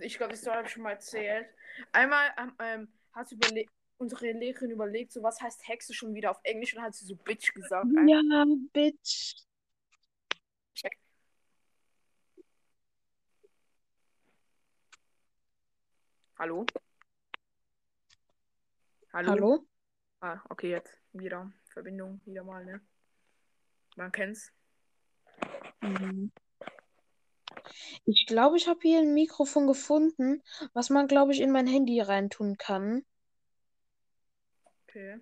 [0.00, 1.46] ich glaube, das habe ich schon mal erzählt.
[1.92, 3.66] Einmal ähm, hat überle
[3.98, 7.16] unsere Lehrerin überlegt, so was heißt Hexe schon wieder auf Englisch und hat sie so
[7.16, 7.86] Bitch gesagt.
[8.06, 9.34] Ja, Bitch.
[16.38, 16.64] Hallo?
[19.12, 19.30] Hallo?
[19.30, 19.66] Hallo?
[20.20, 21.52] Ah, okay, jetzt wieder.
[21.70, 22.80] Verbindung, wieder mal, ne?
[23.96, 24.52] Man kennt's.
[25.80, 26.30] Mhm.
[28.04, 32.00] Ich glaube, ich habe hier ein Mikrofon gefunden, was man, glaube ich, in mein Handy
[32.00, 33.04] reintun kann.
[34.84, 35.20] Okay.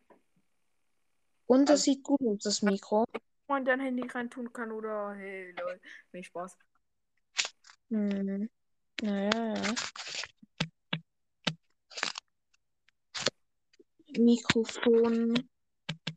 [1.47, 3.05] Und das Also- sieht gut aus, das Mikro.
[3.49, 5.81] Man dein Handy reintun kann oder hey, lol.
[6.13, 6.59] Nee, Spaß.
[7.91, 8.51] Hm.
[9.03, 9.75] Naja, ja.
[14.19, 15.35] Mikrofon,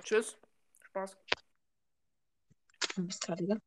[0.03, 0.37] Tschüss.
[0.81, 1.17] Spaß.
[2.95, 3.57] Du bist gerade wieder.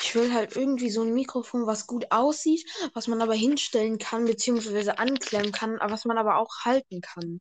[0.00, 2.64] Ich will halt irgendwie so ein Mikrofon, was gut aussieht,
[2.94, 7.40] was man aber hinstellen kann, beziehungsweise anklemmen kann, was man aber auch halten kann.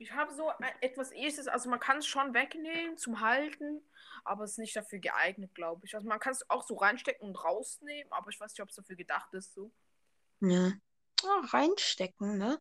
[0.00, 3.82] Ich habe so ein- etwas ähnliches, also man kann es schon wegnehmen zum Halten,
[4.24, 5.94] aber es ist nicht dafür geeignet, glaube ich.
[5.94, 8.76] Also man kann es auch so reinstecken und rausnehmen, aber ich weiß nicht, ob es
[8.76, 9.70] dafür gedacht ist, so.
[10.40, 10.72] Ja.
[11.22, 12.58] Ah, reinstecken, ne?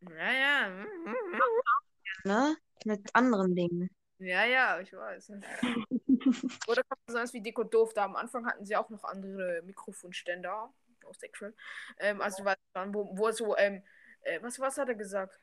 [0.00, 0.68] Ja, ja.
[0.68, 0.86] mhm.
[2.24, 2.56] Ne?
[2.84, 3.88] Mit anderen Dingen.
[4.18, 5.30] Ja, ja, ich weiß.
[6.66, 7.92] Oder kann man sagen, wie und doof.
[7.94, 10.72] Da am Anfang hatten sie auch noch andere Mikrofonständer.
[11.06, 11.54] Auch sexual.
[11.98, 12.56] Ähm, also, was,
[12.86, 13.82] wo, wo so, ähm,
[14.22, 15.38] äh, was, was hat er gesagt?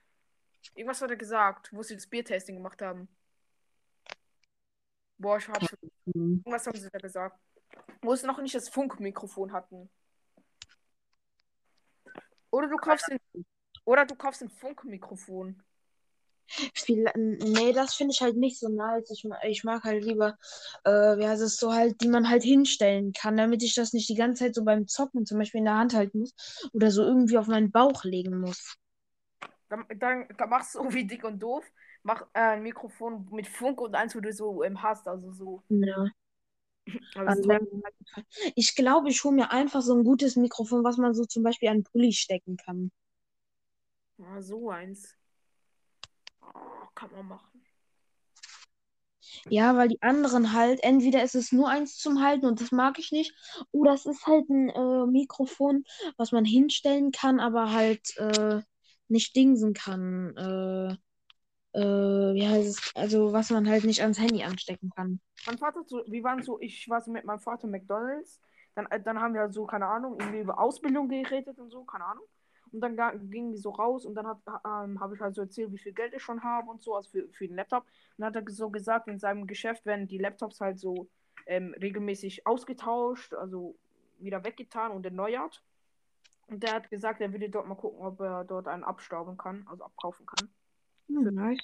[0.75, 3.07] Irgendwas hat er gesagt, wo sie das Biertasting gemacht haben.
[5.17, 5.67] Boah, ich hab's.
[6.13, 6.41] Hm.
[6.45, 7.39] Irgendwas haben sie da gesagt.
[8.01, 9.89] Wo sie noch nicht das Funkmikrofon hatten.
[12.49, 13.45] Oder du kaufst ein,
[13.85, 15.63] oder du kaufst ein Funkmikrofon.
[16.73, 19.09] Viel, nee, das finde ich halt nicht so nice.
[19.09, 20.37] Ich, ich mag halt lieber,
[20.83, 24.09] äh, wie heißt es so halt, die man halt hinstellen kann, damit ich das nicht
[24.09, 26.33] die ganze Zeit so beim Zocken zum Beispiel in der Hand halten muss
[26.73, 28.75] oder so irgendwie auf meinen Bauch legen muss.
[29.71, 31.65] Dann, dann, dann machst du so wie dick und doof.
[32.03, 35.07] Mach äh, ein Mikrofon mit Funk und eins, wo du so ähm, hast.
[35.07, 35.63] Also so.
[35.69, 36.07] Ja.
[37.13, 37.59] Also,
[38.55, 41.69] ich glaube, ich hole mir einfach so ein gutes Mikrofon, was man so zum Beispiel
[41.69, 42.91] an Pulli stecken kann.
[44.17, 45.15] Ah, so eins.
[46.41, 47.63] Oh, kann man machen.
[49.47, 52.97] Ja, weil die anderen halt, entweder ist es nur eins zum Halten und das mag
[52.97, 53.33] ich nicht,
[53.71, 55.85] oder es ist halt ein äh, Mikrofon,
[56.17, 58.61] was man hinstellen kann, aber halt äh,
[59.11, 60.35] nicht dingsen kann.
[60.37, 60.95] Äh,
[61.73, 62.95] äh, wie heißt es?
[62.95, 65.19] Also, was man halt nicht ans Handy anstecken kann.
[65.45, 68.41] Mein Vater, so, wir waren so, ich war so mit meinem Vater McDonalds.
[68.75, 72.05] Dann, äh, dann haben wir so, keine Ahnung, irgendwie über Ausbildung geredet und so, keine
[72.05, 72.25] Ahnung.
[72.71, 72.95] Und dann
[73.29, 76.13] gingen wir so raus und dann ähm, habe ich halt so erzählt, wie viel Geld
[76.13, 77.83] ich schon habe und so, also für, für den Laptop.
[77.83, 81.09] Und dann hat er so gesagt, in seinem Geschäft werden die Laptops halt so
[81.47, 83.75] ähm, regelmäßig ausgetauscht, also
[84.19, 85.61] wieder weggetan und erneuert.
[86.51, 89.65] Und der hat gesagt, er würde dort mal gucken, ob er dort einen abstauben kann,
[89.67, 90.49] also abkaufen kann.
[91.07, 91.57] Hm, nice.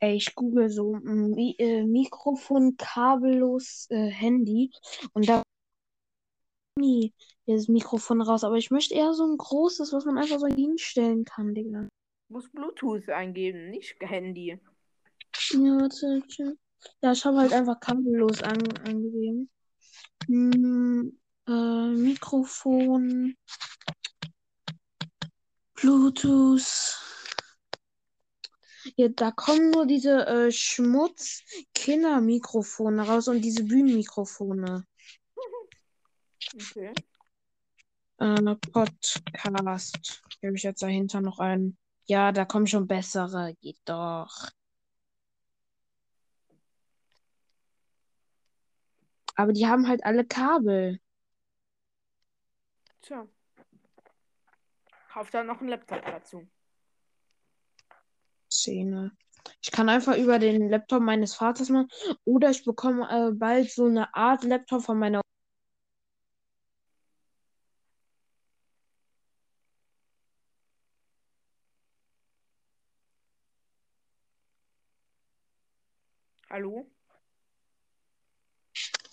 [0.00, 4.70] Ey, ich google so Mi äh, Mikrofon kabellos äh, Handy
[5.12, 5.42] und da
[6.78, 7.12] nie
[7.46, 11.26] das Mikrofon raus, aber ich möchte eher so ein großes, was man einfach so hinstellen
[11.26, 11.88] kann, Digga.
[12.34, 14.58] Muss Bluetooth eingeben, nicht Handy.
[15.52, 16.20] Ja, warte.
[17.00, 19.48] Ja, ich habe halt einfach kabellos an angegeben.
[20.26, 21.16] Hm,
[21.46, 23.36] äh, Mikrofon,
[25.74, 26.98] Bluetooth.
[28.96, 34.84] Ja, da kommen nur diese äh, Schmutz-Killer-Mikrofone raus und diese Bühnenmikrofone.
[36.52, 36.92] Okay.
[38.18, 40.20] Äh, Podcast.
[40.40, 41.78] Gebe ich jetzt dahinter noch ein.
[42.06, 43.54] Ja, da kommen schon bessere.
[43.60, 44.50] Geht doch.
[49.36, 51.00] Aber die haben halt alle Kabel.
[53.02, 53.26] Tja.
[55.12, 56.48] Kauf dann noch einen Laptop dazu.
[58.50, 59.16] Szene.
[59.60, 61.88] Ich kann einfach über den Laptop meines Vaters machen.
[62.24, 65.20] Oder ich bekomme äh, bald so eine Art Laptop von meiner
[76.54, 76.86] Hallo?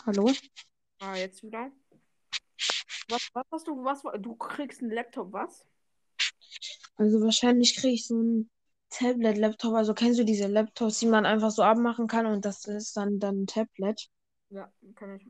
[0.05, 0.31] Hallo?
[0.99, 1.71] Ah, jetzt wieder.
[3.09, 5.65] Was, was hast du, was, du kriegst einen Laptop, was?
[6.97, 8.51] Also wahrscheinlich kriege ich so ein
[8.91, 9.73] Tablet-Laptop.
[9.73, 13.17] Also kennst du diese Laptops, die man einfach so abmachen kann und das ist dann,
[13.17, 14.07] dann ein Tablet?
[14.51, 15.27] Ja, kann ich.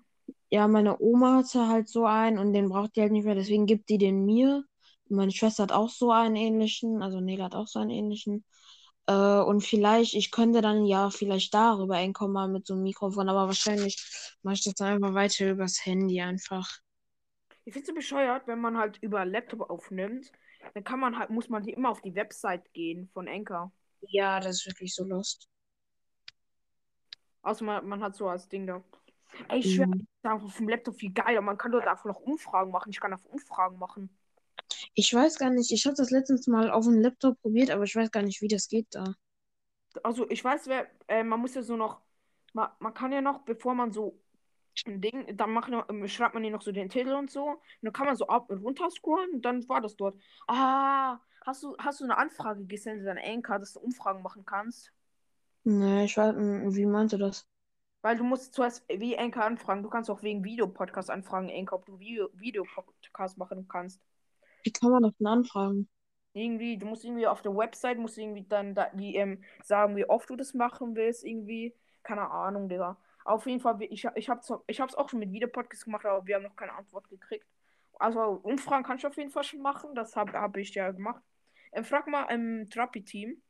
[0.49, 3.67] Ja, meine Oma hatte halt so einen und den braucht die halt nicht mehr, deswegen
[3.67, 4.65] gibt die den mir.
[5.07, 8.43] Und meine Schwester hat auch so einen ähnlichen, also Nela hat auch so einen ähnlichen.
[9.07, 13.47] Äh, und vielleicht, ich könnte dann ja vielleicht darüber einkommen mit so einem Mikrofon, aber
[13.47, 13.97] wahrscheinlich
[14.43, 16.69] mache ich das dann einfach weiter übers Handy einfach.
[17.65, 20.31] Ich finde es so bescheuert, wenn man halt über Laptop aufnimmt,
[20.75, 23.71] dann kann man halt, muss man die immer auf die Website gehen von Anchor.
[24.01, 25.49] Ja, das ist wirklich so lost.
[27.43, 28.83] Außer man, man hat so als Ding da.
[29.49, 30.07] Ey, ich schwör, Mhm.
[30.23, 31.41] auf dem Laptop viel geiler.
[31.41, 32.91] Man kann dort einfach noch Umfragen machen.
[32.91, 34.09] Ich kann auf Umfragen machen.
[34.93, 37.93] Ich weiß gar nicht, ich habe das letztens mal auf dem Laptop probiert, aber ich
[37.93, 39.15] weiß gar nicht, wie das geht da.
[40.03, 42.01] Also ich weiß, wer, äh, man muss ja so noch,
[42.53, 44.19] man, man kann ja noch, bevor man so
[44.87, 47.45] ein Ding, dann macht, man- schreibt man hier noch so den Titel und so.
[47.51, 50.17] Und dann kann man so ab und runter scrollen und dann war das dort.
[50.47, 54.93] Ah, hast du, hast du eine Anfrage gesendet an Anchor, dass du Umfragen machen kannst?
[55.63, 57.47] Nee, ich weiß, mm, wie meinst du das?
[58.03, 59.81] Weil du musst zuerst wie Anchor anfragen.
[59.83, 63.99] Du kannst auch wegen Videopodcast anfragen, Anchor, ob du Video, Videopodcast machen kannst.
[64.63, 65.89] Wie kann man das denn anfragen?
[66.33, 70.05] Irgendwie, du musst irgendwie auf der Website, musst irgendwie dann da, wie, ähm, sagen, wie
[70.05, 71.75] oft du das machen willst, irgendwie.
[72.03, 72.97] Keine Ahnung, Digga.
[73.25, 76.35] Auf jeden Fall, ich, ich habe ich hab's auch schon mit Videopodcast gemacht, aber wir
[76.35, 77.45] haben noch keine Antwort gekriegt.
[77.99, 81.21] Also Umfragen kannst du auf jeden Fall schon machen, das habe hab ich ja gemacht.
[81.71, 83.41] Ähm, frag mal im Trappi-Team.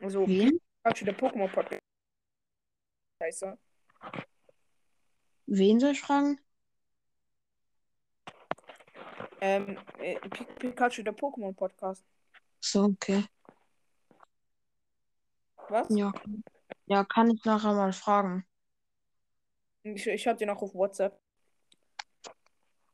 [0.00, 0.58] Also, Wen?
[0.82, 1.80] Pikachu, der Pokémon-Podcast.
[3.22, 3.56] Scheiße.
[5.46, 6.40] Wen soll ich fragen?
[9.44, 12.04] Ähm, äh, Pi- Pikachu, der Pokémon-Podcast.
[12.60, 13.24] So, okay.
[15.68, 15.88] Was?
[15.90, 16.12] Ja.
[16.86, 18.46] Ja, kann ich nachher mal fragen.
[19.82, 21.20] Ich, ich hab den auch auf WhatsApp.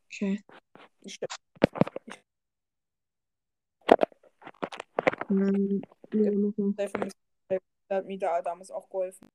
[0.07, 0.43] Okay.
[1.03, 1.21] Ich,
[5.29, 5.83] Hm,
[6.15, 6.31] ja,
[7.51, 7.61] der
[7.91, 9.31] hat mir da damals auch geholfen.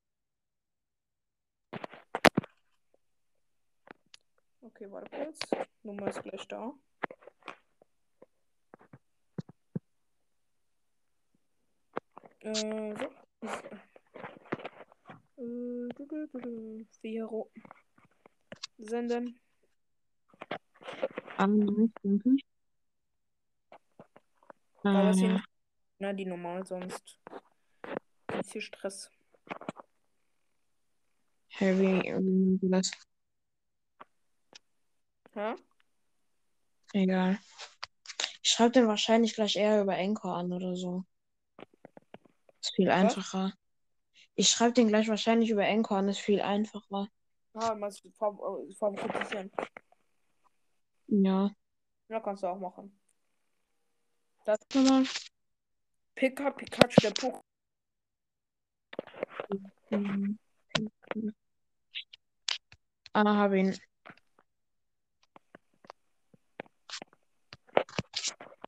[4.62, 5.38] Okay, warte kurz.
[5.84, 6.74] Nummer ist gleich da.
[12.44, 13.08] Äh, so.
[15.36, 16.84] Äh.
[17.00, 17.50] Vero.
[18.78, 19.40] Senden.
[21.36, 22.36] Ah, nice, danke.
[24.82, 25.42] Aber es Äh, sind
[25.98, 27.18] na, die normal, sonst
[28.38, 29.10] ist hier Stress.
[31.48, 32.90] Heavy, ihr das?
[35.34, 35.56] Ja?
[36.92, 37.38] Egal.
[38.42, 41.04] Ich schreibe den wahrscheinlich gleich eher über Anchor an oder so.
[42.74, 43.52] Ist viel einfacher.
[44.34, 47.06] Ich schreibe den gleich wahrscheinlich über Anchor an, ist viel einfacher.
[47.52, 47.88] Ah, mal
[48.18, 49.52] fav- äh, favorisieren.
[51.06, 51.50] Ja.
[52.08, 52.98] Ja, kannst du auch machen.
[54.74, 55.04] Nochmal.
[56.16, 57.42] Pika, Pikachu, der.
[59.90, 60.38] Mhm.
[63.12, 63.78] Ah, hab ihn.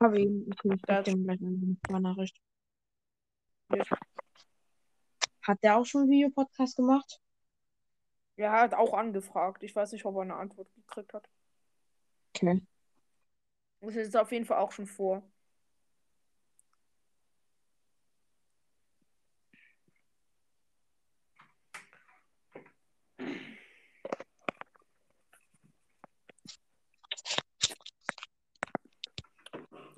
[0.01, 0.49] Hab ihn.
[0.53, 2.41] Okay, ich Da- schreib dem gleich eine Nachricht.
[5.43, 7.21] Hat der auch schon einen Videopodcast gemacht?
[8.37, 9.63] Er hat auch angefragt.
[9.63, 11.29] Ich weiß nicht, ob er eine Antwort gekriegt hat.
[12.35, 12.61] Okay.
[13.81, 15.23] Das ist auf jeden Fall auch schon vor.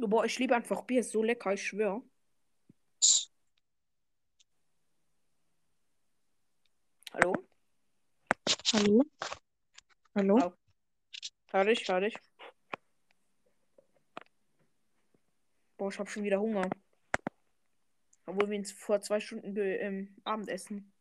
[0.00, 2.02] Boah, ich liebe einfach Bier, ist so lecker, ich schwöre.
[7.12, 7.34] Hallo?
[8.78, 9.02] Hallo?
[10.14, 10.38] Hallo?
[10.38, 10.52] Au.
[11.50, 12.14] Hör dich, hör dich.
[15.76, 16.70] Boah, ich hab schon wieder Hunger.
[18.26, 20.92] Obwohl wir uns vor zwei Stunden ähm, Abendessen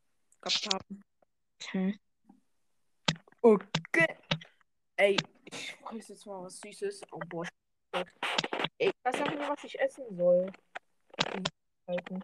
[0.42, 1.04] gehabt haben.
[1.62, 2.00] Okay.
[3.42, 4.18] Okay.
[4.96, 7.02] Ey, ich fress jetzt mal was Süßes.
[7.12, 7.46] Oh, boah.
[7.46, 8.08] ich-
[8.80, 10.52] Ey, weiß auch nicht, was ich essen soll.
[11.88, 12.24] Halten.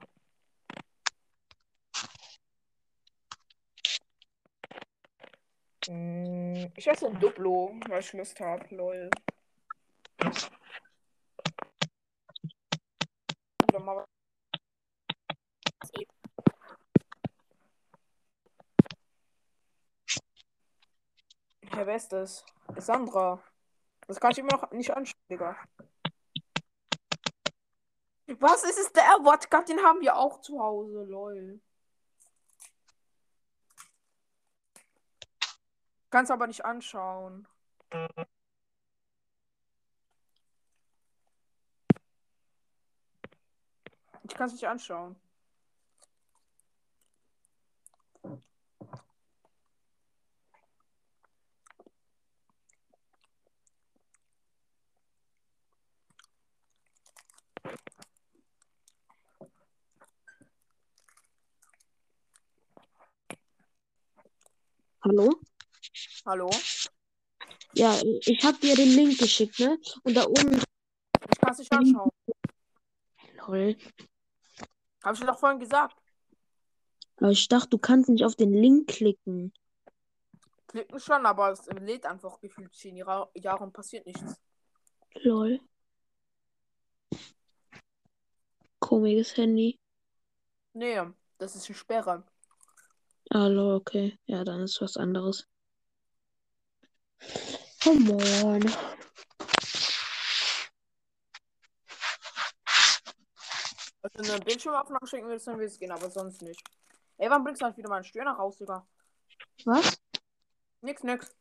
[5.85, 8.73] Ich esse ein Duplo, weil ich Lust habe.
[8.73, 9.09] Lol.
[21.69, 22.45] Herr wer ist das?
[22.77, 23.43] Sandra.
[24.07, 25.55] Das kann ich immer noch nicht anschauen.
[28.27, 29.63] Was ist es der Wodka?
[29.63, 31.59] Den haben wir auch zu Hause, lol.
[36.13, 37.47] Kannst aber nicht anschauen.
[44.21, 45.15] Ich kann es nicht anschauen.
[65.03, 65.41] Hallo?
[66.25, 66.49] Hallo?
[67.73, 69.77] Ja, ich habe dir den Link geschickt, ne?
[70.03, 70.55] Und da oben.
[70.55, 72.09] Ich kann es nicht anschauen.
[73.35, 73.75] Lol.
[75.03, 75.97] Habe ich dir doch vorhin gesagt.
[77.17, 79.53] Aber ich dachte, du kannst nicht auf den Link klicken.
[80.67, 84.39] Klicken schon, aber es lädt einfach gefühlt 10 Jahre, Jahre und passiert nichts.
[85.15, 85.59] Lol.
[88.79, 89.77] Komisches Handy.
[90.73, 91.01] Nee,
[91.37, 92.23] das ist eine Sperre.
[93.29, 94.17] Ah, lol, okay.
[94.25, 95.47] Ja, dann ist was anderes.
[97.83, 98.61] Come on.
[104.01, 106.61] Also eine Bildschirmaufnahme schicken willst, dann will es gehen, aber sonst nicht.
[107.17, 108.85] Ey, wann bringst du halt wieder meinen Stöhner raus, Digga?
[109.65, 109.97] Was?
[110.81, 111.33] Nix, nix.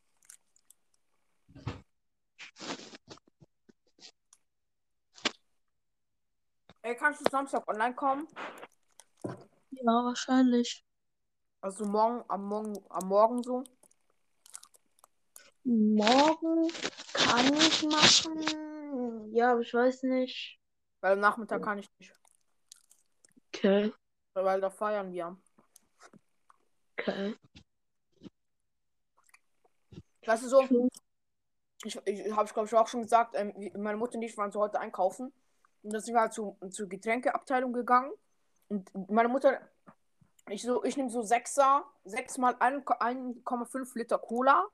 [6.81, 8.27] Ey, kannst du Samstag online kommen?
[9.71, 10.85] Ja, wahrscheinlich.
[11.61, 13.63] Also morgen, am Morgen, am Morgen so?
[15.63, 16.71] Morgen
[17.13, 19.33] kann ich machen.
[19.33, 20.59] Ja, aber ich weiß nicht.
[21.01, 22.13] Weil am Nachmittag kann ich nicht.
[23.53, 23.93] Okay,
[24.33, 25.37] Weil da feiern wir.
[26.97, 27.35] okay.
[30.25, 30.61] Weißt du so,
[31.83, 34.51] ich, ich habe ich glaube ich auch schon gesagt, ähm, meine Mutter und ich waren
[34.51, 35.33] so heute einkaufen
[35.81, 38.11] und dann sind wir halt zu, zur Getränkeabteilung gegangen
[38.69, 39.59] und meine Mutter,
[40.49, 44.65] ich so, ich nehme so Sechser, sechs mal ein- 1,5 Liter Cola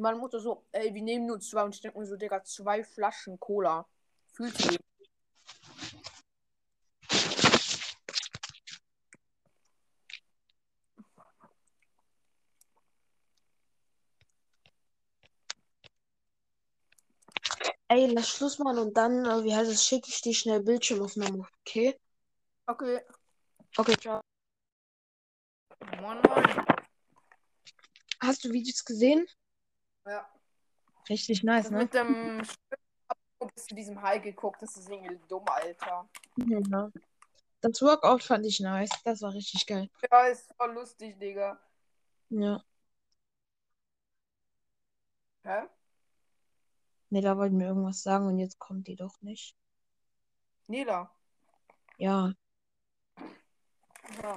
[0.00, 2.82] meine Mutter so, ey, wir nehmen nur zwei und ich denke mir so, Digga, zwei
[2.82, 3.86] Flaschen Cola.
[4.32, 4.78] Fühlt ihr?
[17.88, 21.44] Ey, lass Schluss machen und dann, äh, wie heißt es, schicke ich dir schnell Bildschirmaufnahme,
[21.60, 21.98] okay?
[22.66, 23.00] Okay.
[23.76, 24.20] Okay, ciao.
[26.00, 26.66] Moin, moin.
[28.20, 29.26] Hast du Videos gesehen?
[30.10, 30.28] Ja.
[31.08, 31.78] Richtig nice, Das ne?
[31.78, 32.42] mit dem
[33.54, 36.08] bis zu diesem High geguckt, das ist irgendwie dumm, Alter.
[36.36, 36.90] Ja.
[37.60, 38.90] Das Workout fand ich nice.
[39.04, 39.88] Das war richtig geil.
[40.10, 41.60] Ja, ist voll lustig, Digga.
[42.30, 42.62] Ja.
[45.44, 45.62] Hä?
[47.10, 49.56] Ne, da wollten wir irgendwas sagen und jetzt kommt die doch nicht.
[50.66, 51.10] Nila.
[51.98, 52.32] Ja.
[54.22, 54.36] Ja.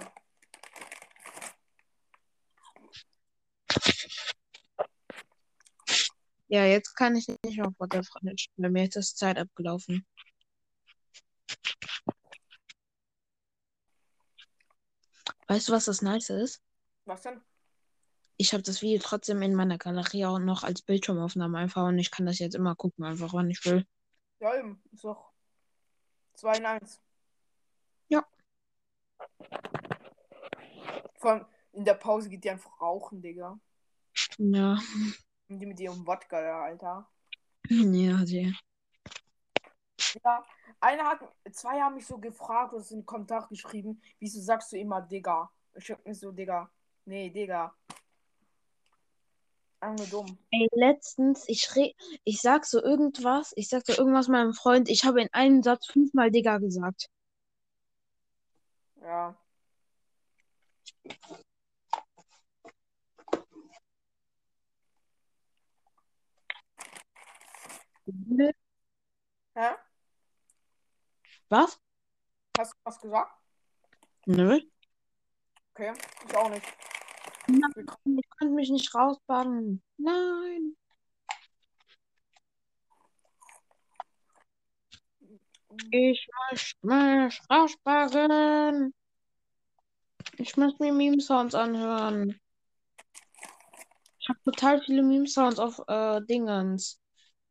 [6.53, 8.71] Ja, jetzt kann ich nicht mehr vor der Freundin spielen.
[8.71, 10.05] Mir ist das Zeit abgelaufen.
[15.47, 16.61] Weißt du, was das Nice ist?
[17.05, 17.41] Was denn?
[18.37, 22.11] Ich habe das Video trotzdem in meiner Galerie auch noch als Bildschirmaufnahme einfach und ich
[22.11, 23.87] kann das jetzt immer gucken, einfach wann ich will.
[24.39, 24.79] Ja, eben.
[24.91, 25.31] Ist doch
[26.35, 27.01] 2 in 1.
[28.09, 28.23] Ja.
[31.17, 33.59] Vor allem in der Pause geht die einfach rauchen, Digga.
[34.37, 34.77] Ja.
[35.53, 37.07] Und die mit ihrem Wodka, ja, Alter.
[37.69, 38.55] Ja, die.
[40.25, 40.43] Ja,
[40.79, 41.19] einer hat,
[41.51, 45.01] zwei haben mich so gefragt oder so in den Kommentar geschrieben, wieso sagst du immer
[45.01, 45.51] Digga?
[45.75, 46.71] Ich hab mir so, Digga.
[47.05, 47.75] Nee, Digga.
[49.79, 50.39] Einfach dumm.
[50.49, 51.93] Ey, letztens, ich re
[52.23, 55.85] ich sag so irgendwas, ich sag so irgendwas meinem Freund, ich habe in einem Satz
[55.85, 57.11] fünfmal Digga gesagt.
[59.01, 59.37] Ja.
[68.05, 69.75] Hä?
[71.49, 71.79] Was?
[72.57, 73.31] Hast du was gesagt?
[74.25, 74.59] Nö.
[75.71, 75.93] Okay,
[76.27, 76.65] ich auch nicht.
[77.47, 79.81] Nein, ich konnte mich nicht rausbannen.
[79.97, 80.75] Nein.
[85.91, 88.93] Ich möchte mich rausbannen.
[90.37, 92.39] Ich möchte mir Meme-Sounds anhören.
[94.19, 97.02] Ich habe total viele Meme-Sounds auf äh, Dingens.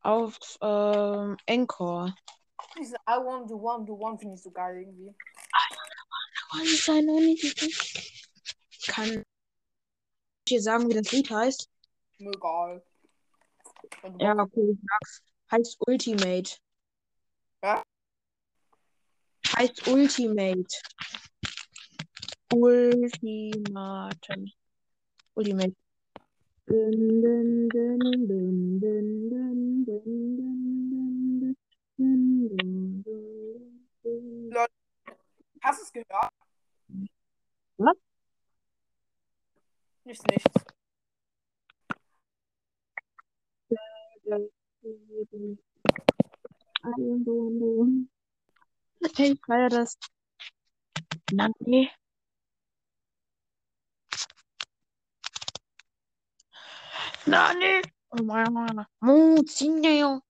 [0.02, 2.14] Auf ähm, Encore.
[2.78, 5.14] Diese I want to one to one finde ich so geil irgendwie.
[8.88, 9.22] Kann ich
[10.48, 11.70] dir sagen, wie das Lied heißt?
[12.18, 12.82] Egal.
[14.18, 15.22] Ja, okay, ich sag's.
[15.50, 16.56] Heißt Ultimate.
[17.62, 17.82] Ja?
[19.56, 20.66] Heißt Ultimate.
[22.52, 24.52] Ultimaten.
[25.34, 25.76] Ultimate.
[26.66, 26.80] Leute,
[35.60, 36.32] hast du es gehört?
[37.78, 37.96] Was?
[40.04, 40.50] Nichts, nichts.
[49.04, 49.98] Okay, ich feier das.
[51.32, 51.90] Nein, nee.
[57.26, 60.24] なにお前は、もう死んでよ。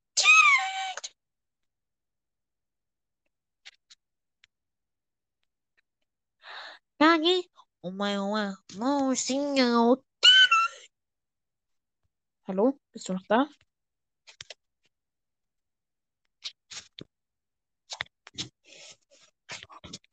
[6.98, 7.51] なに
[7.82, 10.02] お前は、もう死んでよ。
[12.47, 13.48] Hallo, bist du noch da?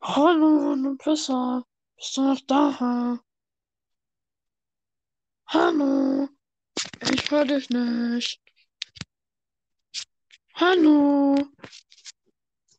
[0.01, 1.63] Hallo, Nupissa,
[1.97, 3.19] bist du noch da?
[5.45, 6.38] Hallo.
[7.11, 8.41] Ich höre dich nicht.
[10.55, 11.35] Hallo.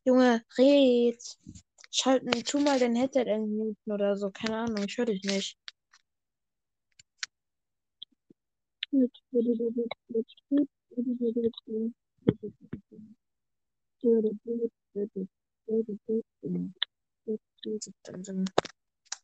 [0.05, 1.23] Junge, red.
[1.91, 4.31] Schalten, tu mal dein Headset entmuten oder so.
[4.31, 5.59] Keine Ahnung, ich höre dich nicht.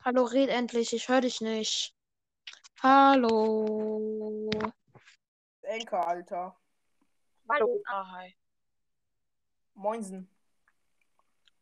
[0.05, 0.93] Hallo, red endlich.
[0.93, 1.96] Ich höre dich nicht.
[2.83, 4.51] Hallo.
[5.63, 6.55] Enker, Alter.
[7.49, 7.83] Hallo.
[7.87, 8.37] Ah, hi.
[9.75, 10.29] Moinsen.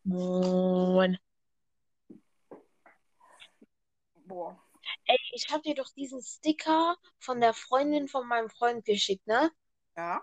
[0.04, 1.18] Moin.
[4.26, 4.58] Boah.
[5.06, 9.50] Ey, ich hab dir doch diesen Sticker von der Freundin von meinem Freund geschickt, ne?
[9.96, 10.22] Ja?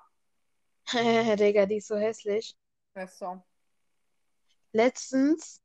[1.37, 2.55] Digga, die ist so hässlich.
[2.93, 3.43] Besser.
[4.73, 5.61] Letztens,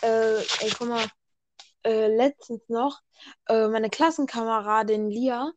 [0.00, 1.06] äh, ey, guck mal,
[1.84, 3.00] äh, letztens noch,
[3.48, 5.52] äh, meine Klassenkameradin Lia,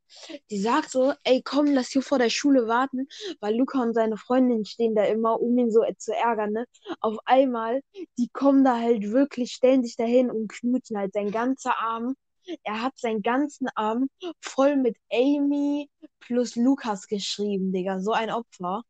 [0.50, 3.08] die sagt so, ey, komm, lass hier vor der Schule warten,
[3.40, 6.66] weil Luca und seine Freundin stehen da immer, um ihn so äh, zu ärgern, ne?
[7.00, 7.82] Auf einmal,
[8.18, 12.16] die kommen da halt wirklich, stellen sich dahin und knutschen halt sein ganzer Arm.
[12.64, 14.08] Er hat seinen ganzen Arm
[14.40, 15.90] voll mit Amy
[16.20, 18.00] plus Lukas geschrieben, Digga.
[18.00, 18.84] So ein Opfer.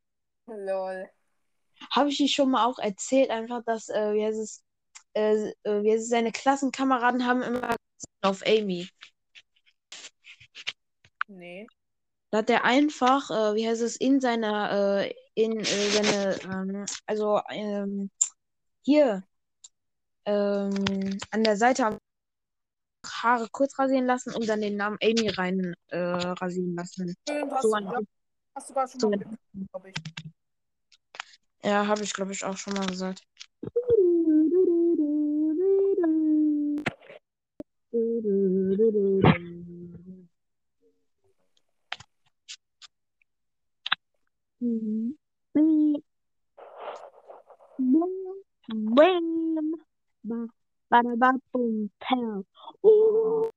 [0.48, 1.10] Lol.
[1.92, 4.65] Habe ich dir schon mal auch erzählt, einfach, dass, äh, wie heißt es,
[5.16, 7.76] äh, äh, es, seine Klassenkameraden haben immer
[8.22, 8.88] auf Amy.
[11.28, 11.68] Nee.
[12.32, 16.86] Da hat er einfach, äh, wie heißt es, in seiner, äh, in äh, seine, ähm,
[17.06, 18.10] also ähm,
[18.84, 19.24] hier
[20.26, 21.98] ähm, an der Seite
[23.06, 27.16] Haare kurz rasieren lassen und dann den Namen Amy rein äh, rasieren lassen.
[27.22, 28.00] Stimmt, hast, So du, ja,
[28.56, 29.20] hast du gerade schon so mal
[29.72, 29.96] glaube ich.
[31.64, 33.24] ja, habe ich glaube ich auch schon mal gesagt.
[50.92, 52.46] Badababum, Pell.
[52.84, 53.50] Oh.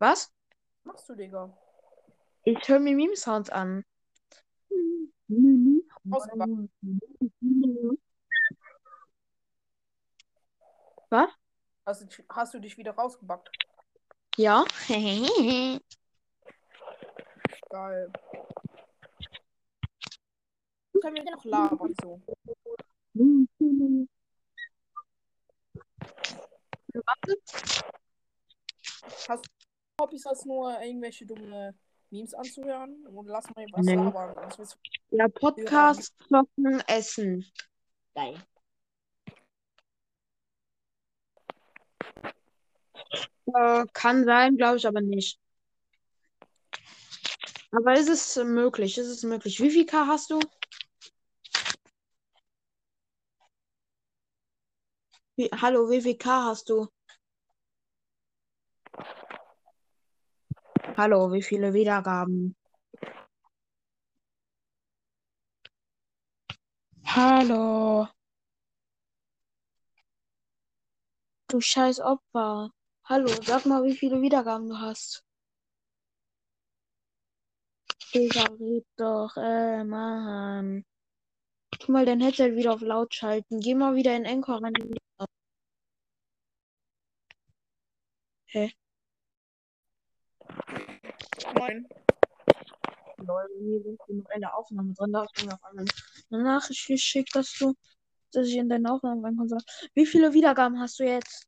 [0.00, 0.30] Was?
[0.88, 1.54] Was machst du, Digga?
[2.44, 3.84] Ich höre mir Meme-Sounds an.
[11.10, 11.28] Was?
[11.84, 13.50] Hast du, hast du dich wieder rausgebackt?
[14.38, 14.64] Ja.
[17.68, 18.10] Geil.
[21.02, 22.22] Können wir noch labern so?
[29.28, 29.57] Hast
[29.98, 31.74] du Hobbys als nur irgendwelche dumme
[32.10, 33.06] Memes anzuhören?
[33.06, 33.94] Und lass mal was Nee.
[33.94, 34.52] labern.
[35.10, 37.44] Ja, Podcast, Zocken, Essen.
[38.14, 38.42] Geil.
[43.46, 45.40] Äh, kann sein, glaube ich aber nicht.
[47.70, 48.96] Aber ist es möglich?
[48.98, 49.60] Ist es möglich?
[49.60, 50.40] Wie viel K hast du?
[55.36, 56.88] Wie, hallo, wie viel K hast du?
[60.98, 62.56] Hallo, wie viele Wiedergaben?
[67.04, 68.08] Hallo.
[71.48, 72.72] Du scheiß Opfer.
[73.04, 75.22] Hallo, sag mal, wie viele Wiedergaben du hast.
[78.12, 80.84] Ich red doch, äh, Mann.
[81.78, 83.60] Tu mal dein Headset wieder auf laut schalten.
[83.60, 84.74] Geh mal wieder in Encore rein.
[88.46, 88.72] Hä?
[91.54, 91.88] Moin.
[93.18, 95.12] Leute, hier sind wir noch in der Aufnahme drin.
[95.12, 95.84] Da hast du mir auf einmal
[96.30, 97.74] eine Nachricht geschickt, dass du,
[98.32, 99.60] dass ich in deine Aufnahme reinkommen soll.
[99.94, 101.46] Wie viele Wiedergaben hast du jetzt?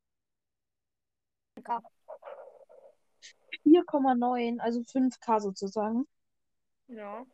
[3.65, 6.07] 4,9, also 5K sozusagen.
[6.89, 7.25] Ja.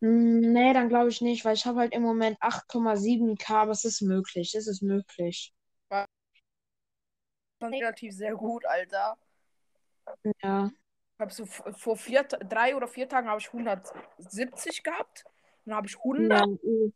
[0.00, 3.84] Hm, Nee, dann glaube ich nicht, weil ich habe halt im Moment 8,7K, aber es
[3.84, 4.54] ist möglich.
[4.54, 5.52] Es ist möglich.
[7.62, 9.18] Relativ sehr gut, Alter.
[10.42, 10.70] Ja.
[11.14, 15.24] Ich habe so vor vier, drei oder vier Tagen habe ich 170 gehabt.
[15.64, 16.00] Dann habe ich ja.
[16.00, 16.48] 100.
[16.64, 16.92] eh.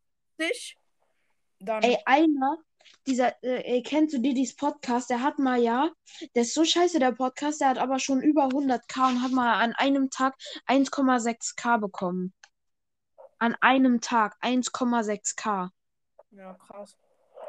[1.61, 1.83] Dann.
[1.83, 2.59] Ey, einer,
[3.07, 5.11] dieser, äh, ey, kennst du Didis Podcast?
[5.11, 5.91] Der hat mal, ja,
[6.35, 9.63] der ist so scheiße, der Podcast, der hat aber schon über 100k und hat mal
[9.63, 10.35] an einem Tag
[10.67, 12.35] 1,6k bekommen.
[13.39, 15.71] An einem Tag 1,6k.
[16.31, 16.97] Ja, krass.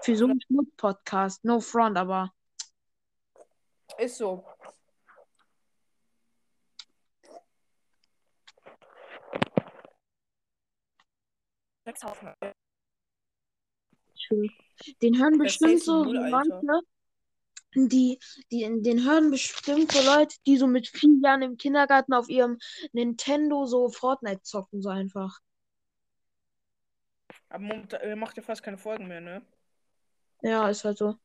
[0.02, 1.44] Für so einen Schmutz-Podcast.
[1.46, 2.34] No front, aber.
[3.98, 4.46] Ist so.
[14.16, 14.50] Schön.
[15.02, 16.82] Den hören bestimmt so null, manche,
[17.76, 18.20] die,
[18.52, 22.58] die, den hören bestimmt so Leute, die so mit vier Jahren im Kindergarten auf ihrem
[22.94, 25.40] Nintendo so Fortnite zocken, so einfach.
[27.50, 29.46] Aber momentan, er macht ja fast keine Folgen mehr, ne?
[30.42, 31.18] Ja, ist halt so.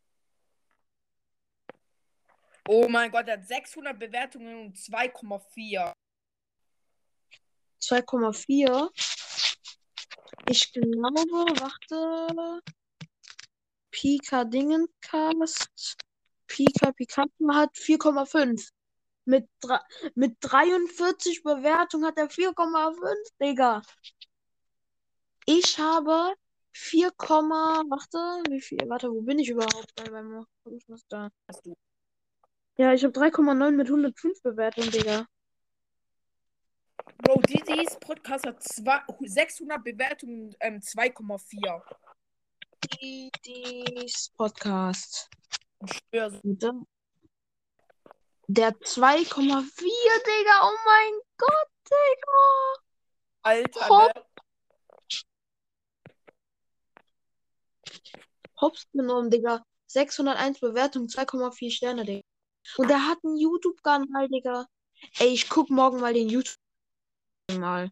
[2.69, 5.93] Oh mein Gott, er hat 600 Bewertungen und 2,4.
[7.81, 8.91] 2,4.
[10.53, 12.61] Ich glaube, warte.
[13.93, 15.97] Pika Dingencast.
[16.49, 18.69] Pika Pikachu hat 4,5.
[19.27, 19.49] Mit,
[20.17, 23.83] mit 43 Bewertungen hat er 4,5, Digga.
[25.47, 26.35] Ich habe
[26.73, 28.19] 4, warte,
[28.51, 28.81] wie viel?
[28.89, 29.95] Warte, wo bin ich überhaupt?
[29.95, 30.45] Bei meinem,
[31.09, 31.31] da.
[32.77, 35.27] Ja, ich habe 3,9 mit 105 Bewertungen, Digga.
[37.19, 41.83] Bro, Didis Podcast hat zwei, 600 Bewertungen ähm, 2,4.
[43.01, 45.29] Didis Podcast.
[46.13, 46.73] Warte.
[48.49, 50.61] Der hat 2,4, Digga.
[50.63, 52.75] Oh mein Gott, Digga.
[53.43, 54.15] Alter, Hopp.
[54.15, 54.25] ne?
[58.61, 59.63] Hops genommen, Digga.
[59.87, 62.27] 601 Bewertungen, 2,4 Sterne, Digga.
[62.77, 64.67] Und der hat einen YouTube-Kanal, Digga.
[65.19, 66.60] Ey, ich guck morgen mal den YouTube
[67.59, 67.91] mal.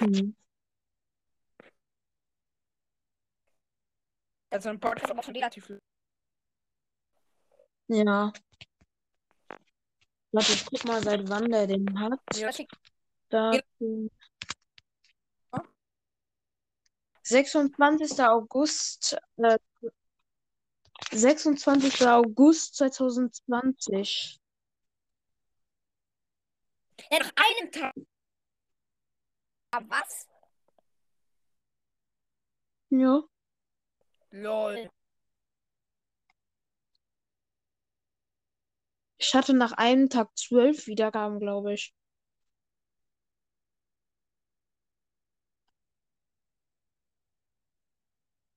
[0.00, 0.34] Hm.
[4.50, 5.72] Also ein Podcast aber schon relativ.
[7.88, 8.32] Ja.
[10.32, 12.20] Warte, ich guck mal, seit wann der den hat.
[12.34, 12.50] Ja.
[13.30, 13.52] Da.
[13.52, 13.60] Ja.
[17.22, 18.20] 26.
[18.20, 19.16] August.
[19.36, 19.58] Äh,
[21.12, 22.06] 26.
[22.06, 24.40] August 2020.
[27.10, 27.94] Ja, nach einem Tag.
[29.88, 30.28] Was?
[32.90, 33.22] Ja.
[34.30, 34.90] Lol.
[39.18, 41.94] Ich hatte nach einem Tag zwölf Wiedergaben, glaube ich.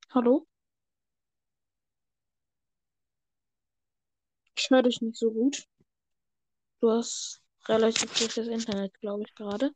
[0.09, 0.45] Hallo?
[4.59, 5.67] Ich höre dich nicht so gut.
[6.79, 9.71] Du hast relativ schlechtes Internet, glaube ich, gerade.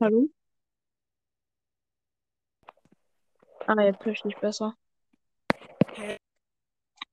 [0.00, 0.28] Hallo?
[3.66, 4.76] Ah, jetzt höre ich dich besser.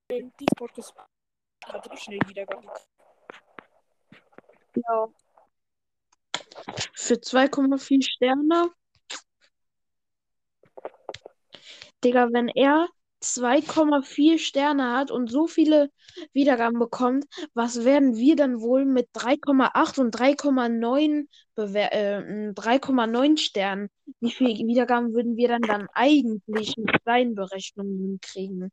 [0.09, 0.95] Die Podcast
[1.63, 2.69] hat richtig schnell Wiedergaben.
[4.75, 5.07] Ja.
[6.95, 8.73] Für 2,4 Sterne.
[12.03, 12.87] Digga, wenn er
[13.23, 15.89] 2,4 Sterne hat und so viele
[16.33, 23.89] Wiedergaben bekommt, was werden wir dann wohl mit 3,8 und 3,9 bewer äh, 3,9 Sternen?
[24.19, 28.69] Wie viele Wiedergaben würden wir dann dann eigentlich mit seinen Berechnungen kriegen?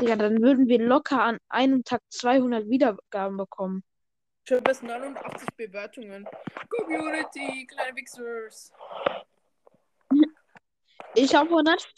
[0.00, 3.82] Digga, dann würden wir locker an einem Tag 200 Wiedergaben bekommen.
[4.44, 6.26] Ich habe bis 89 Bewertungen.
[6.68, 8.72] Community, kleine Wichsers.
[11.14, 11.88] Ich habe 105.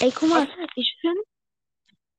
[0.00, 1.22] Ey, guck mal, ich finde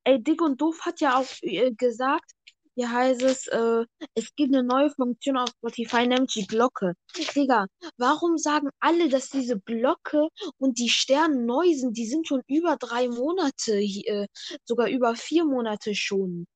[0.08, 2.32] ey, Dick und Doof hat ja auch äh, gesagt,
[2.76, 3.84] wie heißt es, äh,
[4.14, 6.94] es gibt eine neue Funktion auf Spotify, nämlich die Glocke.
[7.34, 7.66] Digga,
[7.96, 10.28] warum sagen alle, dass diese Glocke
[10.58, 11.96] und die Sterne neu sind?
[11.96, 14.26] Die sind schon über drei Monate, hier, äh,
[14.64, 16.46] sogar über vier Monate schon.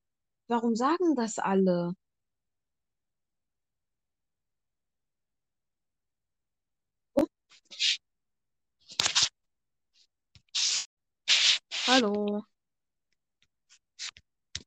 [0.48, 1.94] Warum sagen das alle?
[11.86, 12.44] Hallo.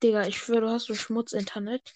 [0.03, 1.93] Digga, ich schwöre, du hast so Schmutz-Internet.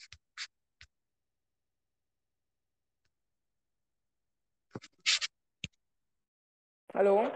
[6.94, 7.32] Hallo?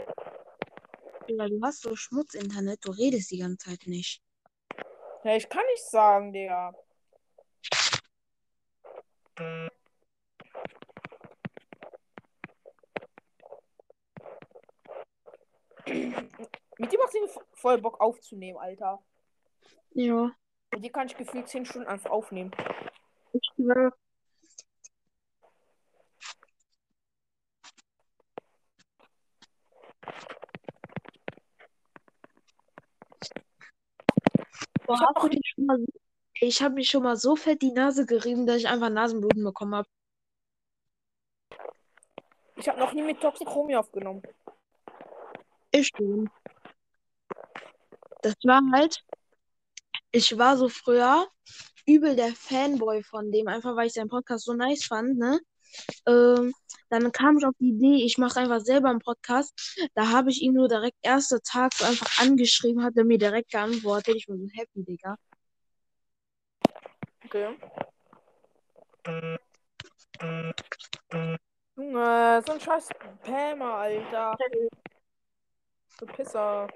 [1.28, 4.22] Digga, du hast so Schmutz-Internet, du redest die ganze Zeit nicht.
[5.24, 6.74] Ja, ich kann nicht sagen, Digga.
[15.86, 19.04] Mit dir macht es voll Bock aufzunehmen, Alter.
[19.92, 20.32] Ja,
[20.72, 22.52] Mit dir kann ich gefühlt 10 Stunden einfach aufnehmen.
[23.34, 23.94] ich schwöre.
[34.86, 35.80] Boah, Ich schon mal
[36.62, 39.88] habe mich schon mal so fett die Nase gerieben, dass ich einfach Nasenbluten bekommen habe.
[42.56, 44.22] Ich habe noch nie mit Toxic Homie aufgenommen.
[45.76, 46.30] Ich schon.
[48.22, 49.04] Das war halt,
[50.12, 51.28] ich war so früher
[51.88, 55.40] übel der Fanboy von dem, einfach weil ich seinen Podcast so nice fand, ne?
[56.06, 56.54] Ähm,
[56.90, 59.52] dann kam ich auf die Idee, ich mache einfach selber einen Podcast.
[59.96, 63.52] Da habe ich ihn nur direkt erster Tag so einfach angeschrieben, hat er mir direkt
[63.52, 64.16] geantwortet.
[64.16, 65.16] Ich war so happy, Digga.
[67.26, 67.58] Okay.
[71.76, 74.38] Junge, so ein scheiß Spammer, Alter.
[76.06, 76.68] Du Pisser.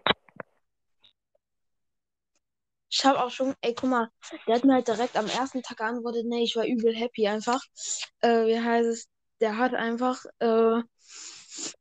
[2.90, 4.10] Ich habe auch schon, ey, guck mal,
[4.48, 7.62] der hat mir halt direkt am ersten Tag geantwortet, nee, ich war übel happy einfach.
[8.22, 9.10] Äh, wie heißt es?
[9.42, 10.82] Der hat einfach, äh,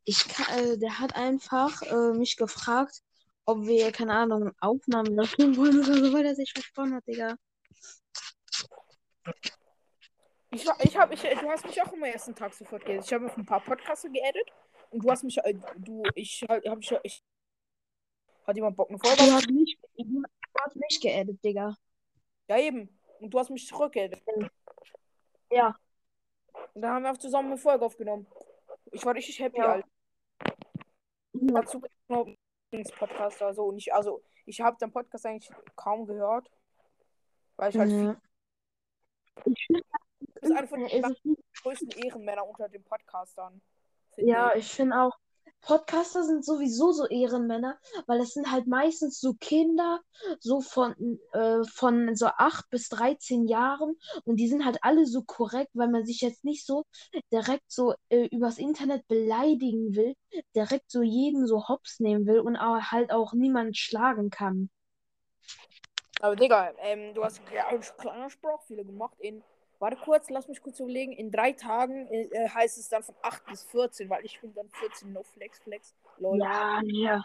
[0.05, 3.01] ich kann, äh, der hat einfach äh, mich gefragt,
[3.45, 7.37] ob wir, keine Ahnung, Aufnahmen löschen wollen oder so, weil er sich versprochen hat, Digga.
[10.51, 13.05] Ich, war- ich hab, ich, du hast mich auch am ersten Tag sofort geedit.
[13.05, 14.47] Ich habe auf ein paar Podcasts geedit
[14.91, 17.23] und du hast mich, äh, du, ich, hab ich, ich,
[18.47, 19.25] hat jemand Bock eine Folge?
[19.25, 20.23] Du hast mich, du
[20.61, 21.77] hast mich geaddet, Digga.
[22.49, 22.89] Ja, eben.
[23.21, 24.23] Und du hast mich zurückgeedit.
[25.51, 25.77] Ja.
[26.75, 28.27] Und dann haben wir auch zusammen eine Folge aufgenommen.
[28.93, 29.73] Ich war richtig happy, Ja.
[29.73, 29.89] Alter.
[31.33, 31.83] Dazu
[32.99, 36.51] Podcast also und ich, also ich habe den Podcast eigentlich kaum gehört,
[37.57, 38.17] weil ich halt Ja.
[39.45, 39.83] Ich finde,
[40.21, 43.61] du bist einer von äh, den es ist größten Ehrenmänner unter den Podcastern.
[44.17, 45.17] Ja, ich finde auch,
[45.67, 47.77] Podcaster sind sowieso so Ehrenmänner,
[48.07, 50.01] weil es sind halt meistens so Kinder,
[50.39, 55.23] so von, äh, von so 8 bis 13 Jahren und die sind halt alle so
[55.23, 56.85] korrekt, weil man sich jetzt nicht so
[57.33, 60.15] direkt so äh, übers Internet beleidigen will,
[60.55, 64.71] direkt so jeden so hops nehmen will und auch, halt auch niemanden schlagen kann.
[66.21, 69.43] Aber Digga, ähm, du hast ja, kleiner Sprachfehler gemacht in,
[69.79, 73.15] warte kurz, lass mich kurz überlegen, in drei Tagen äh, äh, heißt es dann von
[73.23, 75.95] 8 bis 14, weil ich bin dann 14 no flex flex.
[76.19, 76.39] Lol.
[76.39, 77.23] Ja, ja.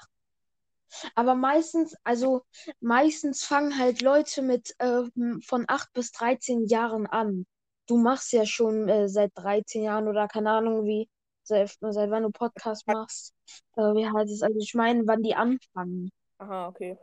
[1.16, 2.44] Aber meistens, also
[2.80, 5.04] meistens fangen halt Leute mit äh,
[5.46, 7.46] von 8 bis 13 Jahren an.
[7.88, 11.10] Du machst ja schon äh, seit 13 Jahren oder keine Ahnung wie,
[11.44, 13.34] seit, seit wann du Podcast machst.
[13.76, 14.42] Äh, wie heißt es?
[14.42, 16.12] Also ich meine, wann die anfangen.
[16.38, 16.98] Aha, okay.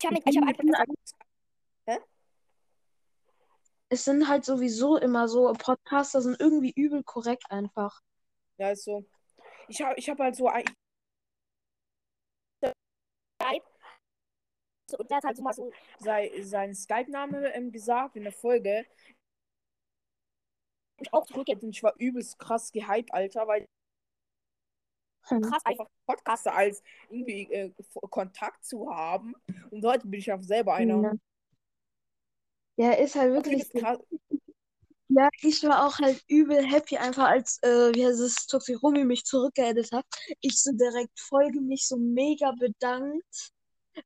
[0.00, 0.90] Ich habe ich hab einfach gesagt,
[3.90, 8.00] Es sind halt sowieso immer so, Podcaster sind irgendwie übel korrekt einfach.
[8.58, 9.04] Ja, ist so.
[9.68, 10.64] Ich habe ich hab halt so ein,
[14.96, 18.86] und der hat halt so mal so, sei, sein Skype-Name ähm, gesagt in der Folge.
[21.00, 23.66] Ich auch zurückgeht und ich war übelst krass gehypt, Alter, weil
[25.22, 25.42] Hm.
[25.42, 27.70] krass einfach Podcaster als irgendwie äh,
[28.10, 29.34] Kontakt zu haben.
[29.70, 31.16] Und heute bin ich auch selber einer.
[32.78, 32.92] Ja.
[32.92, 33.68] Ist halt wirklich.
[33.70, 33.98] krass.
[35.10, 39.24] Ja, ich war auch halt übel happy, einfach als, äh, wie heißt es, Toxirumi mich
[39.24, 40.04] zurückgeaddet hat.
[40.40, 43.50] Ich so direkt Folge mich so mega bedankt.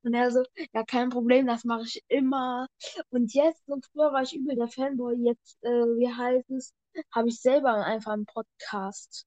[0.02, 0.42] Und er so,
[0.72, 2.66] ja, kein Problem, das mache ich immer.
[3.10, 6.72] Und jetzt, so früher war ich übel der Fanboy, jetzt, äh, wie heißt es,
[7.12, 9.26] habe ich selber einfach einen Podcast.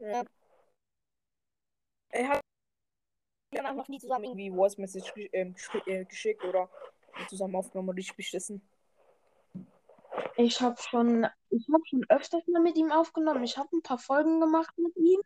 [0.00, 0.24] Ja.
[2.10, 2.40] Er hat
[3.56, 5.54] haben noch nie zusammen irgendwie Voice Message ähm,
[5.86, 6.68] äh, geschickt oder
[7.28, 8.62] zusammen aufgenommen und ich beschissen.
[10.36, 13.44] Ich habe schon, ich habe schon öfters mal mit ihm aufgenommen.
[13.44, 15.20] Ich habe ein paar Folgen gemacht mit ihm.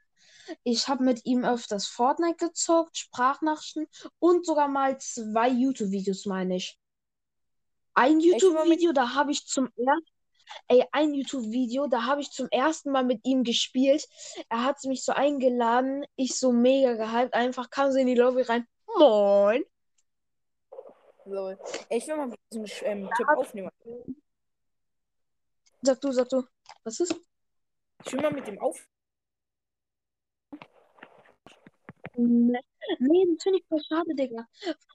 [0.65, 3.87] Ich habe mit ihm öfters Fortnite gezockt, Sprachnachrichten
[4.19, 6.79] und sogar mal zwei YouTube-Videos, meine ich.
[7.95, 10.13] Ein YouTube-Video, da habe ich zum ersten,
[10.69, 14.07] ey, ein YouTube-Video, da habe ich zum ersten Mal mit ihm gespielt.
[14.49, 18.43] Er hat mich so eingeladen, ich so mega gehypt, einfach kam so in die Lobby
[18.43, 18.67] rein.
[18.99, 19.65] Moin.
[21.29, 21.59] Lol.
[21.89, 23.71] Ey, ich will mal mit diesem ähm, Typ aufnehmen.
[25.83, 26.45] Sag du, sag du.
[26.85, 27.15] Was ist?
[28.05, 28.87] Ich will mal mit dem auf.
[32.17, 32.59] Nee,
[32.99, 34.47] das finde ich voll schade, Digga.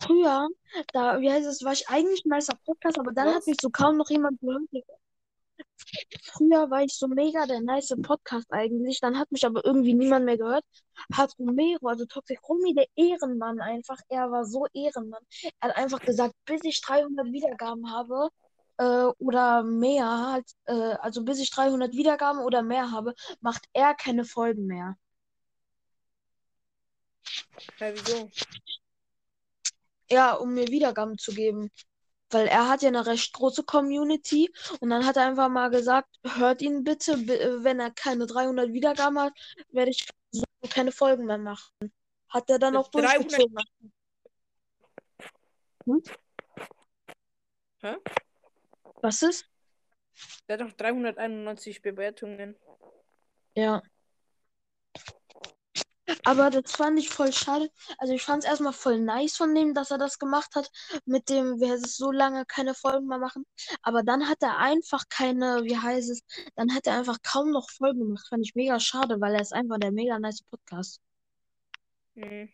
[0.01, 0.49] Früher,
[0.91, 3.69] da, wie heißt es, war ich eigentlich ein nicer Podcast, aber dann hat mich so
[3.69, 4.93] kaum noch jemand gehört, Digga.
[6.23, 10.25] Früher war ich so mega der nice Podcast eigentlich, dann hat mich aber irgendwie niemand
[10.25, 10.65] mehr gehört.
[11.13, 15.23] Hat Romero, also Toxic Romy, der Ehrenmann einfach, er war so Ehrenmann.
[15.59, 18.29] Er hat einfach gesagt, bis ich 300 Wiedergaben habe,
[18.77, 23.93] äh, oder mehr, halt, äh, also bis ich 300 Wiedergaben oder mehr habe, macht er
[23.93, 24.95] keine Folgen mehr.
[27.79, 28.29] Ja, wieso?
[30.09, 31.71] Ja, um mir Wiedergaben zu geben.
[32.33, 36.09] Weil er hat ja eine recht große Community und dann hat er einfach mal gesagt,
[36.37, 39.33] hört ihn bitte, bi- wenn er keine 300 Wiedergaben hat,
[39.69, 40.07] werde ich
[40.69, 41.93] keine Folgen mehr machen.
[42.29, 43.57] Hat er dann auch 300 durchgezogen.
[45.85, 46.01] Hm?
[47.81, 47.95] Hä?
[49.01, 49.45] Was ist?
[50.47, 52.55] Der hat doch 391 Bewertungen.
[53.55, 53.81] Ja.
[56.23, 57.69] Aber das fand ich voll schade.
[57.97, 60.69] Also ich fand es erstmal voll nice von dem, dass er das gemacht hat,
[61.05, 63.45] mit dem, wir es so lange keine Folgen mehr machen.
[63.81, 66.23] Aber dann hat er einfach keine, wie heißt es,
[66.55, 68.27] dann hat er einfach kaum noch Folgen gemacht.
[68.27, 71.01] Fand ich mega schade, weil er ist einfach der mega nice Podcast.
[72.15, 72.51] Hm.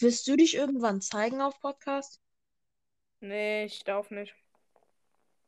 [0.00, 2.20] Willst du dich irgendwann zeigen auf Podcast?
[3.20, 4.34] Nee, ich darf nicht.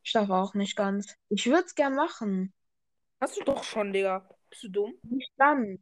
[0.02, 1.14] Ich darf auch nicht ganz.
[1.28, 2.52] Ich würde es gern machen.
[3.20, 4.28] Hast du doch schon, Digga.
[4.51, 4.94] Bist du dumm?
[5.02, 5.78] Nicht dann.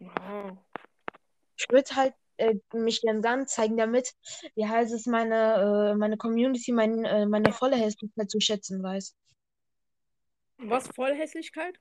[0.00, 0.64] Ja.
[1.56, 4.14] Ich würde halt äh, mich gern dann zeigen, damit,
[4.54, 9.14] wie heißt es, meine, äh, meine Community mein, äh, meine volle Hässlichkeit zu schätzen weiß.
[10.58, 10.88] Was?
[10.88, 11.78] Vollhässlichkeit?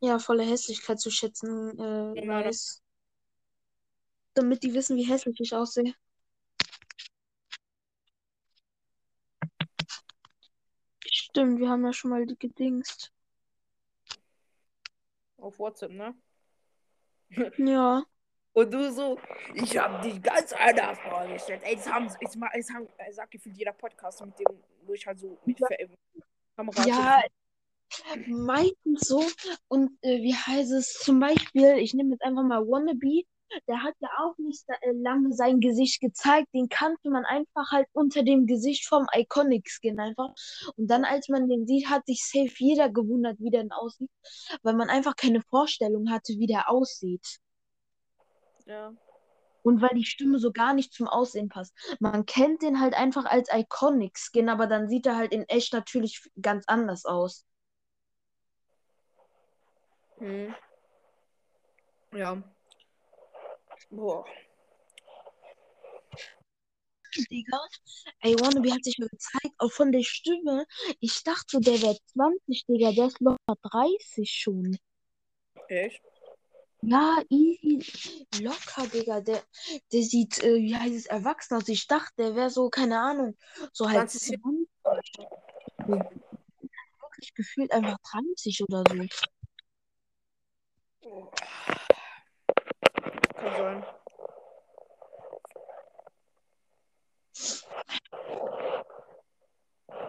[0.00, 2.82] Ja, volle Hässlichkeit zu schätzen äh, Ja, weiß.
[4.34, 5.94] Damit die wissen, wie hässlich ich aussehe.
[11.04, 13.12] Stimmt, wir haben ja schon mal die gedingst.
[15.40, 16.14] Auf WhatsApp, ne?
[17.58, 18.02] Ja.
[18.52, 19.18] Und du so,
[19.54, 21.62] ich hab dich ganz anders vorgestellt.
[21.64, 24.92] Ey, das haben, jetzt mal, jetzt haben, äh, sagt gefühlt jeder Podcast, mit dem, wo
[24.92, 25.68] ich halt so mit Ja.
[26.56, 27.22] Kamera Ja,
[28.26, 29.24] meistens so.
[29.68, 33.22] Und äh, wie heißt es zum Beispiel, ich nehme jetzt einfach mal Wannabe,
[33.66, 36.48] der hat ja auch nicht äh, lange sein Gesicht gezeigt.
[36.54, 40.32] Den kannte man einfach halt unter dem Gesicht vom Iconic Skin einfach.
[40.76, 44.10] Und dann, als man den sieht, hat sich safe jeder gewundert, wie der denn aussieht,
[44.62, 47.38] weil man einfach keine Vorstellung hatte, wie der aussieht.
[48.66, 48.92] Ja.
[49.62, 51.74] Und weil die Stimme so gar nicht zum Aussehen passt.
[52.00, 55.74] Man kennt den halt einfach als Iconic Skin, aber dann sieht er halt in echt
[55.74, 57.44] natürlich ganz anders aus.
[60.18, 60.54] Hm.
[62.12, 62.42] Ja.
[63.88, 64.24] Boah.
[67.30, 67.58] Digga.
[68.20, 70.66] Ey, Wannabe hat sich ja gezeigt, auch von der Stimme.
[71.00, 72.92] Ich dachte, der wäre 20, Digga.
[72.92, 74.78] Der ist locker 30 schon.
[75.68, 76.02] Echt?
[76.82, 78.26] Ja, easy.
[78.40, 79.20] Locker, Digga.
[79.20, 79.42] Der,
[79.92, 81.68] der sieht, äh, wie heißt es, erwachsen aus.
[81.68, 83.36] Ich dachte, der wäre so, keine Ahnung,
[83.72, 84.40] so halt 20.
[84.82, 85.26] 20.
[85.86, 89.08] Wirklich gefühlt einfach 30 oder so.
[93.50, 93.86] Kann sein.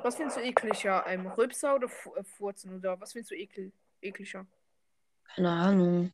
[0.04, 1.06] Was findest du ekliger?
[1.08, 2.76] Ähm, Rülpser oder Fu- äh, Furzen?
[2.76, 4.46] Oder was findest du ekel ekliger?
[5.36, 6.12] Keine Ahnung.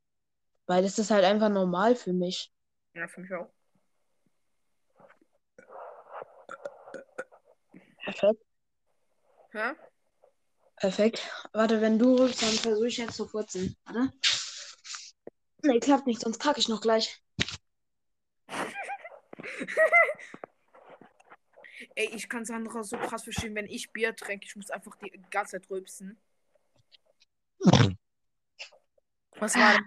[0.67, 2.51] Weil es ist halt einfach normal für mich.
[2.93, 3.49] Ja, für mich auch.
[8.03, 8.41] Perfekt.
[9.51, 9.73] Hä?
[10.77, 11.29] Perfekt.
[11.53, 13.75] Warte, wenn du rülpst, dann versuche ich jetzt zu furzen.
[13.85, 14.13] Warte.
[15.67, 17.21] Nee, klappt nicht, sonst kacke ich noch gleich.
[21.95, 25.11] Ey, ich kann Sandra so krass verstehen, wenn ich Bier trinke, ich muss einfach die
[25.29, 26.17] ganze Zeit rülpsen.
[29.31, 29.85] Was war denn?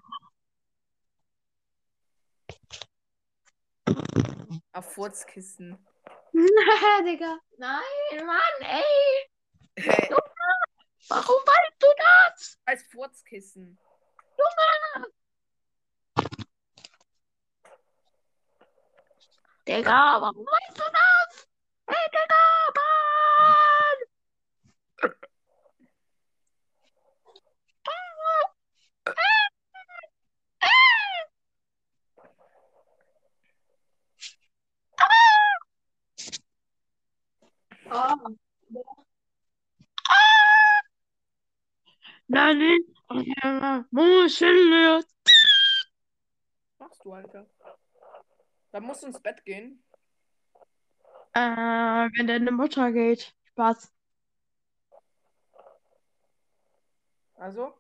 [4.73, 5.79] Auf Furzkissen.
[7.07, 7.39] Digga.
[7.57, 9.31] Nein, Mann, ey.
[9.77, 10.15] Hey,
[11.09, 12.59] Warum weißt du das?
[12.67, 13.79] als Furzkissen.
[19.67, 21.49] Digga, warum weißt du das?
[21.87, 22.41] Hey, Digga,
[22.73, 23.97] Nein,
[37.93, 38.37] Oh.
[42.29, 43.43] Nein, ich
[43.91, 44.39] muss
[46.79, 47.47] Machst du, Alter?
[48.73, 49.83] Dann musst du ins Bett gehen.
[51.33, 53.35] Äh, wenn deine Mutter geht.
[53.51, 53.93] Spaß.
[57.37, 57.73] Also,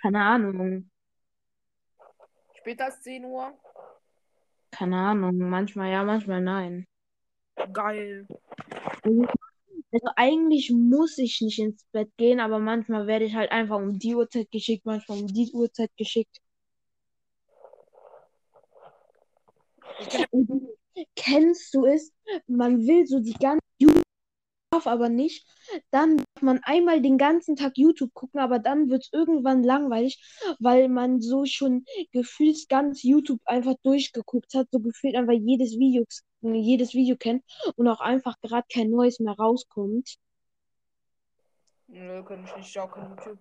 [0.00, 0.90] Keine Ahnung.
[2.54, 3.52] später als 10 Uhr.
[4.70, 5.38] Keine Ahnung.
[5.38, 6.86] Manchmal ja, manchmal nein.
[7.72, 8.26] Geil.
[9.90, 13.98] Also eigentlich muss ich nicht ins Bett gehen, aber manchmal werde ich halt einfach um
[13.98, 16.38] die Uhrzeit geschickt, manchmal um die Uhrzeit geschickt.
[19.80, 19.87] Ich kenn- Und
[21.16, 22.12] kennst du es?
[22.46, 24.02] Man will so die ganze YouTube,
[24.70, 25.46] darf aber nicht.
[25.90, 30.20] Dann darf man einmal den ganzen Tag YouTube gucken, aber dann wird es irgendwann langweilig,
[30.60, 36.04] weil man so schon gefühlt ganz YouTube einfach durchgeguckt hat, so gefühlt einfach jedes Video,
[36.42, 37.42] jedes Video kennt
[37.76, 40.16] und auch einfach gerade kein neues mehr rauskommt.
[41.88, 43.38] Nö, kann ich nicht schauen, kein YouTube.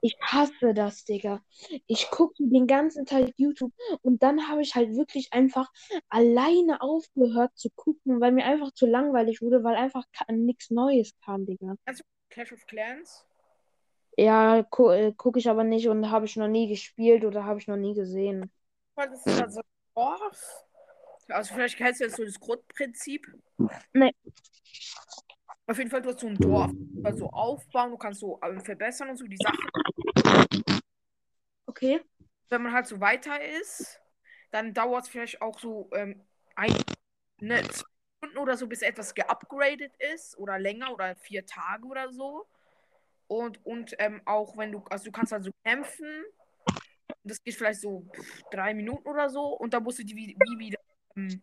[0.00, 1.42] Ich hasse das, Digga.
[1.86, 3.72] Ich gucke den ganzen Tag YouTube
[4.02, 5.70] und dann habe ich halt wirklich einfach
[6.08, 11.44] alleine aufgehört zu gucken, weil mir einfach zu langweilig wurde, weil einfach nichts Neues kam,
[11.44, 11.74] Digga.
[12.28, 13.26] Clash of Clans?
[14.16, 17.58] Ja, gu äh, gucke ich aber nicht und habe ich noch nie gespielt oder habe
[17.58, 18.50] ich noch nie gesehen.
[18.94, 20.64] Das ist so ein Dorf.
[21.28, 23.26] Also vielleicht kennst du jetzt so das Grundprinzip.
[23.92, 24.14] Nee.
[25.68, 28.38] Auf jeden Fall, du hast so ein Dorf, du kannst so aufbauen, du kannst so
[28.42, 29.68] ähm, verbessern und so die Sachen.
[31.66, 32.00] Okay.
[32.48, 34.00] Wenn man halt so weiter ist,
[34.52, 36.22] dann dauert es vielleicht auch so ähm,
[36.54, 36.72] ein,
[37.40, 37.84] ne, zwei
[38.18, 42.46] Stunden oder so, bis etwas geupgradet ist oder länger oder vier Tage oder so.
[43.26, 46.24] Und, und ähm, auch wenn du, also du kannst halt so kämpfen.
[47.24, 48.06] Das geht vielleicht so
[48.52, 49.48] drei Minuten oder so.
[49.48, 50.78] Und dann musst du die wie, wie wieder
[51.16, 51.40] ähm,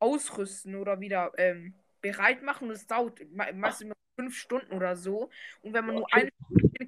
[0.00, 2.68] ausrüsten oder wieder ähm, bereit machen.
[2.68, 3.72] Und das dauert immer
[4.16, 5.30] fünf Stunden oder so.
[5.62, 6.86] Und wenn man nur eine Stunde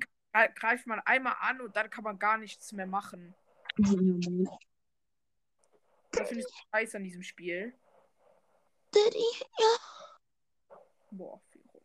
[0.55, 3.35] greift man einmal an und dann kann man gar nichts mehr machen.
[3.77, 3.91] Das
[6.29, 7.75] finde ich so scheiße an diesem Spiel.
[11.11, 11.83] Boah, Firo.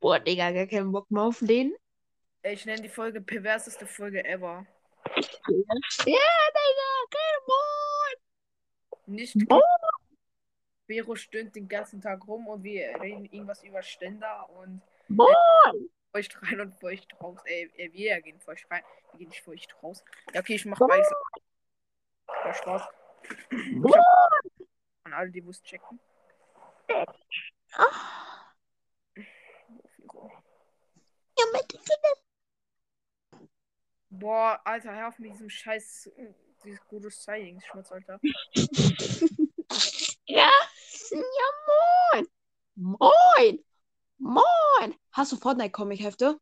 [0.00, 1.74] Boah, Digga, gar keinen Bock mehr auf den.
[2.42, 4.66] Ich nenne die Folge perverseste Folge ever.
[5.16, 5.22] Ja,
[5.56, 6.22] Digga,
[7.10, 8.16] kein Bock.
[9.06, 9.60] Nicht Oh.
[10.86, 15.72] Vero stöhnt den ganzen Tag rum und wir reden irgendwas über Ständer und Boah.
[16.12, 17.40] feucht rein und feucht raus.
[17.44, 18.82] Ey, ey, wir gehen feucht rein.
[19.12, 20.04] Wir gehen nicht feucht raus.
[20.32, 21.10] Ja, okay, ich mach beides.
[22.44, 22.82] Ja, Spaß.
[22.82, 24.04] Hab
[25.04, 26.00] an alle, die es checken.
[26.88, 27.06] Boah,
[29.94, 30.32] Vero.
[31.38, 31.78] Ja, bitte.
[34.10, 36.10] Boah, Alter, hör auf mit diesem scheiß
[36.64, 38.20] dieses gute Styling-Schmutz, Alter.
[40.26, 40.50] Ja,
[41.18, 41.48] ja,
[42.12, 42.26] moin.
[42.74, 43.64] Moin.
[44.18, 44.94] Moin.
[45.12, 46.38] Hast du Fortnite-Comic-Hefte?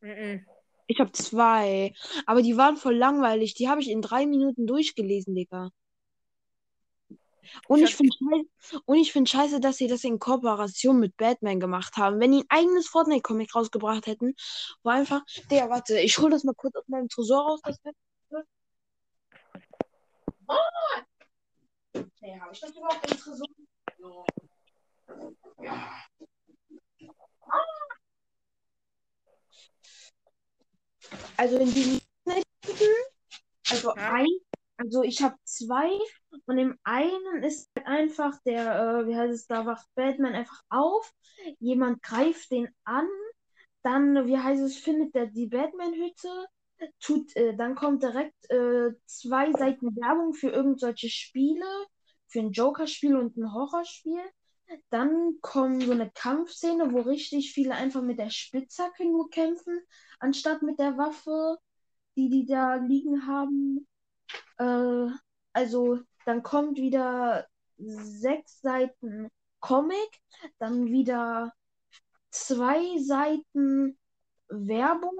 [0.00, 0.46] Mhm.
[0.86, 1.94] Ich habe zwei,
[2.26, 3.54] aber die waren voll langweilig.
[3.54, 5.70] Die habe ich in drei Minuten durchgelesen, Digga.
[7.68, 11.60] Und Ich finde scheiße, und ich finde scheiße, dass sie das in Kooperation mit Batman
[11.60, 12.20] gemacht haben.
[12.20, 14.34] Wenn die ein eigenes Fortnite-Comic rausgebracht hätten,
[14.82, 17.60] wo einfach, Digga, warte, ich hole das mal kurz aus meinem Tresor raus.
[17.62, 17.78] Das.
[20.46, 20.56] Oh!
[22.20, 23.46] Nee, habe ich das überhaupt im Tresor?
[31.36, 32.00] Also in diesem
[33.70, 34.14] also Ja.
[34.14, 34.26] ein,
[34.76, 35.90] also ich habe zwei
[36.46, 40.62] und im einen ist halt einfach der, äh, wie heißt es, da wacht Batman einfach
[40.68, 41.12] auf,
[41.58, 43.08] jemand greift den an,
[43.82, 46.46] dann, wie heißt es, findet er die Batman-Hütte,
[47.00, 51.66] tut, äh, dann kommt direkt äh, zwei Seiten Werbung für irgendwelche Spiele,
[52.34, 54.20] für ein Joker-Spiel und ein Horrorspiel.
[54.90, 59.80] Dann kommt so eine Kampfszene, wo richtig viele einfach mit der Spitzhacke nur kämpfen,
[60.18, 61.58] anstatt mit der Waffe,
[62.16, 63.86] die die da liegen haben.
[64.58, 65.10] Äh,
[65.52, 67.46] also dann kommt wieder
[67.76, 69.28] sechs Seiten
[69.60, 70.20] Comic,
[70.58, 71.52] dann wieder
[72.30, 73.96] zwei Seiten
[74.48, 75.18] Werbung,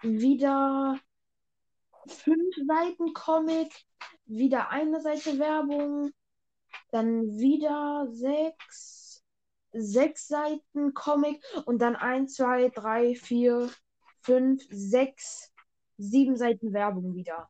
[0.00, 0.98] wieder
[2.06, 3.74] fünf Seiten Comic,
[4.26, 6.10] wieder eine Seite Werbung,
[6.90, 9.22] dann wieder sechs,
[9.72, 13.70] sechs Seiten Comic und dann eins, zwei, drei, vier,
[14.22, 15.52] fünf, sechs,
[15.96, 17.48] sieben Seiten Werbung wieder.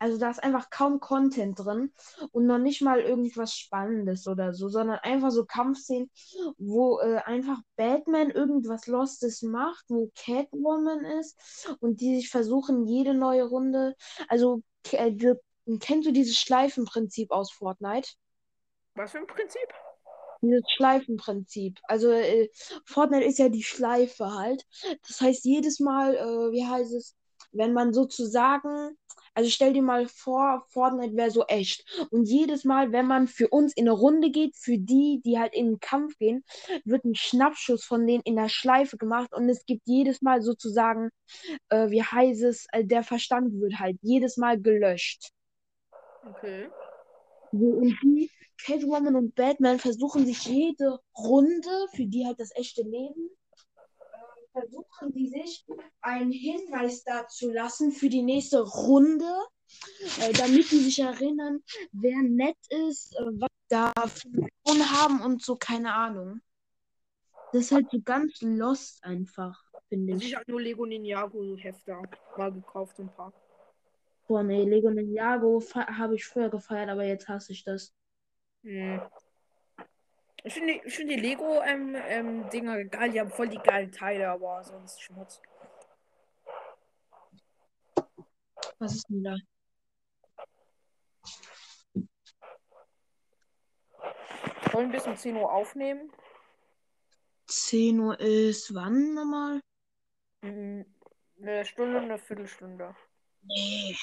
[0.00, 1.92] Also da ist einfach kaum Content drin
[2.32, 6.10] und noch nicht mal irgendwas Spannendes oder so, sondern einfach so Kampfszenen,
[6.56, 13.12] wo äh, einfach Batman irgendwas Lostes macht, wo Catwoman ist und die sich versuchen, jede
[13.12, 13.94] neue Runde.
[14.28, 15.12] Also, äh,
[15.70, 18.08] wir- kennst du dieses Schleifenprinzip aus Fortnite?
[18.94, 19.68] Was für ein Prinzip?
[20.42, 21.78] Dieses Schleifenprinzip.
[21.84, 22.48] Also äh,
[22.86, 24.64] Fortnite ist ja die Schleife halt.
[25.06, 27.14] Das heißt, jedes Mal, äh, wie heißt es,
[27.52, 28.96] wenn man sozusagen,
[29.34, 31.84] also stell dir mal vor, Fortnite wäre so echt.
[32.10, 35.52] Und jedes Mal, wenn man für uns in eine Runde geht, für die, die halt
[35.54, 36.44] in den Kampf gehen,
[36.84, 39.32] wird ein Schnappschuss von denen in der Schleife gemacht.
[39.34, 41.10] Und es gibt jedes Mal sozusagen,
[41.68, 45.30] äh, wie heißt es, äh, der Verstand wird halt jedes Mal gelöscht.
[46.26, 46.68] Okay.
[47.52, 48.30] So, und die
[48.64, 53.30] Catwoman und Batman versuchen sich jede Runde, für die halt das echte Leben,
[54.00, 55.66] äh, versuchen sie sich
[56.00, 59.32] einen Hinweis dazu lassen für die nächste Runde,
[60.20, 65.42] äh, damit die sich erinnern, wer nett ist, äh, was da für Personen haben und
[65.42, 66.40] so, keine Ahnung.
[67.52, 70.26] Das ist halt so ganz lost einfach, finde ich.
[70.26, 72.02] ich habe nur Lego Ninjago Hefter
[72.36, 73.32] mal gekauft, ein paar.
[74.30, 77.92] Boah, nee, Lego Ninjago habe ich früher gefeiert, aber jetzt hasse ich das.
[78.62, 79.02] Hm.
[80.44, 83.90] Ich finde ich find die Lego ähm, ähm, Dinger geil, die haben voll die geilen
[83.90, 85.42] Teile, aber sonst Schmutz.
[88.78, 89.36] Was ist denn da?
[94.70, 96.12] Wollen wir bis um 10 Uhr aufnehmen?
[97.48, 99.60] 10 Uhr ist wann nochmal?
[100.42, 100.86] Mhm.
[101.42, 102.94] Eine Stunde, eine Viertelstunde.
[103.42, 103.96] Nee.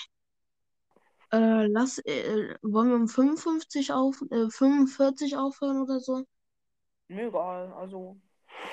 [1.32, 6.26] Äh, lass, äh, wollen wir um 55 auf, äh, 45 aufhören oder so?
[7.10, 8.18] Mir egal, also.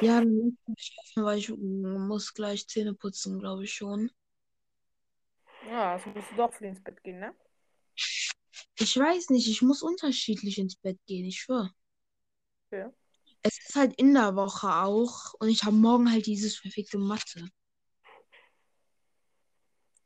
[0.01, 4.11] Ja, dann schlafen, weil ich mm, muss gleich Zähne putzen, glaube ich schon.
[5.69, 7.35] Ja, also musst du doch früh ins Bett gehen, ne?
[8.79, 11.73] Ich weiß nicht, ich muss unterschiedlich ins Bett gehen, ich schwöre.
[12.73, 12.91] Okay.
[13.43, 17.49] Es ist halt in der Woche auch und ich habe morgen halt dieses verfickte Mathe.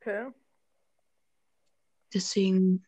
[0.01, 0.29] Okay.
[2.13, 2.85] Deswegen,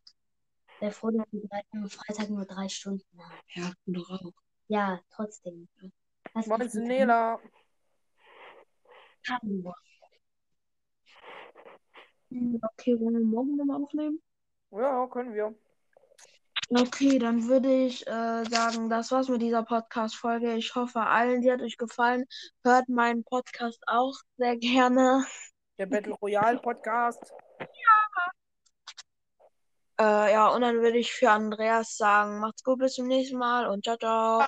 [0.80, 3.38] Der froh, dass wir am Freitag nur drei Stunden haben.
[3.56, 4.34] ja, du doch auch.
[4.68, 5.68] Ja, trotzdem.
[6.34, 7.39] Lass Moin, Nela.
[9.30, 9.64] haben.
[12.30, 14.22] Hm, Okay, wollen wir morgen nochmal aufnehmen?
[14.72, 15.53] Ja, können wir.
[16.73, 20.56] Okay, dann würde ich äh, sagen, das war's mit dieser Podcast-Folge.
[20.56, 22.23] Ich hoffe, allen, die hat euch gefallen.
[22.64, 25.26] Hört meinen Podcast auch sehr gerne.
[25.77, 27.34] Der Battle Royale Podcast.
[29.99, 33.68] Äh, ja, und dann würde ich für Andreas sagen, macht's gut, bis zum nächsten Mal
[33.68, 34.47] und ciao, ciao.